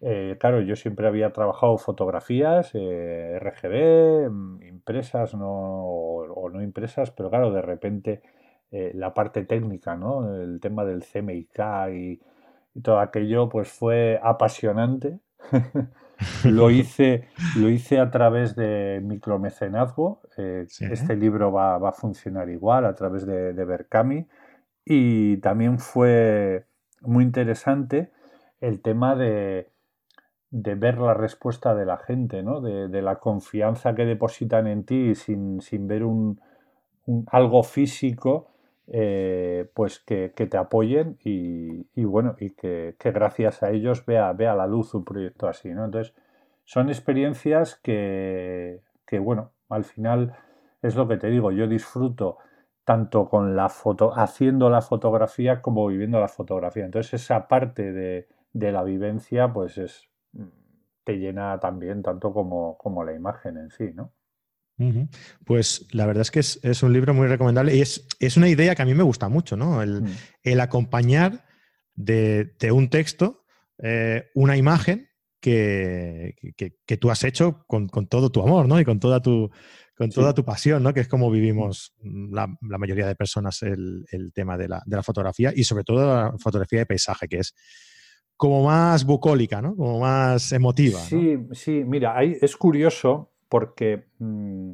eh, 0.00 0.36
claro, 0.40 0.60
yo 0.60 0.74
siempre 0.74 1.06
había 1.06 1.32
trabajado 1.32 1.78
fotografías, 1.78 2.72
eh, 2.74 3.38
RGB, 3.38 4.28
mm, 4.28 4.62
impresas 4.64 5.34
no, 5.34 5.84
o, 5.84 6.50
no 6.50 6.62
impresas, 6.62 7.12
pero 7.12 7.30
claro, 7.30 7.52
de 7.52 7.62
repente 7.62 8.22
eh, 8.72 8.90
la 8.94 9.14
parte 9.14 9.44
técnica, 9.44 9.94
¿no? 9.94 10.34
El 10.34 10.58
tema 10.60 10.84
del 10.84 11.04
CMYK 11.04 11.60
y, 11.92 12.20
y 12.74 12.82
todo 12.82 13.00
aquello, 13.00 13.48
pues 13.48 13.68
fue 13.68 14.20
apasionante. 14.22 15.18
lo, 16.44 16.70
hice, 16.70 17.28
lo 17.56 17.68
hice 17.68 17.98
a 17.98 18.10
través 18.10 18.54
de 18.56 19.00
micromecenazgo. 19.02 20.20
Este 20.36 21.16
libro 21.16 21.52
va, 21.52 21.76
a 21.76 21.92
funcionar 21.92 22.48
igual 22.50 22.84
a 22.86 22.94
través 22.94 23.26
de, 23.26 23.52
de 23.52 23.64
Berkami. 23.64 24.26
Y 24.84 25.38
también 25.38 25.78
fue 25.78 26.66
muy 27.02 27.24
interesante 27.24 28.10
el 28.60 28.80
tema 28.80 29.16
de, 29.16 29.70
de 30.50 30.74
ver 30.74 30.98
la 30.98 31.14
respuesta 31.14 31.74
de 31.74 31.86
la 31.86 31.96
gente, 31.98 32.42
¿no? 32.42 32.60
de, 32.60 33.02
la 33.02 33.16
confianza 33.16 33.94
que 33.94 34.04
depositan 34.04 34.66
en 34.66 34.84
ti 34.84 35.14
sin, 35.14 35.60
sin 35.60 35.86
ver 35.86 36.04
un, 36.04 36.40
algo 37.28 37.62
físico, 37.62 38.48
eh, 38.92 39.70
pues 39.72 40.00
que, 40.00 40.30
te 40.30 40.56
apoyen 40.56 41.16
y, 41.22 42.04
bueno, 42.04 42.34
y 42.40 42.50
que, 42.50 42.96
gracias 42.98 43.62
a 43.62 43.70
ellos 43.70 44.04
vea, 44.04 44.32
vea 44.32 44.54
la 44.54 44.66
luz 44.66 44.94
un 44.94 45.04
proyecto 45.04 45.48
así. 45.48 45.70
¿no? 45.70 45.84
Entonces, 45.84 46.14
son 46.64 46.88
experiencias 46.88 47.76
que, 47.76 48.82
que, 49.06 49.18
bueno, 49.20 49.52
al 49.68 49.84
final 49.84 50.36
es 50.82 50.96
lo 50.96 51.06
que 51.06 51.16
te 51.18 51.28
digo, 51.28 51.52
yo 51.52 51.68
disfruto 51.68 52.38
tanto 52.84 53.28
con 53.28 53.54
la 53.54 53.68
foto, 53.68 54.12
haciendo 54.12 54.70
la 54.70 54.82
fotografía 54.82 55.62
como 55.62 55.86
viviendo 55.86 56.18
la 56.18 56.28
fotografía. 56.28 56.84
Entonces, 56.84 57.22
esa 57.22 57.46
parte 57.46 57.92
de, 57.92 58.28
de 58.52 58.72
la 58.72 58.82
vivencia, 58.82 59.52
pues 59.52 59.78
es, 59.78 60.10
te 61.04 61.18
llena 61.18 61.58
también 61.60 62.02
tanto 62.02 62.32
como, 62.32 62.76
como 62.78 63.04
la 63.04 63.14
imagen 63.14 63.56
en 63.56 63.70
sí, 63.70 63.92
¿no? 63.94 64.12
Pues 65.44 65.86
la 65.92 66.06
verdad 66.06 66.22
es 66.22 66.30
que 66.30 66.40
es, 66.40 66.82
un 66.82 66.92
libro 66.92 67.12
muy 67.12 67.26
recomendable 67.26 67.76
y 67.76 67.80
es, 67.80 68.36
una 68.36 68.48
idea 68.48 68.74
que 68.74 68.82
a 68.82 68.86
mí 68.86 68.94
me 68.94 69.02
gusta 69.02 69.28
mucho, 69.28 69.56
¿no? 69.56 69.82
El, 69.82 70.02
mm. 70.02 70.60
acompañar 70.60 71.44
de, 71.94 72.54
un 72.72 72.88
texto 72.88 73.44
eh, 73.82 74.30
una 74.34 74.56
imagen 74.56 75.08
que, 75.40 76.36
que, 76.56 76.96
tú 76.96 77.10
has 77.10 77.24
hecho 77.24 77.64
con, 77.66 77.88
todo 78.08 78.30
tu 78.30 78.42
amor, 78.42 78.68
¿no? 78.68 78.80
Y 78.80 78.84
con 78.84 79.00
toda 79.00 79.20
tu, 79.20 79.50
con 79.96 80.10
toda 80.10 80.34
tu 80.34 80.44
pasión, 80.44 80.82
¿no? 80.82 80.94
Que 80.94 81.00
es 81.00 81.08
como 81.08 81.30
vivimos 81.30 81.94
la, 82.02 82.46
mayoría 82.60 83.06
de 83.06 83.14
personas 83.14 83.62
el, 83.62 84.06
tema 84.34 84.56
de 84.56 84.68
la, 84.68 84.82
de 84.86 84.96
la, 84.96 85.02
fotografía 85.02 85.52
y 85.54 85.64
sobre 85.64 85.84
todo 85.84 86.06
la 86.06 86.34
fotografía 86.38 86.80
de 86.80 86.86
paisaje, 86.86 87.28
que 87.28 87.38
es 87.38 87.54
como 88.36 88.64
más 88.64 89.04
bucólica, 89.04 89.60
¿no? 89.60 89.76
Como 89.76 90.00
más 90.00 90.52
emotiva. 90.52 91.00
Sí, 91.00 91.38
sí, 91.52 91.84
mira, 91.86 92.22
es 92.22 92.56
curioso 92.56 93.30
porque 93.50 94.04
mm, 94.20 94.72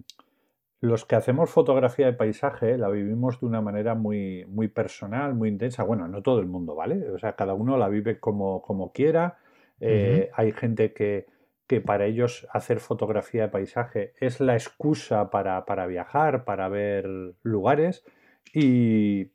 los 0.81 1.05
que 1.07 1.16
hacemos 1.16 1.51
fotografía 1.51 2.07
de 2.07 2.12
paisaje 2.12 2.77
la 2.79 2.91
vivimos 2.91 3.41
de 3.41 3.47
una 3.47 3.62
manera 3.62 3.95
muy, 3.95 4.45
muy 4.47 4.68
personal, 4.68 5.35
muy 5.35 5.49
intensa. 5.49 5.83
Bueno, 5.83 6.07
no 6.07 6.22
todo 6.22 6.39
el 6.39 6.47
mundo, 6.47 6.77
¿vale? 6.77 7.11
O 7.11 7.18
sea, 7.18 7.35
cada 7.35 7.55
uno 7.55 7.79
la 7.79 7.89
vive 7.89 8.20
como, 8.20 8.62
como 8.62 8.93
quiera. 8.93 9.39
Eh, 9.81 10.31
hay 10.35 10.53
gente 10.53 10.93
que, 10.93 11.27
que, 11.66 11.81
para 11.81 12.05
ellos 12.05 12.47
hacer 12.53 12.79
fotografía 12.79 13.43
de 13.43 13.49
paisaje 13.49 14.12
es 14.20 14.41
la 14.41 14.55
excusa 14.55 15.31
para, 15.31 15.64
para 15.64 15.87
viajar, 15.87 16.45
para 16.45 16.68
ver 16.68 17.09
lugares 17.43 18.05
y, 18.53 19.33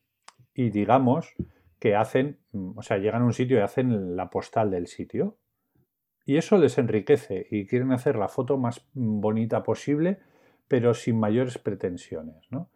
y 0.54 0.70
digamos 0.70 1.34
que 1.80 1.96
hacen, 1.96 2.38
mm, 2.52 2.78
o 2.78 2.82
sea, 2.84 3.00
llegan 3.00 3.24
a 3.24 3.26
un 3.26 3.34
sitio 3.34 3.58
y 3.58 3.62
hacen 3.62 4.16
la 4.16 4.30
postal 4.30 4.70
del 4.70 4.86
sitio. 4.86 5.38
Y 6.26 6.38
eso 6.38 6.58
les 6.58 6.78
enriquece 6.78 7.48
y 7.50 7.66
quieren 7.66 7.92
hacer 7.92 8.16
la 8.16 8.28
foto 8.28 8.58
más 8.58 8.86
bonita 8.94 9.64
posible, 9.64 10.20
pero 10.68 10.94
sin 10.94 11.20
mayores 11.20 11.58
pretensiones. 11.58 12.50
¿no? 12.52 12.70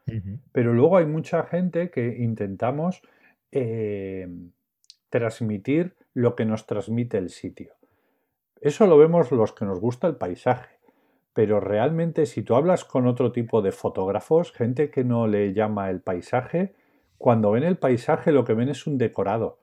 Pero 0.51 0.73
luego 0.73 0.97
hay 0.97 1.05
mucha 1.05 1.43
gente 1.43 1.89
que 1.89 2.17
intentamos 2.17 3.01
eh, 3.51 4.27
transmitir 5.09 5.95
lo 6.13 6.35
que 6.35 6.45
nos 6.45 6.65
transmite 6.65 7.17
el 7.17 7.29
sitio. 7.29 7.73
Eso 8.61 8.87
lo 8.87 8.97
vemos 8.97 9.31
los 9.31 9.53
que 9.53 9.65
nos 9.65 9.79
gusta 9.79 10.07
el 10.07 10.15
paisaje. 10.15 10.75
Pero 11.33 11.59
realmente 11.59 12.25
si 12.25 12.43
tú 12.43 12.55
hablas 12.55 12.85
con 12.85 13.05
otro 13.07 13.31
tipo 13.31 13.61
de 13.61 13.71
fotógrafos, 13.71 14.51
gente 14.53 14.89
que 14.89 15.03
no 15.03 15.27
le 15.27 15.53
llama 15.53 15.89
el 15.89 16.01
paisaje, 16.01 16.73
cuando 17.17 17.51
ven 17.51 17.63
el 17.63 17.77
paisaje 17.77 18.31
lo 18.31 18.45
que 18.45 18.53
ven 18.53 18.69
es 18.69 18.87
un 18.87 18.97
decorado. 18.97 19.59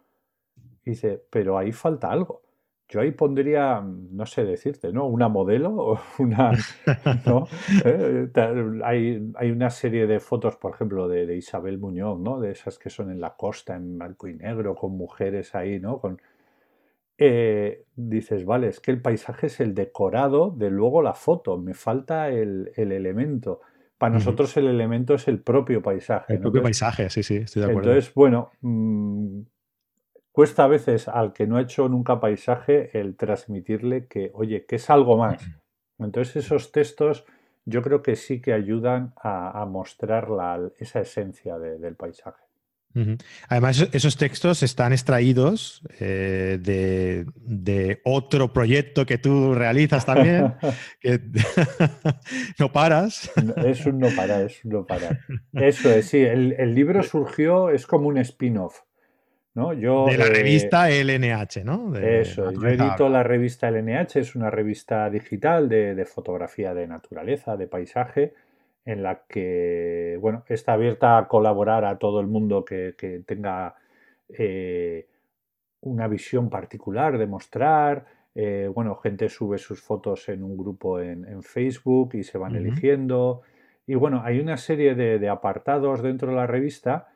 dice, 0.84 1.22
pero 1.30 1.58
ahí 1.58 1.72
falta 1.72 2.10
algo. 2.10 2.42
Yo 2.92 3.00
ahí 3.00 3.12
pondría, 3.12 3.80
no 3.80 4.26
sé 4.26 4.44
decirte, 4.44 4.92
¿no? 4.92 5.06
Una 5.06 5.28
modelo 5.30 5.70
o 5.74 6.00
una... 6.18 6.52
¿no? 7.26 7.48
Eh, 7.86 8.28
hay, 8.84 9.32
hay, 9.34 9.50
una 9.50 9.70
serie 9.70 10.06
de 10.06 10.20
fotos, 10.20 10.56
por 10.56 10.74
ejemplo, 10.74 11.08
de, 11.08 11.34
Isabel 11.34 11.78
Muñoz, 11.78 12.20
¿no? 12.20 12.38
De 12.38 12.50
esas 12.50 12.78
que 12.78 12.90
son 12.90 13.10
en 13.10 13.18
la 13.18 13.34
costa, 13.34 13.76
en 13.76 13.96
blanco 13.96 14.28
y 14.28 14.34
negro, 14.34 14.74
con 14.74 14.94
mujeres 14.94 15.54
ahí, 15.54 15.80
¿no? 15.80 16.00
Con, 16.00 16.20
eh, 17.16 17.86
dices, 17.96 18.44
vale, 18.44 18.68
es 18.68 18.80
que 18.80 18.90
el 18.90 19.00
paisaje 19.00 19.46
es 19.46 19.60
el 19.60 19.74
decorado 19.74 20.50
de 20.50 20.68
luego 20.68 21.00
la 21.00 21.14
foto, 21.14 21.56
me 21.56 21.72
falta 21.72 22.28
el, 22.28 22.72
elemento. 22.76 23.62
Para 23.96 24.14
nosotros 24.14 24.54
el 24.58 24.66
elemento 24.66 25.14
es 25.14 25.28
el 25.28 25.40
propio 25.40 25.80
paisaje. 25.80 26.34
El 26.34 26.40
propio 26.40 26.62
paisaje, 26.62 27.08
sí, 27.08 27.22
sí, 27.22 27.36
estoy 27.36 27.62
de 27.62 27.70
acuerdo. 27.70 27.90
Entonces, 27.90 28.12
bueno, 28.12 28.50
mm, 28.60 29.40
cuesta 30.32 30.64
a 30.64 30.68
veces 30.68 31.08
al 31.08 31.32
que 31.32 31.46
no 31.46 31.58
ha 31.58 31.62
hecho 31.62 31.88
nunca 31.88 32.18
paisaje 32.18 32.98
el 32.98 33.16
transmitirle 33.16 34.06
que, 34.06 34.30
oye, 34.34 34.64
que 34.66 34.76
es 34.76 34.90
algo 34.90 35.16
más. 35.16 35.44
Entonces 35.98 36.44
esos 36.44 36.72
textos 36.72 37.24
yo 37.64 37.82
creo 37.82 38.02
que 38.02 38.16
sí 38.16 38.40
que 38.40 38.52
ayudan 38.52 39.12
a, 39.22 39.64
mostrar 39.66 40.26
esa 40.78 41.00
esencia 41.00 41.58
del 41.58 41.94
paisaje. 41.94 42.42
Además, 43.48 43.88
esos 43.92 44.16
textos 44.18 44.62
están 44.62 44.92
extraídos 44.92 45.82
eh, 45.98 46.58
de, 46.60 48.00
otro 48.04 48.52
proyecto 48.52 49.06
que 49.06 49.16
tú 49.16 49.54
realizas 49.54 50.04
también, 50.04 50.54
que 51.00 51.20
no 52.58 52.72
paras. 52.72 53.30
Es 53.64 53.86
un 53.86 53.98
no 53.98 54.08
parar, 54.14 54.42
es 54.42 54.62
un 54.64 54.72
no 54.72 54.86
parar. 54.86 55.20
Eso 55.52 55.90
es, 55.90 56.06
sí, 56.06 56.18
el 56.18 56.74
libro 56.74 57.02
surgió, 57.02 57.70
es 57.70 57.86
como 57.86 58.08
un 58.08 58.18
spin-off 58.18 58.80
de 60.06 60.16
la 60.16 60.26
revista 60.26 60.88
LNH, 60.88 61.62
¿no? 61.64 61.94
eso, 61.94 62.50
yo 62.52 62.68
edito 62.68 63.08
la 63.10 63.22
revista 63.22 63.70
LNH, 63.70 64.20
es 64.20 64.34
una 64.34 64.50
revista 64.50 65.10
digital 65.10 65.68
de, 65.68 66.04
fotografía 66.06 66.72
de 66.72 66.86
naturaleza, 66.86 67.56
de 67.58 67.66
paisaje, 67.66 68.32
en 68.84 69.02
la 69.02 69.24
que, 69.28 70.16
bueno, 70.20 70.44
está 70.48 70.72
abierta 70.72 71.18
a 71.18 71.28
colaborar 71.28 71.84
a 71.84 71.98
todo 71.98 72.20
el 72.20 72.28
mundo 72.28 72.64
que, 72.64 72.94
tenga 73.26 73.74
eh, 74.30 75.06
una 75.82 76.08
visión 76.08 76.48
particular 76.48 77.18
de 77.18 77.26
mostrar. 77.26 78.06
Eh, 78.34 78.70
bueno, 78.74 78.96
gente 78.96 79.28
sube 79.28 79.58
sus 79.58 79.82
fotos 79.82 80.30
en 80.30 80.42
un 80.42 80.56
grupo 80.56 80.98
en, 80.98 81.42
Facebook 81.42 82.14
y 82.14 82.22
se 82.22 82.38
van 82.38 82.56
eligiendo. 82.56 83.42
Y 83.86 83.96
bueno, 83.96 84.22
hay 84.24 84.40
una 84.40 84.56
serie 84.56 84.94
de, 84.94 85.28
apartados 85.28 86.02
dentro 86.02 86.30
de 86.30 86.36
la 86.36 86.46
revista. 86.46 87.08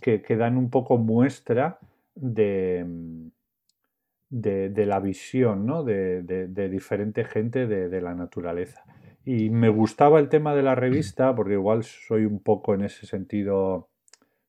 Que, 0.00 0.36
dan 0.36 0.56
un 0.56 0.70
poco 0.70 0.96
muestra 0.98 1.78
de, 2.14 2.86
de, 4.30 4.86
la 4.86 5.00
visión 5.00 5.66
¿no? 5.66 5.84
de, 5.84 6.68
diferente 6.70 7.24
gente 7.24 7.66
de, 7.66 8.00
la 8.00 8.14
naturaleza. 8.14 8.84
Y 9.24 9.50
me 9.50 9.68
gustaba 9.68 10.18
el 10.20 10.28
tema 10.28 10.54
de 10.54 10.62
la 10.62 10.74
revista 10.74 11.34
porque 11.34 11.54
igual 11.54 11.84
soy 11.84 12.24
un 12.24 12.40
poco 12.40 12.74
en 12.74 12.82
ese 12.82 13.06
sentido 13.06 13.88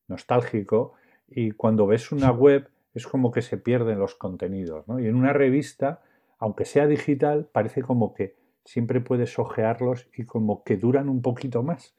nostálgico 0.07 0.93
y 1.27 1.51
cuando 1.51 1.85
ves 1.85 2.11
una 2.11 2.31
web 2.31 2.69
es 2.93 3.05
como 3.05 3.31
que 3.31 3.41
se 3.41 3.57
pierden 3.57 3.99
los 3.99 4.15
contenidos. 4.15 4.87
¿no? 4.87 4.99
Y 4.99 5.07
en 5.07 5.15
una 5.15 5.33
revista, 5.33 6.01
aunque 6.39 6.65
sea 6.65 6.87
digital, 6.87 7.49
parece 7.51 7.81
como 7.81 8.13
que 8.13 8.35
siempre 8.63 9.01
puedes 9.01 9.37
ojearlos 9.39 10.07
y 10.15 10.25
como 10.25 10.63
que 10.63 10.77
duran 10.77 11.09
un 11.09 11.21
poquito 11.21 11.63
más. 11.63 11.95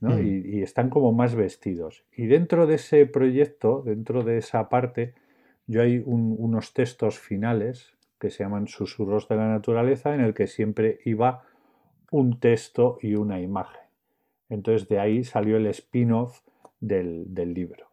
Mm. 0.00 0.56
Y, 0.56 0.62
están 0.62 0.90
como 0.90 1.12
más 1.12 1.34
vestidos. 1.34 2.04
Y 2.16 2.26
dentro 2.26 2.66
de 2.66 2.76
ese 2.76 3.06
proyecto, 3.06 3.82
dentro 3.84 4.22
de 4.22 4.38
esa 4.38 4.68
parte, 4.68 5.14
yo 5.66 5.82
hay 5.82 6.02
unos 6.04 6.72
textos 6.72 7.18
finales 7.18 7.94
que 8.18 8.30
se 8.30 8.44
llaman 8.44 8.68
Susurros 8.68 9.28
de 9.28 9.36
la 9.36 9.48
Naturaleza, 9.48 10.14
en 10.14 10.20
el 10.20 10.34
que 10.34 10.46
siempre 10.46 11.00
iba 11.04 11.42
un 12.10 12.38
texto 12.38 12.98
y 13.00 13.14
una 13.14 13.40
imagen. 13.40 13.80
Entonces 14.48 14.88
de 14.88 15.00
ahí 15.00 15.24
salió 15.24 15.56
el 15.56 15.66
spin-off 15.66 16.40
del, 16.78 17.54
libro. 17.54 17.86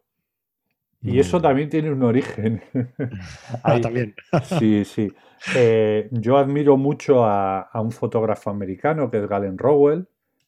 Y 1.02 1.18
eso 1.18 1.40
también 1.40 1.70
tiene 1.70 1.90
un 1.90 2.02
origen. 2.02 2.62
ah, 3.64 3.80
también. 3.80 4.14
sí, 4.58 4.84
sí. 4.84 5.10
Eh, 5.56 6.08
yo 6.12 6.36
admiro 6.36 6.76
mucho 6.76 7.24
a, 7.24 7.62
a, 7.62 7.80
un 7.80 7.90
fotógrafo 7.90 8.50
americano 8.50 9.10
que 9.10 9.18
es 9.18 9.26
Galen 9.26 9.56
Rowell, 9.56 10.06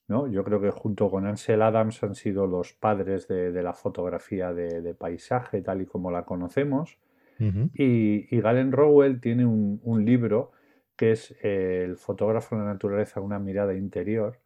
yo 0.08 0.44
creo 0.44 0.60
que 0.60 0.70
junto 0.70 1.10
con 1.10 1.26
Ansel 1.26 1.62
Adams 1.62 2.02
han 2.02 2.14
sido 2.14 2.46
los 2.46 2.72
padres 2.72 3.28
de, 3.28 3.62
la 3.62 3.72
fotografía 3.72 4.52
de, 4.52 4.94
paisaje 4.94 5.62
tal 5.62 5.82
y 5.82 5.86
como 5.86 6.10
la 6.10 6.24
conocemos. 6.24 6.98
y, 7.38 8.40
Galen 8.40 8.72
Rowell 8.72 9.20
tiene 9.20 9.46
un, 9.46 10.04
libro 10.04 10.52
que 10.96 11.12
es 11.12 11.34
El 11.42 11.96
fotógrafo 11.96 12.56
de 12.56 12.62
la 12.62 12.68
naturaleza, 12.68 13.20
una 13.20 13.38
mirada 13.38 13.74
interior, 13.74 14.38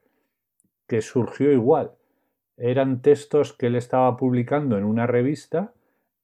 que 0.87 1.03
surgió 1.03 1.53
igual. 1.53 1.93
Eran 2.57 3.03
textos 3.03 3.53
que 3.53 3.67
él 3.67 3.77
estaba 3.77 4.17
publicando 4.17 4.79
en 4.79 4.85
una 4.85 5.07
revista 5.07 5.73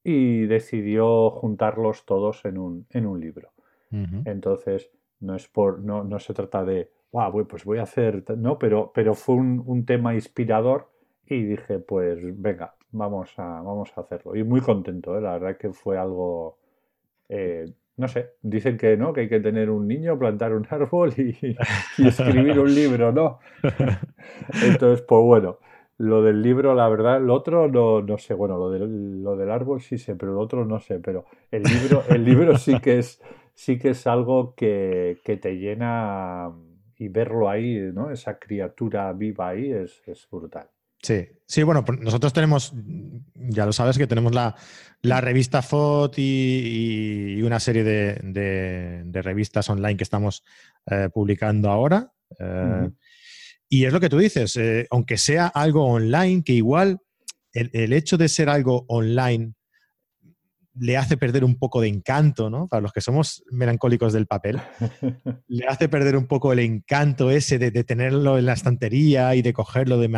y 0.05 0.47
decidió 0.47 1.31
juntarlos 1.31 2.07
todos 2.07 2.45
en 2.45 2.59
un, 2.59 2.87
en 2.91 3.07
un 3.07 3.21
libro. 3.21 3.51
Entonces, 4.25 4.91
no, 5.21 5.37
es 5.37 5.49
por, 5.49 5.81
no, 5.81 6.03
no 6.03 6.19
se 6.19 6.33
trata 6.33 6.65
de 6.65 6.91
pues 7.13 7.65
voy 7.65 7.79
a 7.79 7.83
hacer, 7.83 8.25
no, 8.39 8.59
pero, 8.59 8.91
pero 8.95 9.15
fue 9.15 9.35
un, 9.35 9.85
tema 9.85 10.15
inspirador 10.15 10.89
y 11.27 11.43
dije, 11.43 11.79
pues 11.79 12.19
venga, 12.41 12.75
vamos 12.91 13.31
a, 13.37 13.61
vamos 13.61 13.93
a 13.97 14.01
hacerlo. 14.01 14.35
Y 14.35 14.45
muy 14.45 14.61
contento, 14.61 15.17
¿eh? 15.17 15.21
la 15.21 15.33
verdad 15.33 15.59
que 15.59 15.73
fue 15.73 15.99
algo, 15.99 16.57
eh, 17.29 17.71
no 17.99 18.09
sé, 18.09 18.31
dicen 18.41 18.79
que 18.79 18.97
no, 18.97 19.13
que 19.13 19.23
hay 19.23 19.29
que 19.29 19.41
tener 19.41 19.69
un 19.69 19.87
niño, 19.87 20.19
plantar 20.19 20.55
un 20.55 20.67
árbol 20.71 21.13
y, 21.19 21.57
escribir 22.03 22.59
un 22.59 22.75
libro, 22.75 23.13
¿no? 23.13 23.41
Entonces, 24.65 25.03
pues 25.03 25.23
bueno, 25.23 25.59
lo 25.99 26.23
del 26.23 26.41
libro, 26.41 26.75
la 26.75 26.89
verdad, 26.89 27.21
lo 27.21 27.35
otro 27.35 27.69
no, 27.69 28.01
no 28.01 28.17
sé, 28.17 28.33
bueno, 28.33 28.57
lo 28.57 28.71
del, 28.71 29.23
lo 29.23 29.37
del 29.37 29.51
árbol 29.51 29.83
sí 29.83 29.99
sé, 29.99 30.17
pero 30.17 30.33
lo 30.33 30.41
otro 30.41 30.65
no 30.65 30.81
sé, 30.81 30.99
pero 30.99 31.27
el 31.51 31.63
libro, 31.63 32.05
el 32.09 32.25
libro 32.25 32.57
sí 32.57 32.81
que 32.81 32.99
es, 32.99 33.21
sí 33.53 33.79
que 33.79 33.91
es 33.91 34.07
algo 34.07 34.55
que, 34.55 35.19
que 35.25 35.37
te 35.37 35.59
llena 35.59 36.51
y 36.99 37.09
verlo 37.09 37.49
ahí, 37.49 37.91
¿no? 37.93 38.11
Esa 38.11 38.39
criatura 38.39 39.13
viva 39.13 39.49
ahí 39.49 39.73
es, 39.73 40.03
brutal. 40.31 40.69
Sí, 41.03 41.27
sí, 41.47 41.63
bueno, 41.65 41.85
pues 41.85 41.99
nosotros 42.01 42.33
tenemos, 42.33 42.73
ya 43.35 43.67
lo 43.67 43.73
sabes, 43.73 43.99
que 43.99 44.07
tenemos 44.07 44.33
la, 44.33 44.55
revista 45.21 45.63
FOT 45.63 46.15
y, 46.19 47.43
una 47.43 47.59
serie 47.59 47.83
de, 47.83 49.23
revistas 49.23 49.69
online 49.69 49.97
que 49.97 50.05
estamos 50.05 50.45
eh, 50.87 51.09
publicando 51.13 51.71
ahora. 51.71 52.13
Eh, 52.39 52.91
y 53.69 53.85
es 53.85 53.93
lo 53.93 54.01
que 54.01 54.09
tú 54.09 54.19
dices, 54.19 54.57
eh, 54.57 54.87
aunque 54.91 55.17
sea 55.17 55.49
algo 55.49 55.87
online, 55.87 56.45
que 56.45 56.53
igual 56.53 57.01
el, 57.53 57.71
el, 57.73 57.93
hecho 57.93 58.17
de 58.17 58.29
ser 58.29 58.49
algo 58.49 58.85
online 58.87 59.55
le 60.75 60.97
hace 60.97 61.17
perder 61.17 61.45
un 61.45 61.57
poco 61.57 61.81
de 61.81 61.89
encanto, 61.89 62.49
¿no? 62.49 62.67
Para 62.67 62.81
los 62.81 62.93
que 62.93 63.01
somos 63.01 63.45
melancólicos 63.51 64.13
del 64.13 64.27
papel, 64.27 64.61
le 65.49 65.67
hace 65.67 65.89
perder 65.89 66.17
un 66.17 66.27
poco 66.27 66.53
el 66.53 66.61
encanto 66.61 67.31
ese 67.31 67.59
de, 67.59 67.85
tenerlo 67.85 68.39
en 68.39 68.47
la 68.47 68.55
estantería 68.55 69.35
y 69.35 69.43
de 69.43 69.53
cogerlo, 69.53 69.99
de, 69.99 70.09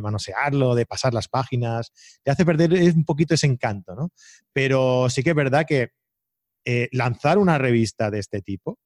manosearlo, 0.00 0.74
de 0.74 0.86
pasar 0.86 1.14
las 1.14 1.28
páginas, 1.28 1.92
le 2.24 2.32
hace 2.32 2.44
perder 2.44 2.72
un 2.94 3.04
poquito 3.04 3.34
ese 3.34 3.46
encanto, 3.46 3.94
¿no? 3.94 4.10
Pero 4.52 5.08
sí 5.10 5.22
que 5.22 5.30
es 5.30 5.36
verdad 5.36 5.64
que 5.66 5.90
eh, 6.64 6.88
lanzar 6.92 7.38
una 7.38 7.58
revista 7.58 8.10
de 8.10 8.20
este 8.20 8.40
tipo 8.40 8.78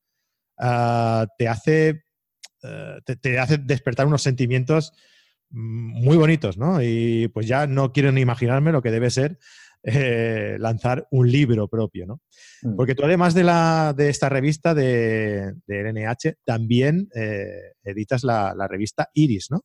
ah, 0.59 1.27
te, 1.37 1.47
hace, 1.47 2.05
eh, 2.63 3.01
te, 3.21 3.39
hace 3.39 3.59
despertar 3.59 4.07
unos 4.07 4.23
sentimientos 4.23 4.93
mm, 5.51 6.05
muy 6.05 6.17
bonitos, 6.17 6.57
¿no? 6.57 6.83
Y 6.83 7.29
pues 7.29 7.47
ya 7.47 7.67
no 7.67 7.93
quiero 7.93 8.13
ni 8.13 8.23
imaginarme 8.23 8.73
lo 8.73 8.81
que 8.81 8.91
debe 8.91 9.11
ser 9.11 9.39
eh, 9.85 10.57
lanzar 10.59 11.07
un 11.13 11.31
libro 11.31 11.69
propio, 11.69 12.07
¿no? 12.07 12.21
Mm. 12.63 12.77
Porque 12.77 12.95
tú 12.95 13.05
además 13.05 13.33
de, 13.35 13.45
la, 13.45 13.95
de 13.97 14.09
esta 14.09 14.29
revista 14.29 14.75
de, 14.75 15.55
de 15.67 15.83
LNH, 15.83 16.39
también 16.45 17.09
eh, 17.15 17.75
editas 17.85 18.25
la, 18.25 18.55
revista 18.69 19.09
Iris, 19.15 19.51
¿no? 19.51 19.61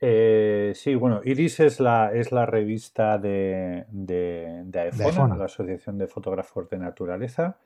Eh, 0.00 0.72
sí, 0.74 0.94
bueno, 0.94 1.20
Iris 1.24 1.60
es 1.60 1.80
la, 1.80 2.12
es 2.12 2.32
la 2.32 2.46
revista 2.46 3.18
de, 3.18 3.86
de, 3.90 4.62
de 4.66 4.80
AEFONA, 4.80 5.36
la 5.36 5.44
Asociación 5.44 5.98
de 5.98 6.06
Fotógrafos 6.06 6.68
de 6.70 6.78
Naturaleza. 6.78 7.58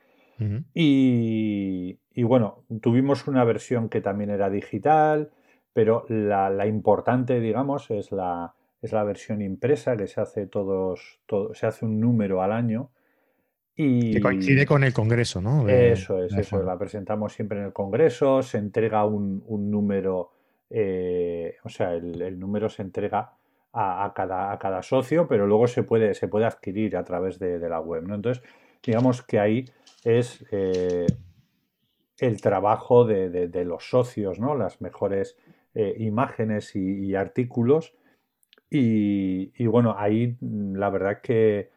y, 0.75 1.99
bueno, 2.23 2.65
tuvimos 2.83 3.27
una 3.27 3.45
versión 3.45 3.89
que 3.89 4.01
también 4.01 4.31
era 4.31 4.51
digital, 4.51 5.31
pero 5.73 6.05
la 6.09 6.67
importante, 6.67 7.41
digamos, 7.41 7.91
es 7.91 8.13
la, 8.13 8.55
es 8.87 8.93
la 8.93 9.05
versión 9.05 9.43
impresa 9.43 9.97
que 9.97 10.07
se 10.07 10.21
hace 10.21 10.47
todos, 10.47 11.21
todo, 11.27 11.55
se 11.55 11.67
hace 11.67 11.85
un 11.85 12.01
número 12.01 12.43
al 12.43 12.53
año. 12.53 12.91
Y, 13.75 14.15
que 14.15 14.21
coincide 14.21 14.65
con 14.65 14.85
el 14.85 14.95
Congreso, 14.95 15.43
¿no? 15.43 15.69
eso 15.69 16.23
es, 16.23 16.33
eso, 16.33 16.63
la 16.63 16.79
presentamos 16.79 17.35
siempre 17.35 17.59
en 17.59 17.67
el 17.67 17.73
Congreso, 17.75 18.43
se 18.43 18.57
entrega 18.57 19.05
un, 19.05 19.45
número, 19.71 20.31
eh, 20.71 21.57
o 21.63 21.69
sea, 21.69 21.93
el, 21.93 22.39
número 22.39 22.71
se 22.71 22.81
entrega 22.81 23.35
a, 23.75 24.13
cada, 24.17 24.51
a 24.51 24.59
cada, 24.59 24.83
socio, 24.83 25.29
pero 25.29 25.47
luego 25.47 25.67
se 25.67 25.83
puede, 25.83 26.15
se 26.15 26.27
puede 26.27 26.47
adquirir 26.47 26.97
a 26.97 27.05
través 27.05 27.39
de, 27.39 27.59
la 27.69 27.81
web. 27.81 28.05
¿no? 28.05 28.15
Entonces, 28.15 28.43
digamos 28.83 29.23
que 29.23 29.39
ahí 29.39 29.67
es 30.05 30.43
eh, 30.53 31.07
el 32.19 32.41
trabajo 32.41 33.05
de, 33.05 33.65
los 33.65 33.91
socios, 33.91 34.39
¿no? 34.39 34.55
las 34.55 34.81
mejores 34.81 35.37
eh, 35.75 35.95
imágenes 35.99 36.75
y, 36.75 37.15
artículos. 37.15 37.95
Y, 38.71 39.67
bueno, 39.67 39.95
ahí 39.97 40.37
mm, 40.41 40.77
la 40.77 40.91
verdad 40.91 41.21
que, 41.23 41.71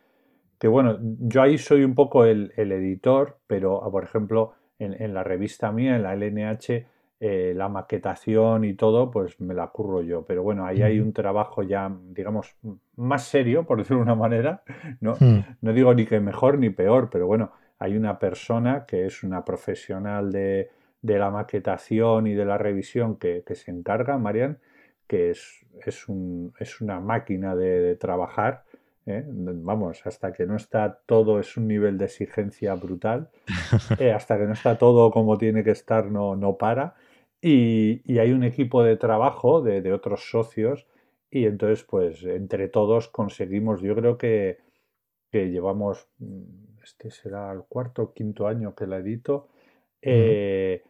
que, 0.58 0.68
bueno, 0.68 0.98
yo 1.02 1.42
ahí 1.42 1.58
soy 1.58 1.84
un 1.84 1.96
poco 1.96 2.26
el, 2.26 2.52
editor, 2.56 3.38
pero 3.48 3.82
por 3.92 4.04
ejemplo, 4.04 4.54
en, 4.80 5.02
en, 5.02 5.14
la 5.14 5.24
revista 5.24 5.72
mía, 5.72 5.96
en 5.96 6.04
la 6.04 6.14
LNH, 6.16 6.86
eh, 7.22 7.54
la 7.54 7.68
maquetación 7.68 8.64
y 8.64 8.76
todo, 8.76 9.12
pues 9.12 9.42
me 9.42 9.54
la 9.54 9.68
curro 9.68 10.02
yo. 10.02 10.24
Pero 10.26 10.42
bueno, 10.42 10.66
ahí 10.66 10.82
hay 10.82 11.02
un 11.02 11.12
trabajo 11.12 11.64
ya, 11.64 11.94
digamos, 12.12 12.56
más 12.96 13.24
serio, 13.26 13.66
por 13.66 13.78
decirlo 13.78 13.98
de 13.98 14.04
una 14.04 14.16
manera. 14.16 14.64
No, 15.02 15.16
hmm. 15.20 15.58
no 15.62 15.74
digo 15.74 15.94
ni 15.94 16.06
que 16.06 16.20
mejor 16.20 16.58
ni 16.60 16.70
peor, 16.70 17.10
pero 17.12 17.28
bueno, 17.28 17.52
hay 17.78 17.98
una 17.98 18.20
persona 18.20 18.86
que 18.86 19.06
es 19.06 19.24
una 19.24 19.44
profesional 19.44 20.32
de, 20.32 20.70
la 21.02 21.30
maquetación 21.30 22.28
y 22.28 22.34
de 22.36 22.46
la 22.46 22.58
revisión 22.58 23.18
que, 23.18 23.44
se 23.54 23.72
encarga, 23.72 24.18
Marian, 24.18 24.60
que 25.10 25.32
es, 25.32 25.66
es, 25.86 26.07
un, 26.07 26.53
es 26.60 26.82
una 26.82 26.99
máquina 26.99 27.55
de, 27.55 27.95
trabajar. 27.95 28.64
¿eh? 29.07 29.26
Vamos, 29.28 30.05
hasta 30.05 30.32
que 30.32 30.45
no 30.45 30.55
está 30.55 31.01
todo, 31.07 31.39
es 31.39 31.57
un 31.57 31.68
nivel 31.68 31.97
de 31.97 32.05
exigencia 32.05 32.76
brutal. 32.76 33.30
Eh, 33.99 34.12
hasta 34.14 34.38
que 34.38 34.45
no 34.45 34.53
está 34.53 34.78
todo 34.78 35.12
como 35.12 35.38
tiene 35.38 35.64
que 35.64 35.72
estar, 35.72 36.05
no, 36.12 36.36
no 36.36 36.57
para. 36.57 36.95
Y, 37.41 38.20
hay 38.20 38.32
un 38.32 38.43
equipo 38.43 38.84
de 38.84 38.97
trabajo 38.97 39.62
de, 39.62 39.91
otros 39.91 40.30
socios 40.30 40.86
y 41.32 41.45
entonces 41.45 41.84
pues 41.84 42.24
entre 42.24 42.68
todos 42.68 43.07
conseguimos, 43.07 43.82
yo 43.82 43.95
creo 43.95 44.18
que, 44.18 44.60
llevamos, 45.32 46.07
mm, 46.20 46.84
este 46.84 47.10
será 47.10 47.51
el 47.51 47.64
cuarto 47.64 48.03
o 48.03 48.14
quinto 48.14 48.47
año 48.47 48.76
que 48.76 48.88
la 48.88 48.97
edito, 48.97 49.47
eh, 50.01 50.84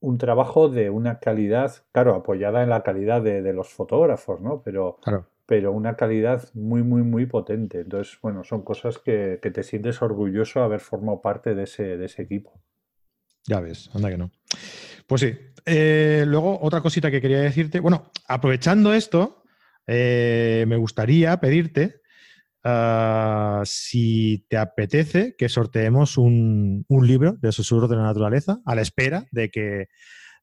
un 0.00 0.18
trabajo 0.18 0.68
de 0.68 0.90
una 0.90 1.18
calidad, 1.18 1.84
claro, 1.92 2.14
apoyada 2.14 2.62
en 2.62 2.70
la 2.70 2.82
calidad 2.82 3.22
de, 3.22 3.52
los 3.52 3.68
fotógrafos, 3.68 4.40
¿no? 4.40 4.62
Pero, 4.62 4.98
pero 5.46 5.72
una 5.72 5.96
calidad 5.96 6.48
muy, 6.54 6.82
muy, 6.82 7.02
muy 7.02 7.26
potente. 7.26 7.80
Entonces, 7.80 8.18
bueno, 8.22 8.44
son 8.44 8.62
cosas 8.62 8.98
que, 8.98 9.38
que 9.42 9.50
te 9.50 9.62
sientes 9.62 10.00
orgulloso 10.02 10.60
de 10.60 10.64
haber 10.66 10.80
formado 10.80 11.20
parte 11.20 11.54
de 11.54 11.64
ese, 11.64 11.96
de 11.96 12.06
ese 12.06 12.22
equipo. 12.22 12.60
Ya 13.46 13.60
ves, 13.60 13.90
anda 13.94 14.10
que 14.10 14.18
no. 14.18 14.30
Pues 15.06 15.22
sí. 15.22 15.34
Eh, 15.64 16.24
luego, 16.26 16.58
otra 16.60 16.80
cosita 16.80 17.10
que 17.10 17.20
quería 17.20 17.40
decirte. 17.40 17.80
Bueno, 17.80 18.10
aprovechando 18.26 18.94
esto, 18.94 19.42
eh, 19.86 20.64
me 20.68 20.76
gustaría 20.76 21.38
pedirte 21.40 22.02
ah, 22.64 23.62
si 23.64 24.44
te 24.48 24.56
apetece 24.56 25.34
que 25.36 25.48
sorteemos 25.48 26.18
un, 26.18 26.84
libro 26.88 27.34
de 27.34 27.52
Susurros 27.52 27.90
de 27.90 27.96
la 27.96 28.02
Naturaleza 28.02 28.60
a 28.64 28.74
la 28.74 28.82
espera 28.82 29.24
de 29.32 29.50
que, 29.50 29.88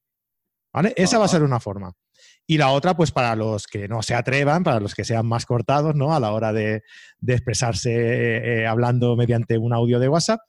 ¿Vale? 0.74 0.94
Esa 0.96 1.18
va 1.18 1.26
a 1.26 1.30
ser 1.30 1.44
una 1.44 1.60
forma. 1.60 1.94
Y 2.46 2.58
la 2.58 2.72
otra, 2.72 2.96
pues 2.96 3.12
para 3.12 3.36
los 3.36 3.68
que 3.68 3.88
no 3.88 4.02
se 4.02 4.16
atrevan, 4.16 4.64
para 4.64 4.80
los 4.80 4.96
que 4.96 5.04
sean 5.04 5.28
más 5.28 5.46
cortados, 5.46 5.96
¿no? 5.96 6.14
A 6.14 6.20
la 6.20 6.32
hora 6.32 6.54
de, 6.54 6.82
expresarse 7.28 7.92
eh, 7.92 8.68
hablando 8.68 9.16
mediante 9.16 9.58
un 9.58 9.74
audio 9.74 10.00
de 10.00 10.10
WhatsApp, 10.10 10.40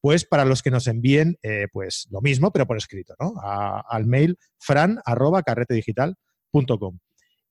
pues 0.00 0.24
para 0.26 0.44
los 0.44 0.62
que 0.62 0.70
nos 0.70 0.86
envíen, 0.86 1.38
eh, 1.42 1.66
pues 1.72 2.06
lo 2.10 2.20
mismo, 2.20 2.52
pero 2.52 2.66
por 2.66 2.76
escrito, 2.76 3.14
¿no? 3.18 3.34
al 3.42 4.06
mail 4.06 4.38
fran 4.58 5.00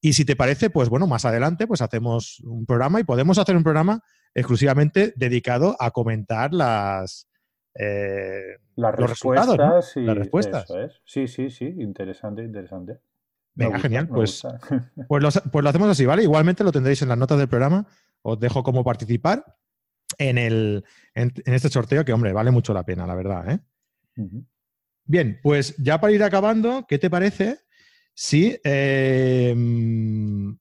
Y 0.02 0.14
si 0.14 0.26
te 0.26 0.36
parece, 0.36 0.70
pues 0.70 0.90
bueno, 0.90 1.08
más 1.08 1.26
adelante, 1.26 1.68
pues 1.68 1.82
hacemos 1.82 2.40
un 2.44 2.66
programa 2.66 3.00
y 3.00 3.04
podemos 3.04 3.38
hacer 3.38 3.56
un 3.56 3.64
programa 3.64 4.02
exclusivamente 4.36 5.14
dedicado 5.16 5.76
a 5.80 5.92
comentar 5.92 6.54
las, 6.54 7.28
eh, 7.74 8.58
las 8.76 8.94
respuestas. 8.96 9.96
las 9.96 10.18
respuestas. 10.18 10.68
Sí, 11.06 11.28
sí, 11.28 11.50
sí, 11.50 11.66
interesante, 11.66 12.44
interesante. 12.44 13.00
Venga, 13.56 13.80
genial. 13.80 14.08
Pues, 14.08 14.44
pues, 15.08 15.42
pues, 15.52 15.64
lo, 15.64 15.70
hacemos 15.70 15.90
así, 15.90 16.06
¿vale? 16.06 16.24
Igualmente 16.24 16.64
lo 16.64 16.74
tendréis 16.74 17.02
en 17.02 17.10
las 17.10 17.18
notas 17.18 17.40
del 17.40 17.48
programa. 17.48 17.88
Os 18.22 18.40
dejo 18.40 18.62
cómo 18.62 18.84
participar 18.84 19.58
en, 20.18 20.38
el, 20.38 20.84
en, 21.14 21.32
este 21.46 21.70
sorteo, 21.70 22.04
que, 22.04 22.14
hombre, 22.14 22.34
vale 22.34 22.52
mucho 22.52 22.74
la 22.74 22.84
pena, 22.84 23.08
la 23.08 23.16
verdad. 23.16 23.50
¿eh? 23.50 23.60
Bien, 25.06 25.40
pues 25.42 25.76
ya 25.78 26.02
para 26.02 26.14
ir 26.14 26.24
acabando, 26.24 26.86
¿qué 26.88 27.00
te 27.00 27.10
parece 27.10 27.60
si... 28.14 28.60
Em, 28.64 30.58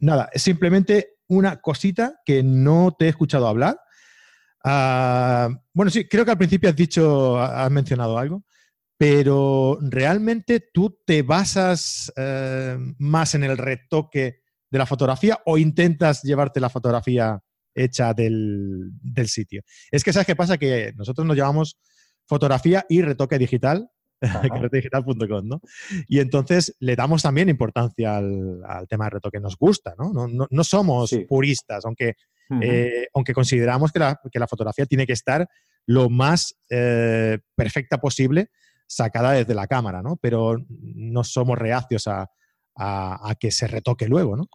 nada, 0.00 0.30
simplemente 0.34 1.17
una 1.28 1.60
cosita 1.60 2.20
que 2.24 2.42
no 2.42 2.94
te 2.98 3.06
he 3.06 3.08
escuchado 3.08 3.46
hablar. 3.46 3.78
Ah, 4.64 5.48
bueno, 5.72 5.90
sí, 5.90 6.08
creo 6.08 6.24
que 6.24 6.32
al 6.32 6.38
principio 6.38 6.68
has 6.68 6.76
dicho, 6.76 7.38
has 7.38 7.70
mencionado 7.70 8.18
algo, 8.18 8.44
pero 8.96 9.78
realmente 9.80 10.68
tú 10.72 10.98
te 11.06 11.22
basas 11.22 12.12
eh, 12.16 12.76
más 12.98 13.34
en 13.34 13.44
el 13.44 13.56
retoque 13.56 14.40
de 14.70 14.78
la 14.78 14.86
fotografía 14.86 15.40
o 15.46 15.56
intentas 15.56 16.22
llevarte 16.22 16.60
la 16.60 16.68
fotografía 16.68 17.40
hecha 17.74 18.12
del, 18.12 18.90
del 19.00 19.28
sitio. 19.28 19.62
Es 19.90 20.02
que 20.02 20.12
sabes 20.12 20.26
qué 20.26 20.36
pasa, 20.36 20.58
que 20.58 20.92
nosotros 20.96 21.26
nos 21.26 21.36
llamamos 21.36 21.78
fotografía 22.26 22.84
y 22.88 23.02
retoque 23.02 23.38
digital 23.38 23.88
digital.com, 24.72 25.46
¿no? 25.46 25.60
Y 26.08 26.20
entonces 26.20 26.74
le 26.80 26.96
damos 26.96 27.22
también 27.22 27.48
importancia 27.48 28.16
al, 28.16 28.86
tema 28.88 29.04
de 29.04 29.10
retoque, 29.10 29.40
nos 29.40 29.56
gusta, 29.56 29.94
¿no? 29.98 30.12
No, 30.28 30.64
somos 30.64 31.14
puristas, 31.28 31.84
aunque, 31.84 32.14
eh, 32.60 33.06
aunque 33.14 33.34
consideramos 33.34 33.92
que 33.92 33.98
la, 33.98 34.20
que 34.30 34.38
la, 34.38 34.46
fotografía 34.46 34.86
tiene 34.86 35.06
que 35.06 35.12
estar 35.12 35.48
lo 35.86 36.10
más 36.10 36.56
eh, 36.70 37.38
perfecta 37.54 37.98
posible 37.98 38.50
sacada 38.86 39.32
desde 39.32 39.54
la 39.54 39.66
cámara, 39.66 40.02
¿no? 40.02 40.16
Pero 40.16 40.56
no 40.68 41.24
somos 41.24 41.58
reacios 41.58 42.08
a, 42.08 42.28
que 43.40 43.50
se 43.50 43.66
retoque 43.66 44.06
luego, 44.06 44.36
¿no? 44.36 44.46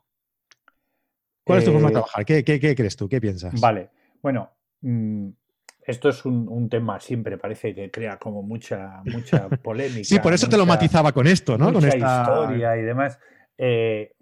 ¿Cuál 1.45 1.59
es 1.59 1.65
tu 1.65 1.71
forma 1.71 1.87
de 1.87 1.91
eh, 1.91 1.93
trabajar? 1.93 2.25
¿Qué, 2.25 2.43
qué, 2.43 2.75
crees 2.75 2.95
tú? 2.95 3.09
¿Qué 3.09 3.19
piensas? 3.19 3.59
Vale, 3.59 3.89
bueno, 4.21 4.49
mm, 4.81 5.29
esto 5.85 6.09
es 6.09 6.25
un, 6.25 6.69
tema 6.69 6.99
siempre, 6.99 7.37
parece 7.37 7.75
que 7.75 7.91
crea 7.91 8.17
como 8.17 8.41
mucha, 8.41 9.01
mucha 9.05 9.49
polémica. 9.49 10.03
sí, 10.03 10.19
por 10.19 10.33
eso 10.33 10.47
te 10.47 10.57
lo 10.57 10.65
matizaba 10.65 11.11
con 11.11 11.27
esto, 11.27 11.57
¿no? 11.57 11.73
con 11.73 11.83
esta 11.85 11.97
historia 11.97 12.77
y 12.77 12.81
demás. 12.81 13.19
Eh, 13.57 14.13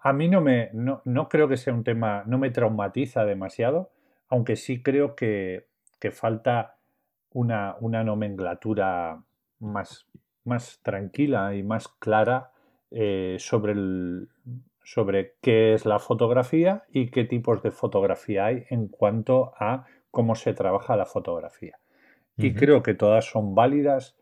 a 0.00 0.12
mí 0.12 0.28
no 0.28 0.40
me, 0.40 0.70
no, 0.72 1.28
creo 1.28 1.48
que 1.48 1.56
sea 1.56 1.72
un 1.72 1.84
tema, 1.84 2.24
no 2.26 2.38
me 2.38 2.50
traumatiza 2.50 3.24
demasiado, 3.24 3.92
aunque 4.28 4.56
sí 4.56 4.82
creo 4.82 5.14
que, 5.14 5.66
falta 6.10 6.78
una, 7.30 7.76
una 7.78 8.02
nomenclatura 8.02 9.22
más, 9.60 10.06
más 10.44 10.80
tranquila 10.82 11.54
y 11.54 11.62
más 11.62 11.86
clara 11.86 12.50
eh, 12.90 13.36
sobre, 13.38 13.72
el, 13.72 14.28
sobre 14.84 15.34
qué 15.40 15.74
es 15.74 15.86
la 15.86 15.98
fotografía 15.98 16.84
y 16.92 17.10
qué 17.10 17.24
tipos 17.24 17.62
de 17.62 17.70
fotografía 17.70 18.46
hay 18.46 18.64
en 18.70 18.88
cuanto 18.88 19.52
a 19.58 19.86
cómo 20.10 20.34
se 20.34 20.54
trabaja 20.54 20.96
la 20.96 21.06
fotografía. 21.06 21.78
Y 22.36 22.54
creo 22.54 22.82
que 22.82 22.94
todas 22.94 23.26
son 23.26 23.54
válidas, 23.54 24.16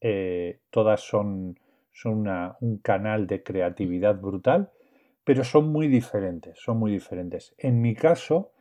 eh, 0.00 0.60
todas 0.70 1.00
son, 1.00 1.58
son 1.92 2.28
un 2.60 2.78
canal 2.78 3.26
de 3.26 3.42
creatividad 3.42 4.20
brutal, 4.20 4.70
pero 5.24 5.42
son 5.44 5.72
muy 5.72 5.88
diferentes, 5.88 6.58
son 6.58 6.78
muy 6.78 6.92
diferentes. 6.92 7.54
En 7.58 7.80
mi 7.80 7.94
caso, 7.94 8.52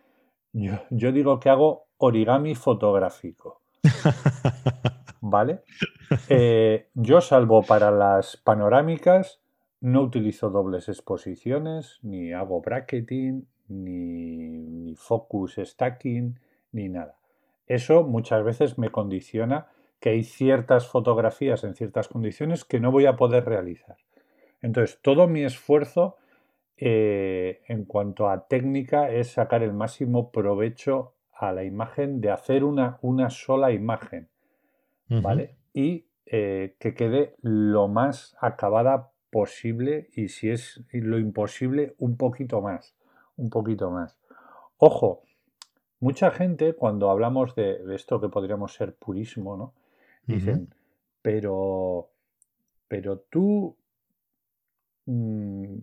yo, 0.54 1.12
digo 1.12 1.40
que 1.40 1.50
hago 1.50 1.88
origami 1.98 2.56
fotográfico. 2.56 3.62
¿Vale? 5.22 5.62
Eh, 6.30 6.90
yo 6.94 7.22
salvo 7.22 7.64
para 7.64 7.92
las 7.92 8.38
panorámicas, 8.38 9.43
no 9.84 10.02
utilizo 10.02 10.50
dobles 10.50 10.88
exposiciones, 10.88 12.00
ni 12.04 12.32
hago 12.32 12.62
bracketing, 12.62 13.46
ni, 13.68 14.48
ni 14.48 14.96
focus 14.96 15.60
stacking, 15.62 16.40
ni 16.72 16.88
nada. 16.88 17.20
Eso 17.68 18.04
muchas 18.04 18.46
veces 18.46 18.78
me 18.78 18.92
condiciona 18.92 19.68
que 20.00 20.12
hay 20.12 20.24
ciertas 20.24 20.88
fotografías 20.88 21.66
en 21.66 21.76
ciertas 21.76 22.08
condiciones 22.08 22.64
que 22.64 22.80
no 22.80 22.92
voy 22.94 23.08
a 23.08 23.18
poder 23.18 23.44
realizar. 23.44 23.98
Entonces, 24.62 25.00
todo 25.02 25.28
mi 25.28 25.44
esfuerzo 25.44 26.16
eh, 26.78 27.62
en 27.68 27.84
cuanto 27.84 28.30
a 28.30 28.48
técnica 28.48 29.12
es 29.12 29.32
sacar 29.32 29.64
el 29.64 29.74
máximo 29.74 30.32
provecho 30.32 31.14
a 31.34 31.52
la 31.52 31.66
imagen 31.66 32.22
de 32.22 32.32
hacer 32.32 32.64
una, 32.64 33.00
una 33.02 33.30
sola 33.30 33.74
imagen, 33.74 34.30
¿vale? 35.10 35.58
Y 35.74 36.06
eh, 36.26 36.78
que 36.80 36.94
quede 36.94 37.36
lo 37.42 37.90
más 37.90 38.38
acabada 38.40 39.13
posible 39.34 40.10
y 40.14 40.28
si 40.28 40.52
es 40.52 40.84
lo 40.92 41.18
imposible, 41.18 41.96
un 41.98 42.18
poquito 42.18 42.62
más, 42.62 42.96
un 43.36 43.50
poquito 43.50 43.90
más. 43.90 44.16
Ojo, 44.78 45.24
mucha 46.00 46.30
gente 46.30 46.74
cuando 46.74 47.10
hablamos 47.10 47.56
de, 47.56 47.82
esto 47.96 48.22
que 48.22 48.30
podríamos 48.30 48.76
ser 48.76 48.94
purismo, 48.94 49.58
¿no? 49.58 49.74
Dicen, 50.28 50.70
pero, 51.24 52.12
pero 52.88 53.22
tú, 53.32 53.76
mm, 55.08 55.78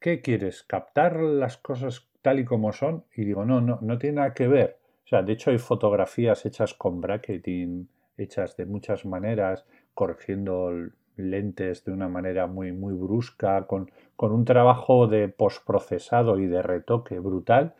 ¿qué 0.00 0.22
quieres? 0.22 0.62
¿Captar 0.62 1.20
las 1.20 1.58
cosas 1.58 2.08
tal 2.22 2.40
y 2.40 2.46
como 2.46 2.72
son? 2.72 3.04
Y 3.14 3.26
digo, 3.26 3.44
no, 3.44 3.60
no, 3.60 3.78
no 3.82 3.98
tiene 3.98 4.16
nada 4.16 4.32
que 4.32 4.48
ver. 4.48 4.78
O 5.04 5.08
sea, 5.08 5.22
de 5.22 5.34
hecho 5.34 5.50
hay 5.50 5.58
fotografías 5.58 6.46
hechas 6.46 6.72
con 6.72 7.02
bracketing, 7.02 7.88
hechas 8.16 8.56
de 8.56 8.64
muchas 8.64 9.04
maneras, 9.04 9.66
corrigiendo 9.92 10.72
lentes 11.16 11.84
de 11.84 11.92
una 11.92 12.08
manera 12.08 12.46
muy, 12.46 12.72
muy 12.72 12.94
brusca, 12.94 13.66
con, 13.66 13.90
con 14.16 14.32
un 14.32 14.44
trabajo 14.44 15.06
de 15.06 15.28
postprocesado 15.28 16.38
y 16.38 16.46
de 16.46 16.62
retoque 16.62 17.18
brutal, 17.18 17.74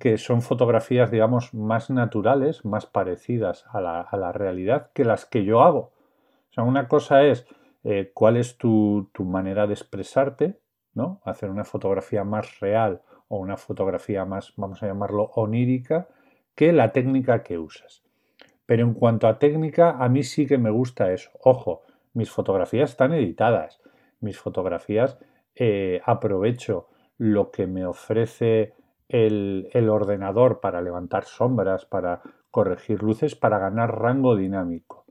que 0.00 0.16
son 0.16 0.40
fotografías, 0.40 1.10
digamos, 1.10 1.52
más 1.52 1.90
naturales, 1.90 2.64
más 2.64 2.86
parecidas 2.86 3.66
a 3.70 3.82
la, 3.82 4.00
a 4.00 4.16
la, 4.16 4.32
realidad 4.32 4.90
que 4.94 5.04
las 5.04 5.26
que 5.26 5.44
yo 5.44 5.60
hago. 5.60 5.92
O 6.48 6.52
sea, 6.52 6.64
una 6.64 6.88
cosa 6.88 7.22
es 7.24 7.46
eh, 7.84 8.10
cuál 8.14 8.38
es 8.38 8.56
tu, 8.56 9.10
tu, 9.12 9.24
manera 9.24 9.66
de 9.66 9.74
expresarte, 9.74 10.58
¿no? 10.94 11.20
Hacer 11.22 11.50
una 11.50 11.64
fotografía 11.64 12.24
más 12.24 12.60
real 12.60 13.02
o 13.28 13.36
una 13.38 13.58
fotografía 13.58 14.24
más, 14.24 14.54
vamos 14.56 14.82
a 14.82 14.86
llamarlo, 14.86 15.32
onírica, 15.34 16.08
que 16.54 16.72
la 16.72 16.92
técnica 16.92 17.42
que 17.42 17.58
usas. 17.58 18.02
Pero 18.64 18.84
en 18.84 18.94
cuanto 18.94 19.28
a 19.28 19.38
técnica, 19.38 19.96
a 19.98 20.08
mí 20.08 20.22
sí 20.22 20.46
que 20.46 20.58
me 20.58 20.70
gusta 20.70 21.12
eso. 21.12 21.30
Ojo, 21.42 21.82
mis 22.18 22.30
fotografías 22.30 22.90
están 22.90 23.12
editadas. 23.12 23.80
Mis 24.18 24.38
fotografías 24.38 25.18
eh, 25.54 26.00
aprovecho 26.04 26.88
lo 27.16 27.52
que 27.52 27.68
me 27.68 27.86
ofrece 27.86 28.74
el, 29.08 29.88
ordenador 29.88 30.60
para 30.60 30.82
levantar 30.82 31.24
sombras, 31.24 31.86
para 31.86 32.20
corregir 32.50 33.04
luces, 33.04 33.36
para 33.36 33.60
ganar 33.60 34.00
rango 34.00 34.36
dinámico. 34.36 35.06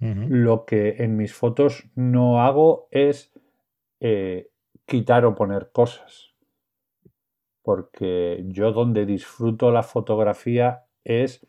Lo 0.00 0.66
que 0.66 0.96
en 0.98 1.16
mis 1.16 1.32
fotos 1.32 1.88
no 1.94 2.42
hago 2.42 2.88
es 2.90 3.32
eh, 4.00 4.50
quitar 4.84 5.24
o 5.24 5.34
poner 5.34 5.70
cosas. 5.72 6.34
Porque 7.62 8.44
yo 8.48 8.72
donde 8.72 9.06
disfruto 9.06 9.70
la 9.70 9.82
fotografía 9.82 10.84
es 11.04 11.46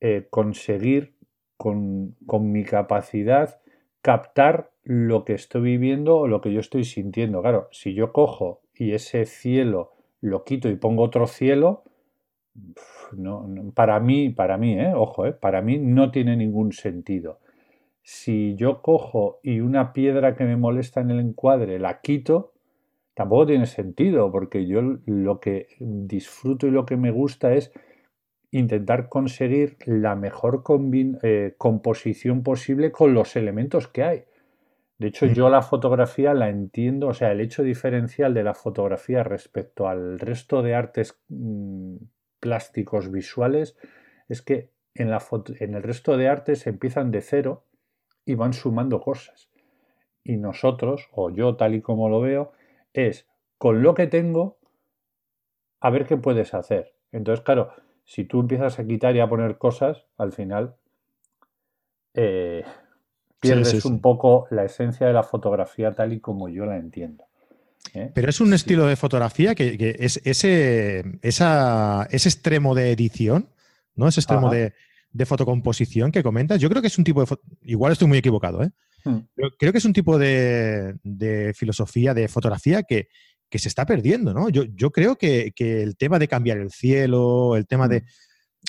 eh, 0.00 0.26
conseguir 0.30 1.14
con, 1.58 2.16
mi 2.52 2.64
capacidad 2.64 3.60
captar 4.02 4.70
lo 4.82 5.24
que 5.24 5.34
estoy 5.34 5.62
viviendo 5.62 6.16
o 6.16 6.28
lo 6.28 6.40
que 6.40 6.52
yo 6.52 6.60
estoy 6.60 6.84
sintiendo. 6.84 7.42
Claro, 7.42 7.68
si 7.72 7.94
yo 7.94 8.12
cojo 8.12 8.62
y 8.74 8.92
ese 8.92 9.26
cielo 9.26 9.92
lo 10.20 10.44
quito 10.44 10.68
y 10.68 10.76
pongo 10.76 11.02
otro 11.02 11.26
cielo, 11.26 11.84
no, 13.12 13.46
para 13.74 14.00
mí, 14.00 14.30
para 14.30 14.58
mí, 14.58 14.78
eh, 14.78 14.92
ojo, 14.94 15.26
eh, 15.26 15.32
para 15.32 15.62
mí 15.62 15.78
no 15.78 16.10
tiene 16.10 16.36
ningún 16.36 16.72
sentido. 16.72 17.38
Si 18.02 18.54
yo 18.56 18.82
cojo 18.82 19.38
y 19.42 19.60
una 19.60 19.92
piedra 19.92 20.34
que 20.34 20.44
me 20.44 20.56
molesta 20.56 21.00
en 21.00 21.10
el 21.10 21.20
encuadre 21.20 21.78
la 21.78 22.00
quito, 22.00 22.52
tampoco 23.14 23.46
tiene 23.46 23.66
sentido, 23.66 24.30
porque 24.32 24.66
yo 24.66 24.80
lo 25.04 25.40
que 25.40 25.68
disfruto 25.78 26.66
y 26.66 26.70
lo 26.70 26.86
que 26.86 26.96
me 26.96 27.10
gusta 27.10 27.54
es 27.54 27.72
intentar 28.50 29.08
conseguir 29.08 29.76
la 29.84 30.14
mejor 30.16 30.62
eh, 31.22 31.54
composición 31.58 32.42
posible 32.42 32.90
con 32.92 33.14
los 33.14 33.36
elementos 33.36 33.88
que 33.88 34.04
hay. 34.04 34.24
De 34.98 35.08
hecho, 35.08 35.26
yo 35.26 35.48
la 35.48 35.62
fotografía 35.62 36.34
la 36.34 36.48
entiendo, 36.48 37.08
o 37.08 37.14
sea, 37.14 37.30
el 37.30 37.40
hecho 37.40 37.62
diferencial 37.62 38.34
de 38.34 38.42
la 38.42 38.54
fotografía 38.54 39.22
respecto 39.22 39.88
al 39.88 40.18
resto 40.18 40.62
de 40.62 40.74
artes 40.74 41.20
mm, 41.28 41.96
plásticos 42.40 43.10
visuales 43.12 43.76
es 44.28 44.42
que 44.42 44.70
en, 44.94 45.10
la 45.10 45.22
en 45.60 45.74
el 45.74 45.82
resto 45.82 46.16
de 46.16 46.28
artes 46.28 46.66
empiezan 46.66 47.12
de 47.12 47.20
cero 47.20 47.64
y 48.24 48.34
van 48.34 48.52
sumando 48.52 49.00
cosas. 49.00 49.50
Y 50.24 50.36
nosotros, 50.36 51.08
o 51.12 51.30
yo 51.30 51.54
tal 51.54 51.76
y 51.76 51.80
como 51.80 52.08
lo 52.08 52.20
veo, 52.20 52.52
es 52.92 53.28
con 53.56 53.82
lo 53.82 53.94
que 53.94 54.08
tengo, 54.08 54.58
a 55.80 55.90
ver 55.90 56.06
qué 56.06 56.16
puedes 56.16 56.54
hacer. 56.54 56.92
Entonces, 57.12 57.44
claro, 57.44 57.70
si 58.08 58.24
tú 58.24 58.40
empiezas 58.40 58.78
a 58.78 58.86
quitar 58.86 59.14
y 59.14 59.20
a 59.20 59.28
poner 59.28 59.58
cosas, 59.58 60.06
al 60.16 60.32
final 60.32 60.74
eh, 62.14 62.64
pierdes 63.38 63.84
un 63.84 64.00
poco 64.00 64.46
la 64.50 64.64
esencia 64.64 65.06
de 65.06 65.12
la 65.12 65.22
fotografía 65.22 65.94
tal 65.94 66.14
y 66.14 66.20
como 66.20 66.48
yo 66.48 66.64
la 66.64 66.78
entiendo. 66.78 67.24
¿eh? 67.92 68.10
Pero 68.14 68.30
es 68.30 68.40
un 68.40 68.54
estilo 68.54 68.86
de 68.86 68.96
fotografía 68.96 69.54
que, 69.54 69.94
es 70.00 70.22
ese, 70.24 71.04
ese 71.20 72.28
extremo 72.28 72.74
de 72.74 72.92
edición, 72.92 73.50
¿no? 73.94 74.08
Ese 74.08 74.20
extremo 74.20 74.50
de, 74.50 74.72
fotocomposición 75.26 76.10
que 76.10 76.22
comentas. 76.22 76.58
Yo 76.60 76.70
creo 76.70 76.80
que 76.80 76.88
es 76.88 76.96
un 76.96 77.04
tipo 77.04 77.22
de. 77.22 77.36
Igual 77.60 77.92
estoy 77.92 78.08
muy 78.08 78.18
equivocado, 78.18 78.62
¿eh? 78.62 78.70
Hmm. 79.04 79.18
creo 79.58 79.70
que 79.70 79.78
es 79.78 79.84
un 79.84 79.92
tipo 79.92 80.18
de, 80.18 80.96
de 81.04 81.52
filosofía 81.54 82.14
de 82.14 82.26
fotografía 82.26 82.82
que, 82.82 83.08
que 83.50 83.58
se 83.58 83.68
está 83.68 83.86
perdiendo, 83.86 84.34
¿no? 84.34 84.48
Yo, 84.48 84.64
yo 84.74 84.90
creo 84.90 85.16
que, 85.16 85.52
el 85.58 85.96
tema 85.96 86.18
de 86.18 86.28
cambiar 86.28 86.58
el 86.58 86.70
cielo, 86.70 87.56
el 87.56 87.66
tema 87.66 87.88
de... 87.88 88.00
Mm. 88.00 88.04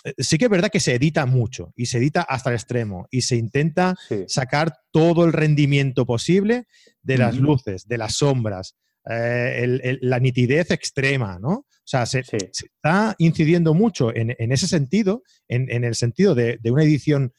Eh, 0.05 0.13
sí 0.19 0.37
que 0.37 0.45
es 0.45 0.51
verdad 0.51 0.69
que 0.69 0.79
se 0.79 0.93
edita 0.93 1.25
mucho 1.25 1.73
y 1.75 1.87
se 1.87 1.97
edita 1.97 2.21
hasta 2.21 2.51
el 2.51 2.55
extremo 2.55 3.07
y 3.09 3.21
se 3.21 3.35
intenta 3.35 3.95
sacar 4.27 4.77
todo 4.91 5.25
el 5.25 5.33
rendimiento 5.33 6.05
posible 6.05 6.67
de 7.01 7.17
las 7.17 7.35
luces, 7.35 7.87
de 7.87 7.97
las 7.97 8.13
sombras, 8.13 8.75
eh, 9.09 9.97
la 10.01 10.19
nitidez 10.19 10.69
extrema, 10.69 11.39
¿no? 11.39 11.51
O 11.51 11.65
sea, 11.83 12.05
se, 12.05 12.19
está 12.19 13.15
incidiendo 13.17 13.73
mucho 13.73 14.15
en, 14.15 14.51
ese 14.51 14.67
sentido, 14.67 15.23
en, 15.47 15.83
el 15.83 15.95
sentido 15.95 16.35
de, 16.35 16.59
una 16.65 16.83
edición 16.83 17.33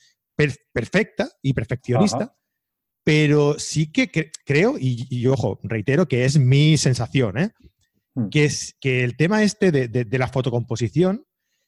perfecta 0.72 1.30
y 1.40 1.52
perfeccionista, 1.52 2.34
pero 3.10 3.58
sí 3.58 3.90
que 3.90 4.30
creo, 4.46 4.76
y, 4.78 5.26
ojo, 5.26 5.58
reitero 5.64 6.06
que 6.06 6.24
es 6.24 6.38
mi 6.38 6.76
sensación, 6.76 7.38
¿eh? 7.38 7.50
Hmm. 8.14 8.28
que, 8.28 8.44
es, 8.44 8.76
que 8.80 9.02
el 9.02 9.16
tema 9.16 9.42
este 9.42 9.72
de, 9.72 10.18
la 10.18 10.28
fotocomposición 10.28 11.24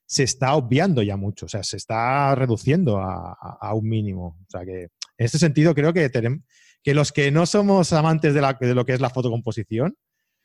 se 0.06 0.22
está 0.22 0.54
obviando 0.54 1.02
ya 1.02 1.16
mucho, 1.16 1.46
o 1.46 1.48
sea, 1.48 1.64
se 1.64 1.78
está 1.78 2.32
reduciendo 2.36 2.98
a, 3.00 3.74
un 3.74 3.88
mínimo. 3.88 4.38
O 4.40 4.50
sea, 4.50 4.64
que 4.64 4.82
en 4.82 4.90
este 5.16 5.40
sentido 5.40 5.74
creo 5.74 5.92
que, 5.92 6.08
tenemos, 6.10 6.44
que 6.80 6.94
los 6.94 7.10
que 7.10 7.32
no 7.32 7.44
somos 7.46 7.92
amantes 7.92 8.34
de, 8.34 8.72
lo 8.72 8.86
que 8.86 8.92
es 8.92 9.00
la 9.00 9.10
fotocomposición, 9.10 9.96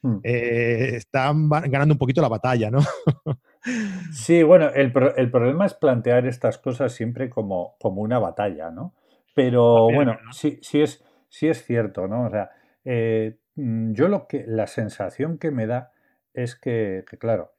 hmm. 0.01 0.17
eh, 0.23 0.93
están 0.95 1.47
ganando 1.47 1.93
un 1.93 1.99
poquito 1.99 2.23
la 2.23 2.27
batalla, 2.27 2.71
¿no? 2.71 2.79
sí, 4.11 4.41
bueno, 4.41 4.69
el, 4.69 4.91
el, 5.15 5.29
problema 5.29 5.67
es 5.67 5.75
plantear 5.75 6.25
estas 6.25 6.57
cosas 6.57 6.91
siempre 6.91 7.29
como, 7.29 7.75
como 7.79 8.01
una 8.01 8.17
batalla, 8.17 8.71
¿no? 8.71 8.95
Pero 9.37 9.87
bueno, 9.93 10.17
sí, 10.31 10.57
sí, 10.63 10.81
es, 10.81 11.05
sí 11.29 11.47
es 11.47 11.63
cierto, 11.63 12.07
¿no? 12.07 12.25
O 12.25 12.29
sea, 12.31 12.49
eh, 12.83 13.37
mm, 13.53 13.93
yo 13.93 14.07
lo 14.07 14.27
que, 14.27 14.43
la 14.47 14.65
sensación 14.65 15.37
que 15.37 15.51
me 15.51 15.67
da 15.67 15.91
es 16.33 16.55
que, 16.55 17.05
claro, 17.19 17.53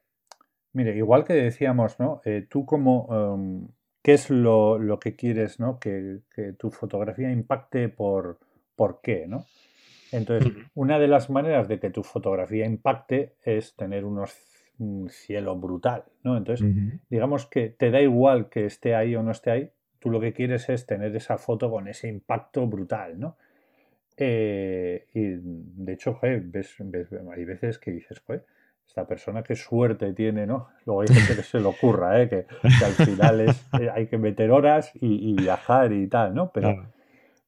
mire, 0.73 0.97
igual 0.97 1.23
que 1.23 1.31
decíamos, 1.31 1.97
¿no? 1.97 2.19
Eh, 2.25 2.45
tú 2.49 2.65
como, 2.65 3.07
em, 3.33 3.67
¿qué 4.03 4.11
es 4.11 4.29
lo, 4.29 4.99
que 4.99 5.15
quieres, 5.15 5.61
¿no? 5.61 5.79
Que, 5.79 6.19
tu 6.57 6.69
fotografía 6.69 7.31
impacte 7.31 7.87
por, 7.87 8.39
por 8.75 8.99
qué, 8.99 9.25
¿no? 9.25 9.45
Entonces, 10.11 10.51
una 10.75 10.99
de 10.99 11.07
las 11.07 11.29
maneras 11.29 11.69
de 11.69 11.79
que 11.79 11.91
tu 11.91 12.03
fotografía 12.03 12.65
impacte 12.65 13.35
es 13.41 13.77
tener 13.77 14.03
unos, 14.03 14.35
un 14.79 15.07
cielo 15.07 15.55
brutal, 15.55 16.03
¿no? 16.25 16.35
Entonces, 16.35 16.67
digamos 17.09 17.45
que 17.45 17.69
te 17.69 17.89
da 17.89 18.01
igual 18.01 18.49
que 18.49 18.65
esté 18.65 18.95
ahí 18.95 19.15
o 19.15 19.23
no 19.23 19.31
esté 19.31 19.51
ahí, 19.51 19.71
tú 19.99 20.09
lo 20.09 20.19
que 20.19 20.33
quieres 20.33 20.69
es 20.69 20.85
tener 20.85 21.15
esa 21.15 21.37
foto 21.37 21.69
con 21.69 21.87
ese 21.87 22.07
impacto 22.07 22.65
brutal, 22.67 23.19
¿no? 23.19 23.37
Eh, 24.17 25.07
y 25.13 25.35
de 25.41 25.93
hecho, 25.93 26.13
joder, 26.15 26.41
ves, 26.41 26.75
hay 27.33 27.45
veces 27.45 27.79
que 27.79 27.91
dices, 27.91 28.19
joder, 28.25 28.45
esta 28.85 29.07
persona 29.07 29.43
qué 29.43 29.55
suerte 29.55 30.13
tiene, 30.13 30.45
¿no? 30.45 30.69
Luego 30.85 31.01
hay 31.01 31.07
gente 31.07 31.35
que 31.35 31.43
se 31.43 31.59
le 31.59 31.67
ocurra, 31.67 32.21
¿eh? 32.21 32.27
que, 32.27 32.45
al 32.83 32.93
final 32.93 33.41
es, 33.41 33.65
eh, 33.79 33.89
hay 33.93 34.07
que 34.07 34.17
meter 34.17 34.51
horas 34.51 34.91
y, 34.95 35.33
viajar 35.33 35.93
y 35.93 36.07
tal, 36.07 36.33
¿no? 36.33 36.51
Pero, 36.51 36.91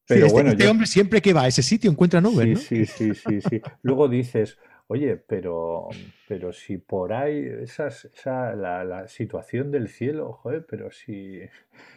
Pero 0.07 0.25
este, 0.27 0.33
bueno, 0.33 0.51
este 0.51 0.67
hombre 0.67 0.87
siempre 0.87 1.21
que 1.21 1.33
va 1.33 1.43
a 1.43 1.47
ese 1.47 1.63
sitio 1.63 1.91
encuentra 1.91 2.21
nubes, 2.21 2.61
sí, 2.61 2.79
¿no? 2.79 2.85
Sí, 2.85 2.85
sí, 2.85 3.13
sí, 3.15 3.41
sí. 3.41 3.61
Luego 3.81 4.07
dices, 4.07 4.57
oye, 4.91 5.15
pero, 5.15 5.87
pero 6.27 6.51
si 6.51 6.77
por 6.77 7.13
ahí, 7.13 7.45
esas, 7.61 8.05
esa, 8.05 8.53
la, 8.55 9.07
situación 9.07 9.71
del 9.71 9.87
cielo, 9.87 10.33
joder, 10.33 10.65
pero 10.67 10.91
si, 10.91 11.39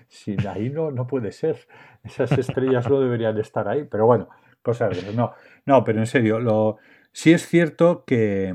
si 0.07 0.37
ahí 0.47 0.71
no, 0.71 0.93
no 0.93 1.09
puede 1.09 1.33
ser. 1.33 1.67
Esas 2.05 2.31
estrellas 2.39 2.89
no 2.89 3.01
deberían 3.01 3.37
estar 3.39 3.67
ahí. 3.67 3.85
Pero 3.91 4.07
bueno, 4.07 4.29
cosas 4.63 4.97
No, 5.13 5.33
no, 5.67 5.83
pero 5.83 5.99
en 5.99 6.07
serio, 6.07 6.39
lo, 6.39 6.77
sí 7.11 7.33
es 7.33 7.49
cierto 7.49 8.05
que, 8.05 8.55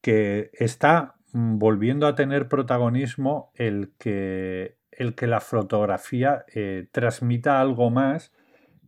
que 0.00 0.50
está 0.52 1.16
volviendo 1.32 2.06
a 2.06 2.14
tener 2.14 2.48
protagonismo 2.48 3.50
el 3.56 3.92
que, 3.98 4.76
el 4.92 5.16
que 5.16 5.26
la 5.26 5.40
fotografía 5.40 6.44
eh, 6.54 6.86
transmita 6.92 7.60
algo 7.60 7.90
más 7.90 8.32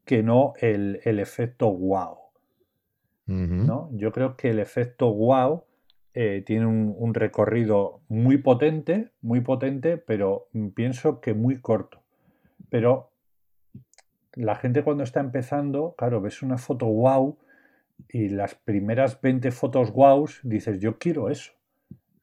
que 0.05 0.23
no 0.23 0.55
el, 0.61 1.01
efecto 1.05 1.73
wow. 1.73 2.22
¿No? 3.33 3.89
Yo 3.93 4.13
creo 4.13 4.37
que 4.37 4.51
el 4.51 4.59
efecto 4.59 5.13
wow 5.13 5.65
eh, 6.15 6.43
tiene 6.45 6.67
un, 6.67 7.15
recorrido 7.15 8.03
muy 8.09 8.37
potente, 8.37 9.13
muy 9.23 9.41
potente, 9.41 9.97
pero 9.97 10.49
pienso 10.75 11.21
que 11.21 11.33
muy 11.33 11.61
corto. 11.61 12.03
Pero 12.69 13.11
la 14.35 14.57
gente 14.57 14.83
cuando 14.83 15.05
está 15.05 15.21
empezando, 15.21 15.95
claro, 15.97 16.21
ves 16.21 16.43
una 16.43 16.59
foto 16.59 16.87
wow 16.87 17.39
y 18.09 18.29
las 18.29 18.55
primeras 18.55 19.21
20 19.23 19.51
fotos 19.53 19.93
wow, 19.93 20.29
dices, 20.43 20.81
yo 20.81 20.99
quiero 20.99 21.31
eso. 21.31 21.53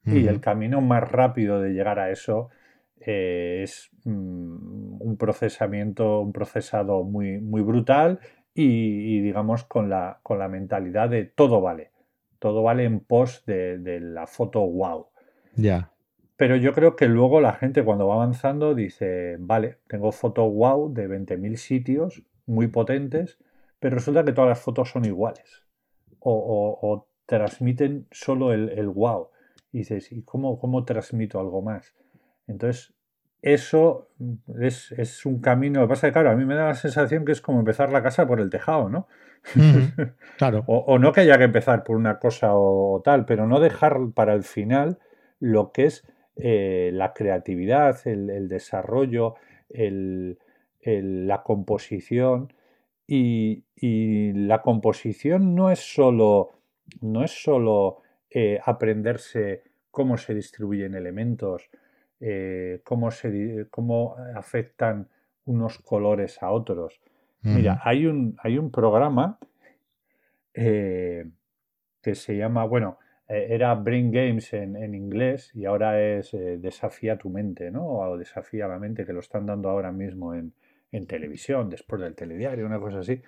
Y 0.05 0.28
el 0.28 0.39
camino 0.39 0.82
más 0.82 1.07
rápido 1.07 1.62
de 1.62 1.70
llegar 1.70 1.99
a 1.99 2.10
eso 2.10 2.49
eh, 2.99 3.62
es 3.64 3.91
mm, 4.05 5.01
un 5.01 5.18
procesamiento, 5.20 6.22
un 6.22 6.34
procesado 6.34 7.03
muy, 7.03 7.39
muy 7.39 7.62
brutal 7.62 8.20
y, 8.54 9.22
digamos 9.22 9.64
con 9.64 9.89
la, 9.89 10.20
con 10.24 10.39
la 10.39 10.47
mentalidad 10.47 11.10
de 11.10 11.26
todo 11.26 11.62
vale. 11.62 11.91
Todo 12.39 12.64
vale 12.64 12.86
en 12.86 13.00
pos 13.00 13.43
de, 13.45 14.00
la 14.02 14.28
foto 14.28 14.62
wow. 14.62 15.08
Ya. 15.56 15.91
Pero 16.38 16.56
yo 16.56 16.74
creo 16.74 16.95
que 16.95 17.08
luego 17.08 17.41
la 17.41 17.54
gente 17.54 17.84
cuando 17.84 18.08
va 18.08 18.16
avanzando 18.16 18.76
dice, 18.76 19.36
vale, 19.39 19.78
tengo 19.88 20.12
foto 20.12 20.50
wow 20.50 20.93
de 20.93 21.10
20.000 21.10 21.58
sitios 21.58 22.24
muy 22.45 22.68
potentes, 22.68 23.38
pero 23.80 23.95
resulta 23.95 24.24
que 24.24 24.32
todas 24.32 24.50
las 24.50 24.60
fotos 24.60 24.89
son 24.89 25.06
iguales. 25.06 25.66
O, 26.20 27.08
transmiten 27.26 28.08
solo 28.12 28.54
el, 28.54 28.70
el, 28.70 28.88
wow. 28.88 29.30
Y 29.72 29.80
dices, 29.80 30.12
¿y 30.12 30.24
cómo, 30.24 30.60
cómo 30.60 30.84
transmito 30.84 31.39
algo 31.39 31.62
más? 31.62 31.93
Entonces, 32.47 32.93
eso 33.42 34.10
es, 34.60 35.26
un 35.26 35.40
camino. 35.40 35.80
Lo 35.80 35.88
que 35.88 35.92
pasa 35.92 36.08
es 36.08 36.12
que, 36.12 36.14
claro, 36.14 36.32
a 36.32 36.36
mí 36.36 36.46
me 36.46 36.56
da 36.56 36.68
la 36.68 36.76
sensación 36.76 37.24
que 37.26 37.32
es 37.32 37.42
como 37.42 37.60
empezar 37.60 37.92
la 37.92 38.04
casa 38.04 38.28
por 38.28 38.42
el 38.42 38.50
tejado, 38.50 38.90
¿no? 38.90 39.08
claro. 40.38 40.64
o, 40.68 41.00
no 41.00 41.14
que 41.14 41.22
haya 41.22 41.38
que 41.38 41.46
empezar 41.46 41.84
por 41.84 41.96
una 41.96 42.20
cosa 42.20 42.50
o, 42.54 43.02
tal, 43.04 43.26
pero 43.26 43.48
no 43.48 43.62
dejar 43.62 43.98
para 44.14 44.34
el 44.34 44.44
final 44.44 45.00
lo 45.40 45.72
que 45.72 45.86
es 45.86 46.06
eh, 46.36 46.92
la 46.94 47.14
creatividad, 47.14 47.98
el, 48.06 48.50
desarrollo, 48.50 49.36
la 49.70 51.44
composición. 51.44 52.54
Y, 53.08 53.64
la 53.82 54.62
composición 54.62 55.56
no 55.56 55.72
es 55.72 55.80
solo, 55.80 56.52
no 57.02 57.24
es 57.24 57.32
solo 57.32 58.02
eh, 58.30 58.60
aprenderse 58.64 59.64
cómo 59.90 60.18
se 60.18 60.36
distribuyen 60.36 60.96
elementos, 60.96 61.70
eh, 62.20 62.82
cómo, 62.84 63.11
se, 63.11 63.67
cómo 63.70 64.15
afectan 64.36 65.07
unos 65.45 65.80
colores 65.80 66.41
a 66.43 66.51
otros. 66.51 67.01
Mira, 67.41 67.80
hay 67.86 68.05
un, 68.05 68.36
hay 68.43 68.57
un 68.57 68.70
programa 68.70 69.39
eh, 70.53 71.26
que 72.01 72.15
se 72.15 72.36
llama, 72.36 72.65
bueno, 72.65 72.97
eh, 73.30 73.47
era 73.51 73.74
Brain 73.76 74.11
Games 74.11 74.51
en, 74.53 74.93
inglés 74.93 75.51
y 75.55 75.63
ahora 75.63 76.01
es 76.01 76.32
Desafía 76.34 77.17
tu 77.17 77.30
mente, 77.30 77.72
¿no? 77.72 77.86
O 77.88 78.17
Desafía 78.17 78.67
la 78.67 78.78
mente, 78.78 79.05
que 79.05 79.13
lo 79.13 79.22
están 79.22 79.45
dando 79.45 79.70
ahora 79.70 79.93
mismo 79.93 80.36
en, 80.36 80.53
televisión, 81.07 81.70
después 81.70 82.01
del 82.01 82.15
telediario, 82.15 82.65
una 82.65 82.80
cosa 82.80 82.99
así. 82.99 83.22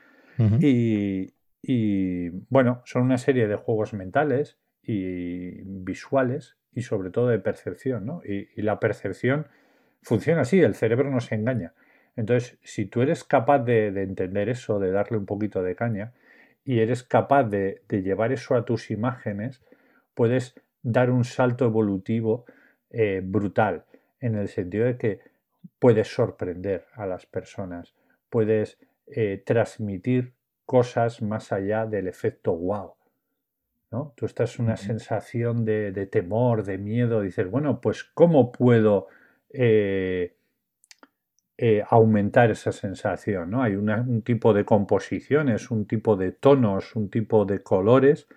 y, 0.59 1.31
y, 1.61 2.29
bueno, 2.49 2.81
son 2.83 3.03
una 3.03 3.17
serie 3.17 3.47
de 3.47 3.55
juegos 3.55 3.93
mentales 3.93 4.57
y 4.83 5.61
visuales 5.63 6.57
y 6.73 6.81
sobre 6.81 7.09
todo 7.09 7.27
de 7.27 7.39
percepción, 7.39 8.05
¿no? 8.05 8.21
Y, 8.23 8.61
la 8.61 8.79
percepción 8.79 9.47
funciona 10.01 10.41
así, 10.41 10.59
el 10.61 10.75
cerebro 10.75 11.09
no 11.09 11.19
se 11.19 11.35
engaña. 11.35 11.73
Entonces, 12.15 12.57
si 12.63 12.85
tú 12.85 13.01
eres 13.01 13.23
capaz 13.23 13.59
de, 13.59 13.87
entender 13.87 14.49
eso, 14.49 14.79
de 14.79 14.91
darle 14.91 15.17
un 15.17 15.25
poquito 15.25 15.63
de 15.63 15.75
caña, 15.75 16.13
y 16.63 16.79
eres 16.79 17.03
capaz 17.03 17.43
de, 17.45 17.81
llevar 17.89 18.31
eso 18.31 18.55
a 18.55 18.65
tus 18.65 18.91
imágenes, 18.91 19.61
puedes 20.13 20.55
dar 20.83 21.11
un 21.11 21.23
salto 21.23 21.65
evolutivo 21.65 22.45
eh, 22.89 23.21
brutal, 23.23 23.85
en 24.19 24.35
el 24.35 24.47
sentido 24.47 24.85
de 24.85 24.97
que 24.97 25.19
puedes 25.79 26.07
sorprender 26.07 26.85
a 26.93 27.05
las 27.05 27.25
personas, 27.25 27.95
puedes 28.29 28.77
eh, 29.07 29.41
transmitir 29.45 30.33
cosas 30.65 31.21
más 31.21 31.51
allá 31.51 31.85
del 31.85 32.07
efecto 32.07 32.55
wow. 32.55 32.93
¿No? 33.91 34.13
Tú 34.15 34.25
estás 34.25 34.57
en 34.57 34.65
una 34.65 34.77
sensación 34.77 35.65
de, 35.65 35.91
temor, 36.07 36.63
de 36.63 36.77
miedo, 36.77 37.21
dices, 37.21 37.49
bueno, 37.49 37.81
pues 37.81 38.03
¿cómo 38.03 38.51
puedo 38.51 39.07
eh, 39.49 40.37
eh, 41.57 41.83
aumentar 41.89 42.51
esa 42.51 42.71
sensación? 42.71 43.51
¿no? 43.51 43.63
Hay 43.63 43.75
un 43.75 44.21
tipo 44.21 44.53
de 44.53 44.65
composiciones, 44.65 45.71
un 45.71 45.85
tipo 45.85 46.15
de 46.15 46.31
tonos, 46.31 46.95
un 46.95 47.09
tipo 47.09 47.45
de 47.45 47.61
colores 47.61 48.27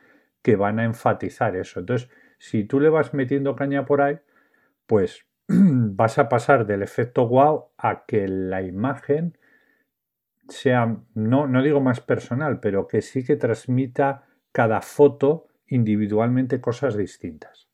que 0.42 0.56
van 0.56 0.80
a 0.80 0.84
enfatizar 0.84 1.56
eso. 1.56 1.80
Entonces, 1.80 2.10
si 2.38 2.64
tú 2.64 2.80
le 2.80 2.88
vas 2.88 3.14
metiendo 3.14 3.54
caña 3.54 3.86
por 3.86 4.02
ahí, 4.02 4.18
pues 4.86 5.24
vas 5.48 6.18
a 6.18 6.28
pasar 6.28 6.66
del 6.66 6.82
efecto 6.82 7.28
wow 7.28 7.68
a 7.78 8.04
que 8.06 8.26
la 8.28 8.62
imagen 8.62 9.38
sea, 10.48 10.98
no, 11.14 11.46
no 11.46 11.62
digo 11.62 11.80
más 11.80 12.00
personal, 12.00 12.60
pero 12.60 12.86
que 12.86 13.00
sí 13.00 13.24
que 13.24 13.36
transmita 13.36 14.24
cada 14.54 14.80
foto 14.80 15.48
individualmente 15.66 16.60
cosas 16.60 16.96
distintas. 16.96 17.68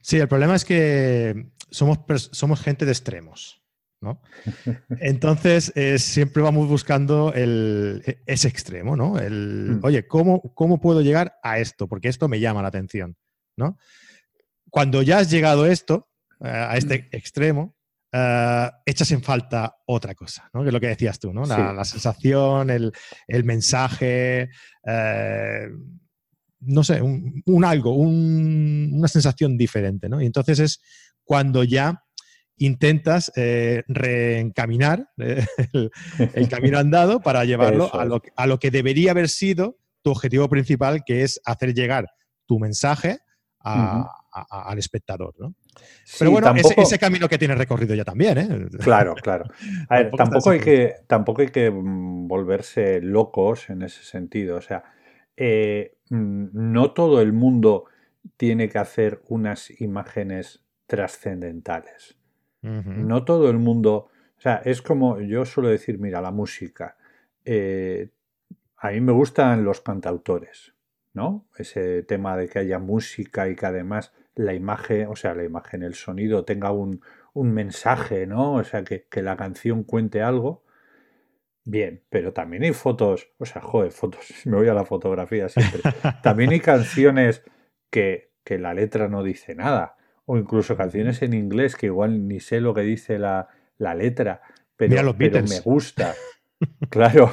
Sí, 0.00 0.18
el 0.18 0.26
problema 0.26 0.56
es 0.56 0.64
que 0.64 1.52
somos, 1.70 2.00
somos 2.32 2.60
gente 2.60 2.84
de 2.84 2.90
extremos. 2.90 3.62
¿no? 4.00 4.20
Entonces, 5.00 5.72
eh, 5.76 6.00
siempre 6.00 6.42
vamos 6.42 6.68
buscando 6.68 7.32
el, 7.32 8.02
e, 8.06 8.18
ese 8.26 8.48
extremo, 8.48 8.96
¿no? 8.96 9.20
El, 9.20 9.78
mm. 9.78 9.84
Oye, 9.84 10.08
¿cómo, 10.08 10.52
¿cómo 10.54 10.80
puedo 10.80 11.00
llegar 11.00 11.38
a 11.44 11.60
esto? 11.60 11.86
Porque 11.86 12.08
esto 12.08 12.28
me 12.28 12.40
llama 12.40 12.62
la 12.62 12.68
atención, 12.68 13.16
¿no? 13.56 13.78
Cuando 14.68 15.02
ya 15.02 15.18
has 15.18 15.30
llegado 15.30 15.62
a 15.62 15.70
esto, 15.70 16.08
eh, 16.40 16.48
a 16.48 16.76
este 16.76 16.98
mm. 16.98 17.16
extremo, 17.16 17.76
eh, 18.10 18.70
echas 18.86 19.10
en 19.12 19.22
falta 19.22 19.76
otra 19.86 20.14
cosa, 20.14 20.48
¿no? 20.54 20.62
Que 20.62 20.68
es 20.68 20.72
lo 20.72 20.80
que 20.80 20.88
decías 20.88 21.18
tú, 21.18 21.32
¿no? 21.32 21.44
La, 21.44 21.84
sensación, 21.84 22.70
el, 22.70 22.92
mensaje, 23.44 24.48
eh, 24.86 25.68
no 26.60 26.84
sé, 26.84 27.02
un, 27.02 27.64
algo, 27.64 27.92
una 27.92 29.08
sensación 29.08 29.58
diferente, 29.58 30.08
¿no? 30.08 30.22
Y 30.22 30.26
entonces 30.26 30.58
es 30.58 30.80
cuando 31.22 31.64
ya 31.64 32.02
intentas 32.56 33.30
eh, 33.36 33.82
reencaminar 33.88 35.10
el, 35.16 36.48
camino 36.48 36.78
andado 36.78 37.20
para 37.20 37.44
llevarlo 37.44 37.94
a 37.94 38.04
lo, 38.04 38.22
a 38.36 38.46
lo, 38.46 38.58
que 38.58 38.70
debería 38.70 39.10
haber 39.10 39.28
sido 39.28 39.78
tu 40.02 40.10
objetivo 40.10 40.48
principal, 40.48 41.04
que 41.04 41.22
es 41.22 41.40
hacer 41.44 41.74
llegar 41.74 42.08
tu 42.46 42.58
mensaje 42.58 43.20
al 44.42 44.78
espectador, 44.78 45.34
¿no? 45.38 45.54
Pero 46.18 46.30
bueno, 46.30 46.52
ese, 46.54 46.98
camino 46.98 47.28
que 47.28 47.38
tiene 47.38 47.54
recorrido 47.54 47.94
ya 47.94 48.04
también, 48.04 48.38
¿eh? 48.38 48.48
Claro, 48.80 49.14
claro. 49.14 49.46
A 49.88 49.96
ver, 49.98 50.10
tampoco, 50.10 50.50
hay 50.50 50.60
que, 50.60 50.94
tampoco 51.06 51.42
hay 51.42 51.48
que 51.48 51.70
mm, 51.70 52.26
volverse 52.28 53.00
locos 53.00 53.70
en 53.70 53.82
ese 53.82 54.02
sentido. 54.02 54.56
O 54.56 54.60
sea, 54.60 54.84
eh, 55.36 55.96
mm, 56.10 56.46
no 56.52 56.92
todo 56.92 57.20
el 57.20 57.32
mundo 57.32 57.84
tiene 58.36 58.68
que 58.68 58.78
hacer 58.78 59.22
unas 59.28 59.80
imágenes 59.80 60.64
trascendentales. 60.86 62.16
No 62.60 63.24
todo 63.24 63.50
el 63.50 63.58
mundo. 63.58 64.08
O 64.36 64.40
sea, 64.40 64.56
es 64.64 64.82
como 64.82 65.20
yo 65.20 65.44
suelo 65.44 65.68
decir, 65.70 65.98
mira, 65.98 66.20
la 66.20 66.32
música. 66.32 66.96
Eh, 67.44 68.10
a 68.76 68.90
mí 68.90 69.00
me 69.00 69.12
gustan 69.12 69.64
los 69.64 69.80
cantautores, 69.80 70.74
¿no? 71.14 71.46
Ese 71.56 72.02
tema 72.02 72.36
de 72.36 72.48
que 72.48 72.58
haya 72.58 72.78
música 72.78 73.48
y 73.48 73.56
que 73.56 73.66
además 73.66 74.12
la 74.38 74.54
imagen, 74.54 75.08
o 75.08 75.16
sea, 75.16 75.34
la 75.34 75.42
imagen, 75.42 75.82
el 75.82 75.94
sonido 75.94 76.44
tenga 76.44 76.70
un, 76.70 77.00
mensaje, 77.34 78.26
¿no? 78.26 78.54
O 78.54 78.64
sea, 78.64 78.84
que, 78.84 79.06
la 79.20 79.36
canción 79.36 79.82
cuente 79.82 80.22
algo. 80.22 80.64
Bien, 81.64 82.02
pero 82.08 82.32
también 82.32 82.62
hay 82.62 82.72
fotos, 82.72 83.30
o 83.38 83.44
sea, 83.44 83.60
joder, 83.60 83.90
fotos, 83.90 84.26
me 84.46 84.56
voy 84.56 84.68
a 84.68 84.74
la 84.74 84.84
fotografía 84.84 85.48
siempre. 85.48 85.82
También 86.22 86.50
hay 86.50 86.60
canciones 86.60 87.42
que, 87.90 88.30
la 88.48 88.72
letra 88.72 89.08
no 89.08 89.22
dice 89.22 89.54
nada, 89.54 89.96
o 90.24 90.38
incluso 90.38 90.76
canciones 90.76 91.20
en 91.20 91.34
inglés 91.34 91.76
que 91.76 91.86
igual 91.86 92.26
ni 92.26 92.40
sé 92.40 92.62
lo 92.62 92.72
que 92.72 92.80
dice 92.80 93.18
la, 93.18 93.48
letra, 93.78 94.40
pero, 94.76 95.14
pero 95.18 95.42
me 95.42 95.60
gusta. 95.60 96.14
Claro, 96.90 97.30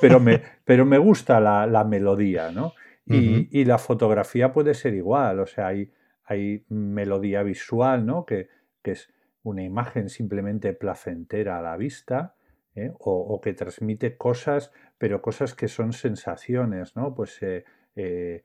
pero 0.00 0.18
me, 0.18 0.42
pero 0.64 0.84
me 0.84 0.98
gusta 0.98 1.38
la, 1.38 1.84
melodía, 1.84 2.50
¿no? 2.50 2.72
Y, 3.06 3.64
la 3.66 3.78
fotografía 3.78 4.52
puede 4.52 4.74
ser 4.74 4.94
igual, 4.94 5.38
o 5.38 5.46
sea, 5.46 5.68
hay, 5.68 5.92
hay 6.24 6.64
melodía 6.68 7.42
visual, 7.42 8.06
¿no? 8.06 8.24
Que, 8.24 8.48
que 8.82 8.92
es 8.92 9.10
una 9.42 9.62
imagen 9.62 10.08
simplemente 10.08 10.72
placentera 10.72 11.58
a 11.58 11.62
la 11.62 11.76
vista, 11.76 12.34
¿eh? 12.74 12.92
o, 12.98 13.40
que 13.40 13.52
transmite 13.54 14.16
cosas, 14.16 14.72
pero 14.98 15.22
cosas 15.22 15.54
que 15.54 15.68
son 15.68 15.92
sensaciones, 15.92 16.96
¿no? 16.96 17.14
Pues 17.14 17.42
eh, 17.42 17.64
eh, 17.96 18.44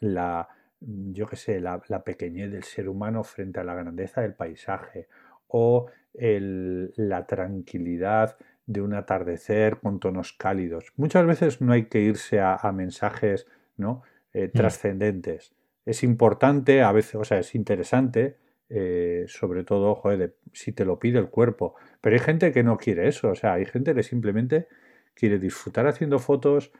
la, 0.00 0.48
yo 0.80 1.26
qué 1.26 1.36
sé, 1.36 1.60
la, 1.60 1.80
pequeñez 2.04 2.50
del 2.50 2.64
ser 2.64 2.88
humano 2.88 3.22
frente 3.24 3.60
a 3.60 3.64
la 3.64 3.74
grandeza 3.74 4.20
del 4.20 4.34
paisaje, 4.34 5.08
o 5.48 5.86
la 6.14 7.26
tranquilidad 7.26 8.36
de 8.66 8.82
un 8.82 8.92
atardecer 8.94 9.78
con 9.78 10.00
tonos 10.00 10.32
cálidos. 10.32 10.92
Muchas 10.96 11.24
veces 11.24 11.60
no 11.60 11.72
hay 11.72 11.84
que 11.84 12.00
irse 12.00 12.40
a, 12.40 12.58
mensajes 12.72 13.46
¿no? 13.76 14.02
Mm. 14.34 14.50
trascendentes. 14.52 15.54
Es 15.88 16.02
importante, 16.02 16.82
a 16.82 16.92
veces, 16.92 17.14
o 17.14 17.24
sea, 17.24 17.38
es 17.38 17.54
interesante, 17.54 18.36
eh, 18.68 19.24
sobre 19.26 19.64
todo, 19.64 19.94
joder, 19.94 20.36
si 20.52 20.72
te 20.72 20.84
lo 20.84 20.98
pide 20.98 21.18
el 21.18 21.30
cuerpo. 21.30 21.76
Pero 22.02 22.14
hay 22.14 22.20
gente 22.20 22.52
que 22.52 22.62
no 22.62 22.76
quiere 22.76 23.08
eso, 23.08 23.30
o 23.30 23.34
sea, 23.34 23.54
hay 23.54 23.64
gente 23.64 23.94
que 23.94 24.02
simplemente 24.02 24.68
quiere 25.14 25.38
disfrutar 25.38 25.86
haciendo 25.86 26.18
fotos, 26.18 26.72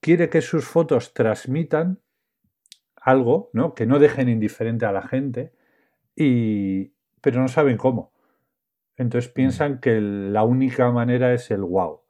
quiere 0.00 0.28
que 0.28 0.42
sus 0.42 0.66
fotos 0.66 1.14
transmitan 1.14 2.00
algo, 2.96 3.48
¿no? 3.54 3.74
Que 3.74 3.86
no 3.86 3.98
dejen 3.98 4.28
indiferente 4.28 4.84
a 4.84 4.92
la 4.92 5.02
gente, 5.02 5.52
y, 6.14 6.92
pero 7.22 7.40
no 7.40 7.48
saben 7.48 7.78
cómo. 7.78 8.12
Entonces 8.96 9.30
mm. 9.30 9.34
piensan 9.34 9.80
que 9.80 10.00
la 10.00 10.44
única 10.44 10.90
manera 10.90 11.32
es 11.32 11.50
el 11.50 11.62
wow. 11.62 12.02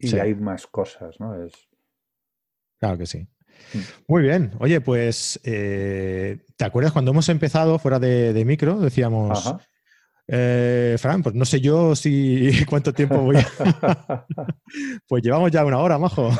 Y 0.00 0.16
hay 0.18 0.34
más 0.34 0.66
cosas, 0.66 1.20
¿no? 1.20 1.44
Es... 1.44 1.52
Claro 2.78 2.98
que 2.98 3.06
sí. 3.06 3.28
Mm. 3.74 3.78
Muy 4.06 4.22
bien. 4.22 4.52
Oye, 4.58 4.80
pues, 4.80 5.40
eh, 5.44 6.38
¿te 6.56 6.64
acuerdas 6.64 6.92
cuando 6.92 7.10
hemos 7.10 7.28
empezado 7.28 7.78
fuera 7.78 7.98
de, 7.98 8.44
micro? 8.44 8.78
Decíamos, 8.80 9.54
eh, 10.30 10.96
Fran, 10.98 11.22
pues 11.22 11.34
no 11.34 11.46
sé 11.46 11.60
yo 11.60 11.96
si 11.96 12.50
cuánto 12.68 12.92
tiempo 12.92 13.16
voy 13.18 13.36
a... 13.36 14.26
pues 15.08 15.22
llevamos 15.22 15.50
ya 15.50 15.64
una 15.64 15.78
hora, 15.78 15.98
majo. 15.98 16.30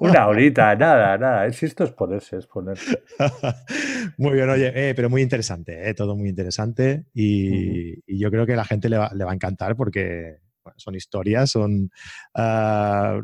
una 0.00 0.26
horita, 0.26 0.74
nada, 0.76 1.16
nada. 1.16 1.46
Esto 1.46 1.84
es 1.84 1.92
ponerse, 1.92 2.36
es 2.36 2.46
ponerse. 2.46 3.02
muy 4.18 4.32
bien, 4.32 4.50
oye, 4.50 4.72
eh, 4.74 4.94
pero 4.94 5.08
muy 5.08 5.22
interesante, 5.22 5.92
todo 5.94 6.16
muy 6.16 6.28
interesante. 6.28 7.06
Y, 7.14 8.18
yo 8.18 8.30
creo 8.30 8.44
que 8.44 8.52
a 8.52 8.56
la 8.56 8.64
gente 8.64 8.90
le 8.90 8.98
va, 8.98 9.10
a 9.10 9.34
encantar 9.34 9.76
porque 9.76 10.40
son 10.76 10.94
historias, 10.94 11.50
son 11.50 11.90
ah, 12.34 13.20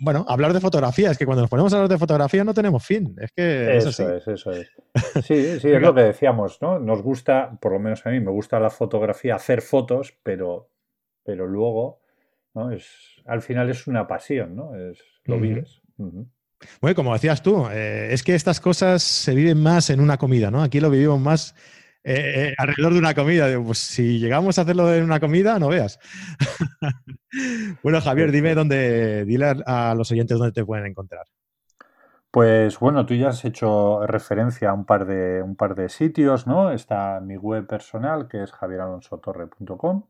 bueno, 0.00 0.24
hablar 0.28 0.52
de 0.52 0.60
fotografía, 0.60 1.10
es 1.10 1.18
que 1.18 1.26
cuando 1.26 1.42
nos 1.42 1.50
ponemos 1.50 1.72
a 1.72 1.76
hablar 1.76 1.90
de 1.90 1.98
fotografía 1.98 2.44
no 2.44 2.54
tenemos 2.54 2.84
fin. 2.84 3.16
Es 3.20 3.32
que 3.32 3.76
eso, 3.76 3.88
es, 3.88 4.26
eso 4.28 4.50
es. 4.52 4.70
Sí, 5.24 5.60
sí, 5.60 5.70
es 5.70 5.82
lo 5.82 5.94
que 5.94 6.02
decíamos, 6.02 6.60
¿no? 6.62 6.78
Nos 6.78 7.02
gusta, 7.02 7.58
por 7.60 7.72
lo 7.72 7.78
menos 7.78 8.06
a 8.06 8.10
mí, 8.10 8.20
me 8.20 8.30
gusta 8.30 8.60
la 8.60 8.70
fotografía, 8.70 9.34
hacer 9.34 9.62
fotos, 9.62 10.14
pero, 10.22 10.70
pero 11.24 11.46
luego, 11.46 12.00
¿no? 12.54 12.70
Es, 12.70 12.86
al 13.26 13.42
final 13.42 13.68
es 13.70 13.86
una 13.86 14.06
pasión, 14.06 14.54
¿no? 14.54 14.74
Es, 14.74 14.98
lo 15.24 15.38
vives. 15.38 15.82
Bueno, 16.80 16.94
como 16.94 17.12
decías 17.12 17.42
tú, 17.42 17.66
eh, 17.70 18.08
es 18.12 18.22
que 18.22 18.34
estas 18.34 18.60
cosas 18.60 19.02
se 19.02 19.34
viven 19.34 19.60
más 19.60 19.90
en 19.90 20.00
una 20.00 20.16
comida, 20.16 20.50
¿no? 20.50 20.62
Aquí 20.62 20.80
lo 20.80 20.90
vivimos 20.90 21.20
más 21.20 21.54
eh, 22.04 22.48
eh, 22.48 22.54
alrededor 22.56 22.92
de 22.92 22.98
una 22.98 23.14
comida. 23.14 23.46
Pues 23.62 23.78
si 23.78 24.18
llegamos 24.18 24.58
a 24.58 24.62
hacerlo 24.62 24.92
en 24.94 25.04
una 25.04 25.20
comida, 25.20 25.58
no 25.58 25.68
veas. 25.68 25.98
bueno, 27.82 28.00
Javier, 28.00 28.30
dime 28.32 28.54
dónde, 28.54 29.24
dile 29.24 29.62
a, 29.66 29.94
los 29.94 30.10
oyentes 30.12 30.38
dónde 30.38 30.52
te 30.52 30.64
pueden 30.64 30.86
encontrar. 30.86 31.26
Pues 32.30 32.78
bueno, 32.78 33.06
tú 33.06 33.14
ya 33.14 33.28
has 33.28 33.44
hecho 33.44 34.06
referencia 34.06 34.70
a 34.70 34.74
un 34.74 34.84
par 34.84 35.06
de, 35.06 35.42
un 35.42 35.56
par 35.56 35.74
de 35.74 35.88
sitios, 35.88 36.46
¿no? 36.46 36.70
Está 36.70 37.20
mi 37.20 37.36
web 37.36 37.66
personal, 37.66 38.28
que 38.28 38.42
es 38.42 38.52
javieralonsotorre.com. 38.52 40.04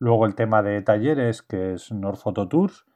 Luego 0.00 0.26
el 0.26 0.34
tema 0.34 0.62
de 0.62 0.80
talleres, 0.82 1.42
que 1.42 1.74
es 1.74 1.92
Norfototours. 1.92 2.86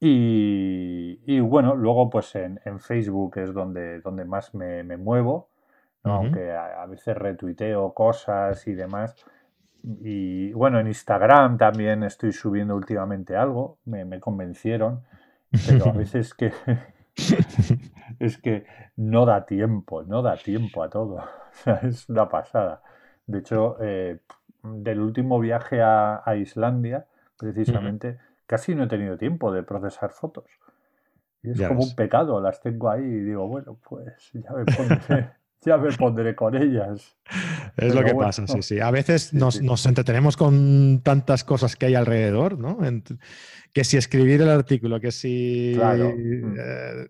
Y, 0.00 1.20
y 1.26 1.40
bueno, 1.40 1.74
luego 1.74 2.10
pues 2.10 2.34
en, 2.34 2.58
Facebook 2.80 3.38
es 3.38 3.52
donde, 3.52 4.00
donde 4.00 4.24
más 4.24 4.54
me 4.54 4.96
muevo 4.96 5.50
aunque 6.02 6.52
a, 6.52 6.86
veces 6.86 7.16
retuiteo 7.16 7.92
cosas 7.92 8.66
y 8.66 8.74
demás. 8.74 9.14
Y 9.82 10.52
bueno, 10.52 10.78
en 10.78 10.88
Instagram 10.88 11.56
también 11.56 12.02
estoy 12.02 12.32
subiendo 12.32 12.74
últimamente 12.74 13.36
algo, 13.36 13.78
me, 13.84 14.20
convencieron, 14.20 15.02
pero 15.66 15.88
a 15.88 15.92
veces 15.92 16.34
que 16.34 16.52
es 18.18 18.38
que 18.38 18.66
no 18.96 19.24
da 19.26 19.46
tiempo, 19.46 20.02
no 20.02 20.22
da 20.22 20.36
tiempo 20.36 20.82
a 20.82 20.90
todo. 20.90 21.24
es 21.82 22.08
una 22.08 22.28
pasada. 22.28 22.82
De 23.26 23.38
hecho, 23.38 23.76
eh, 23.80 24.20
del 24.62 25.00
último 25.00 25.38
viaje 25.40 25.80
a, 25.82 26.22
Islandia, 26.36 27.06
precisamente, 27.38 28.18
casi 28.46 28.74
no 28.74 28.84
he 28.84 28.88
tenido 28.88 29.16
tiempo 29.16 29.52
de 29.52 29.62
procesar 29.62 30.10
fotos. 30.10 30.44
Y 31.42 31.52
es 31.52 31.66
como 31.66 31.80
un 31.80 31.94
pecado, 31.94 32.40
las 32.40 32.60
tengo 32.60 32.90
ahí 32.90 33.02
y 33.02 33.20
digo, 33.20 33.48
bueno, 33.48 33.78
pues 33.88 34.30
ya 34.34 34.52
me 34.52 34.64
pondré, 34.66 35.30
ya 35.64 35.76
me 35.76 35.92
pondré 35.92 36.34
con 36.34 36.54
ellas. 36.54 37.16
Es 37.76 37.94
lo 37.94 38.02
que 38.02 38.14
pasa, 38.14 38.46
sí, 38.46 38.62
sí. 38.62 38.80
A 38.80 38.90
veces 38.90 39.32
nos, 39.34 39.86
entretenemos 39.86 40.36
con 40.36 41.02
tantas 41.02 41.44
cosas 41.44 41.76
que 41.76 41.86
hay 41.86 41.94
alrededor, 41.94 42.58
¿no? 42.58 42.78
que 43.72 43.84
si 43.84 43.96
escribir 43.96 44.42
el 44.42 44.50
artículo, 44.50 45.00
que 45.00 45.12
si... 45.12 45.76
Mm. 45.76 46.56
Eh, 46.58 47.06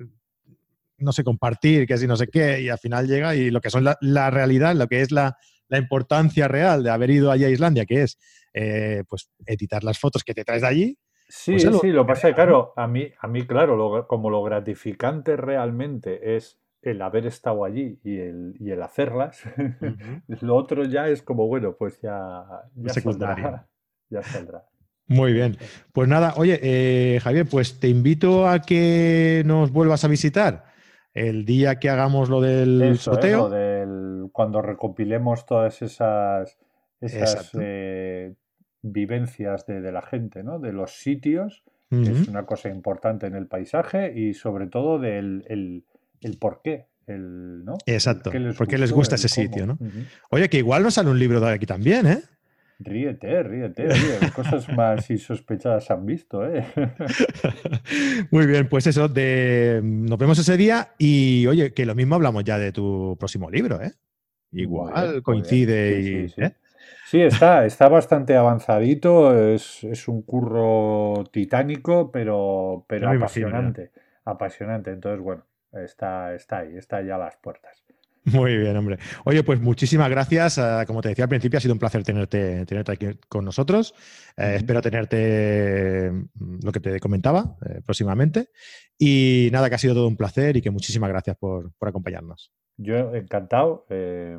no 0.99 1.13
sé, 1.13 1.25
compartir, 1.25 1.87
que 1.87 1.97
si 1.97 2.07
no 2.07 2.15
sé 2.15 2.29
qué, 2.29 2.61
y 2.61 2.69
al 2.69 2.79
final 2.79 3.07
llega 3.07 3.35
y 3.35 3.51
lo 3.51 3.63
que 3.63 3.71
son 3.71 3.85
la, 3.85 4.31
realidad, 4.31 4.75
lo 4.75 4.87
que 4.87 5.01
es 5.01 5.11
la, 5.11 5.37
importancia 5.71 6.47
real 6.47 6.83
de 6.83 6.91
haber 6.91 7.11
ido 7.11 7.31
allá 7.31 7.47
a 7.47 7.51
Islandia, 7.51 7.87
que 7.87 8.03
es 8.03 8.19
eh, 8.53 9.05
pues 9.09 9.31
editar 9.47 9.83
las 9.83 9.99
fotos 9.99 10.25
que 10.25 10.35
te 10.35 10.45
traes 10.45 10.63
de 10.63 10.69
allí. 10.69 10.99
Sí, 11.29 11.53
pues 11.53 11.81
sí, 11.81 11.89
lo 11.89 12.05
pasa, 12.07 12.35
claro, 12.35 12.73
a 12.77 12.89
mí, 12.89 13.09
a 13.21 13.29
mí 13.29 13.47
claro, 13.47 14.07
como 14.09 14.31
lo 14.31 14.43
gratificante 14.43 15.37
realmente 15.37 16.37
es 16.37 16.59
el 16.83 17.03
haber 17.03 17.27
estado 17.27 17.65
allí 17.65 18.01
y 18.03 18.19
el, 18.19 18.55
y 18.59 18.71
el 18.71 18.83
hacerlas, 18.83 19.43
lo 20.41 20.57
otro 20.57 20.85
ya 20.85 21.09
es 21.09 21.23
como, 21.23 21.47
bueno, 21.47 21.77
pues 21.79 22.01
ya, 22.01 22.45
ya 22.75 22.93
saldrá. 22.95 23.67
Ya 24.13 24.25
saldrá. 24.25 24.65
Muy 25.07 25.33
bien. 25.33 25.57
Pues 25.93 26.09
nada, 26.09 26.35
oye, 26.37 26.59
eh, 26.63 27.21
Javier, 27.21 27.47
pues 27.49 27.79
te 27.79 27.87
invito 27.87 28.49
a 28.49 28.59
que 28.59 29.45
nos 29.47 29.71
vuelvas 29.71 30.05
a 30.05 30.09
visitar 30.09 30.65
el 31.15 31.45
día 31.45 31.79
que 31.79 31.91
hagamos 31.91 32.29
lo 32.29 32.41
del 32.41 32.99
sorteo. 32.99 33.49
del, 33.49 34.31
cuando 34.33 34.63
recopilemos 34.63 35.47
todas 35.47 35.83
esas, 35.83 36.59
esas 37.01 37.51
eh, 37.61 38.35
vivencias 38.83 39.67
de, 39.67 39.93
la 39.93 40.03
gente, 40.03 40.43
¿no? 40.43 40.59
De 40.59 40.73
los 40.73 41.01
sitios, 41.01 41.65
que 41.89 42.03
es 42.03 42.29
una 42.29 42.47
cosa 42.47 42.69
importante 42.69 43.27
en 43.27 43.35
el 43.35 43.49
paisaje, 43.49 44.13
y 44.17 44.35
sobre 44.35 44.69
todo 44.69 45.01
del 45.01 45.45
el 45.49 45.85
por 46.39 46.61
qué. 46.63 46.87
El, 47.07 47.65
¿no? 47.65 47.79
Exacto. 47.87 48.31
¿Por 48.57 48.69
qué 48.69 48.79
les 48.79 48.93
gusta 48.93 49.17
ese 49.17 49.29
sitio? 49.29 49.67
¿no? 49.67 49.79
Oye, 50.31 50.49
que 50.49 50.59
igual 50.59 50.83
nos 50.83 50.95
sale 50.95 51.11
un 51.11 51.19
libro 51.19 51.41
de 51.41 51.53
aquí 51.53 51.67
también, 51.67 52.07
¿eh? 52.07 52.23
Ríete, 52.83 53.43
ríete, 53.43 53.89
cosas 54.35 54.67
más 54.75 55.11
insospechadas 55.11 55.91
han 55.91 56.07
visto, 56.07 56.47
¿eh? 56.47 56.65
Muy 58.31 58.47
bien, 58.47 58.69
pues 58.71 58.87
eso, 58.87 59.07
de... 59.07 59.81
nos 59.83 60.19
vemos 60.19 60.39
ese 60.39 60.57
día 60.57 60.95
y 60.97 61.47
oye, 61.47 61.75
que 61.75 61.85
lo 61.85 61.95
mismo 61.95 62.15
hablamos 62.15 62.43
ya 62.43 62.59
de 62.59 62.73
tu 62.73 63.17
próximo 63.19 63.51
libro, 63.51 63.83
¿eh? 63.83 63.93
Igual 64.53 65.23
coincide 65.23 66.01
y... 66.01 66.29
Sí, 66.31 66.41
¿eh? 66.41 66.55
sí, 67.07 67.21
está, 67.21 67.67
está 67.67 67.91
bastante 67.91 68.35
avanzadito, 68.35 69.39
es, 69.53 70.09
un 70.09 70.23
curro 70.23 71.25
titánico, 71.31 72.11
pero, 72.11 72.87
pero 72.89 73.11
apasionante, 73.11 73.91
apasionante. 74.25 74.91
Entonces, 74.91 75.21
bueno, 75.21 75.45
está, 75.73 76.35
está 76.35 76.59
ahí, 76.59 76.77
está 76.77 77.03
ya 77.03 77.17
a 77.17 77.19
las 77.19 77.37
puertas. 77.37 77.85
Muy 78.25 78.57
bien, 78.59 78.77
hombre. 78.77 78.99
Oye, 79.25 79.43
pues 79.43 79.61
muchísimas 79.61 80.11
gracias. 80.11 80.59
Ah, 80.59 80.85
como 80.87 81.01
te 81.01 81.09
decía 81.09 81.25
al 81.25 81.29
principio, 81.29 81.57
ha 81.57 81.61
sido 81.61 81.73
un 81.73 81.79
placer 81.79 82.03
tenerte, 82.03 82.67
tenerte 82.67 82.93
aquí 82.93 83.07
con 83.29 83.45
nosotros. 83.45 83.95
Eh, 84.37 84.57
espero 84.57 84.83
tenerte 84.83 86.11
mm, 86.11 86.59
lo 86.63 86.73
que 86.73 86.81
te 86.81 87.01
comentaba 87.01 87.57
eh, 87.67 87.81
próximamente. 87.85 88.51
Y 88.99 89.49
nada, 89.53 89.69
que 89.69 89.77
ha 89.77 89.79
sido 89.79 89.95
todo 89.95 90.09
un 90.09 90.17
placer 90.17 90.57
y 90.57 90.63
que 90.63 90.71
muchísimas 90.71 91.09
gracias 91.09 91.37
por, 91.39 91.73
acompañarnos. 91.81 92.53
Yo 92.77 93.15
encantado. 93.15 93.87
Eh, 93.89 94.39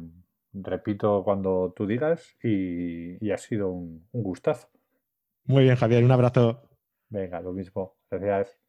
repito 0.54 1.24
cuando 1.24 1.74
tú 1.76 1.88
digas 1.88 2.36
y, 2.44 3.32
ha 3.32 3.38
sido 3.38 3.70
un 3.72 4.08
gustazo. 4.12 4.70
Muy 5.46 5.64
bien, 5.64 5.76
Javier. 5.76 6.04
Un 6.04 6.12
abrazo. 6.12 6.70
Venga, 7.10 7.42
lo 7.42 7.52
mismo. 7.52 7.98
Gracias. 8.12 8.61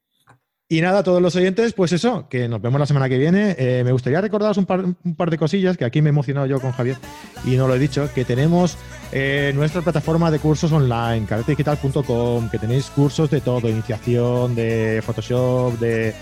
Y 0.72 0.80
nada, 0.80 1.00
a 1.00 1.02
todos 1.02 1.20
los 1.20 1.36
oyentes, 1.36 1.74
pues 1.74 1.92
eso, 1.92 2.26
que 2.30 2.48
nos 2.48 2.62
vemos 2.62 2.80
la 2.80 2.86
semana 2.86 3.06
que 3.06 3.18
viene. 3.18 3.54
Eh, 3.58 3.82
me 3.84 3.92
gustaría 3.92 4.22
recordaros 4.22 4.56
un 4.56 4.64
par, 4.64 5.30
de 5.30 5.36
cosillas, 5.36 5.76
que 5.76 5.84
aquí 5.84 6.00
me 6.00 6.08
he 6.08 6.12
emocionado 6.12 6.46
yo 6.46 6.62
con 6.62 6.72
Javier 6.72 6.96
y 7.44 7.58
no 7.58 7.68
lo 7.68 7.74
he 7.74 7.78
dicho, 7.78 8.08
que 8.14 8.24
tenemos 8.24 8.78
eh, 9.12 9.52
nuestra 9.54 9.82
plataforma 9.82 10.30
de 10.30 10.38
cursos 10.38 10.72
online, 10.72 11.26
caretedigital.com, 11.26 12.48
que 12.48 12.58
tenéis 12.58 12.86
cursos 12.86 13.30
de 13.30 13.42
todo, 13.42 13.68
iniciación, 13.68 14.54
de 14.54 15.02
Photoshop, 15.04 15.78
de 15.78 16.14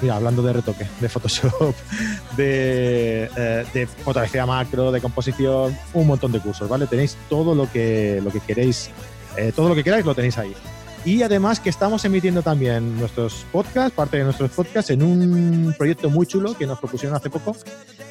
mira, 0.00 0.16
hablando 0.16 0.40
de 0.40 0.54
retoque, 0.54 0.86
de 0.98 1.08
Photoshop, 1.10 1.74
de, 2.38 3.28
eh, 3.36 3.66
de, 3.74 3.86
fotografía 3.86 4.46
macro, 4.46 4.92
de 4.92 5.02
composición, 5.02 5.76
un 5.92 6.06
montón 6.06 6.32
de 6.32 6.40
cursos, 6.40 6.70
¿vale? 6.70 6.86
Tenéis 6.86 7.18
todo 7.28 7.54
lo 7.54 7.70
que, 7.70 8.22
lo 8.24 8.30
que 8.30 8.40
queréis, 8.40 8.90
eh, 9.36 9.52
todo 9.54 9.68
lo 9.68 9.74
que 9.74 9.84
queráis 9.84 10.06
lo 10.06 10.14
tenéis 10.14 10.38
ahí. 10.38 10.54
Y 11.04 11.22
además 11.22 11.60
que 11.60 11.70
estamos 11.70 12.04
emitiendo 12.04 12.42
también 12.42 12.98
nuestros 12.98 13.46
podcasts, 13.50 13.92
parte 13.92 14.18
de 14.18 14.24
nuestros 14.24 14.50
podcasts, 14.50 14.90
en 14.90 15.02
un 15.02 15.74
proyecto 15.78 16.10
muy 16.10 16.26
chulo 16.26 16.54
que 16.56 16.66
nos 16.66 16.78
propusieron 16.78 17.16
hace 17.16 17.30
poco, 17.30 17.56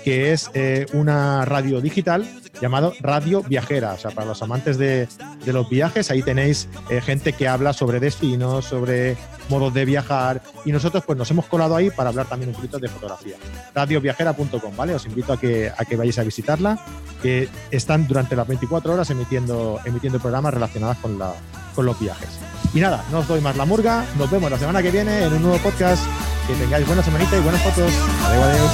que 0.04 0.32
es 0.32 0.50
eh, 0.56 0.88
una 0.94 1.46
radio 1.46 1.82
digital 1.82 2.28
llamado 2.60 2.94
Radio 3.00 3.44
Viajera. 3.44 3.94
O 3.94 3.98
sea, 3.98 4.10
para 4.10 4.26
los 4.26 4.42
amantes 4.42 4.80
de, 4.80 5.08
los 5.46 5.70
viajes, 5.70 6.10
ahí 6.10 6.24
tenéis 6.24 6.68
eh, 6.90 7.00
gente 7.00 7.34
que 7.34 7.48
habla 7.48 7.74
sobre 7.74 8.00
destinos, 8.00 8.66
sobre 8.66 9.18
modos 9.50 9.72
de 9.74 9.86
viajar. 9.86 10.42
Y 10.66 10.72
nosotros 10.72 11.04
pues 11.06 11.18
nos 11.18 11.30
hemos 11.30 11.46
colado 11.46 11.76
ahí 11.76 11.92
para 11.92 12.10
hablar 12.10 12.28
también 12.28 12.50
un 12.50 12.56
poquito 12.56 12.80
de 12.80 12.88
fotografía. 12.88 13.36
Radioviajera.com, 13.76 14.76
¿vale? 14.76 14.96
Os 14.96 15.06
invito 15.06 15.34
a 15.34 15.40
que, 15.40 15.72
a 15.76 15.86
que 15.86 15.96
vayáis 15.96 16.18
a 16.18 16.24
visitarla, 16.24 16.80
que 17.22 17.50
están 17.70 18.08
durante 18.08 18.36
las 18.36 18.48
24 18.48 18.94
horas 18.94 19.10
emitiendo, 19.12 19.80
emitiendo 19.86 20.20
programas 20.20 20.56
relacionados 20.56 20.98
con, 20.98 21.20
la, 21.20 21.34
con 21.76 21.86
los 21.86 22.00
viajes. 22.00 22.30
Y 22.74 22.80
nada, 22.80 23.04
no 23.12 23.20
os 23.20 23.28
doy 23.28 23.42
más 23.42 23.56
la 23.56 23.66
murga. 23.66 24.06
Nos 24.18 24.30
vemos 24.30 24.52
la 24.52 24.58
semana 24.58 24.82
que 24.82 24.92
viene 24.92 25.24
en 25.24 25.34
un 25.34 25.42
nuevo 25.42 25.58
podcast. 25.58 26.04
Que 26.48 26.54
tengáis 26.56 26.86
buena 26.86 27.04
semanita 27.04 27.38
y 27.38 27.42
buenas 27.42 27.62
fotos. 27.62 27.92
Adiós. 28.26 28.70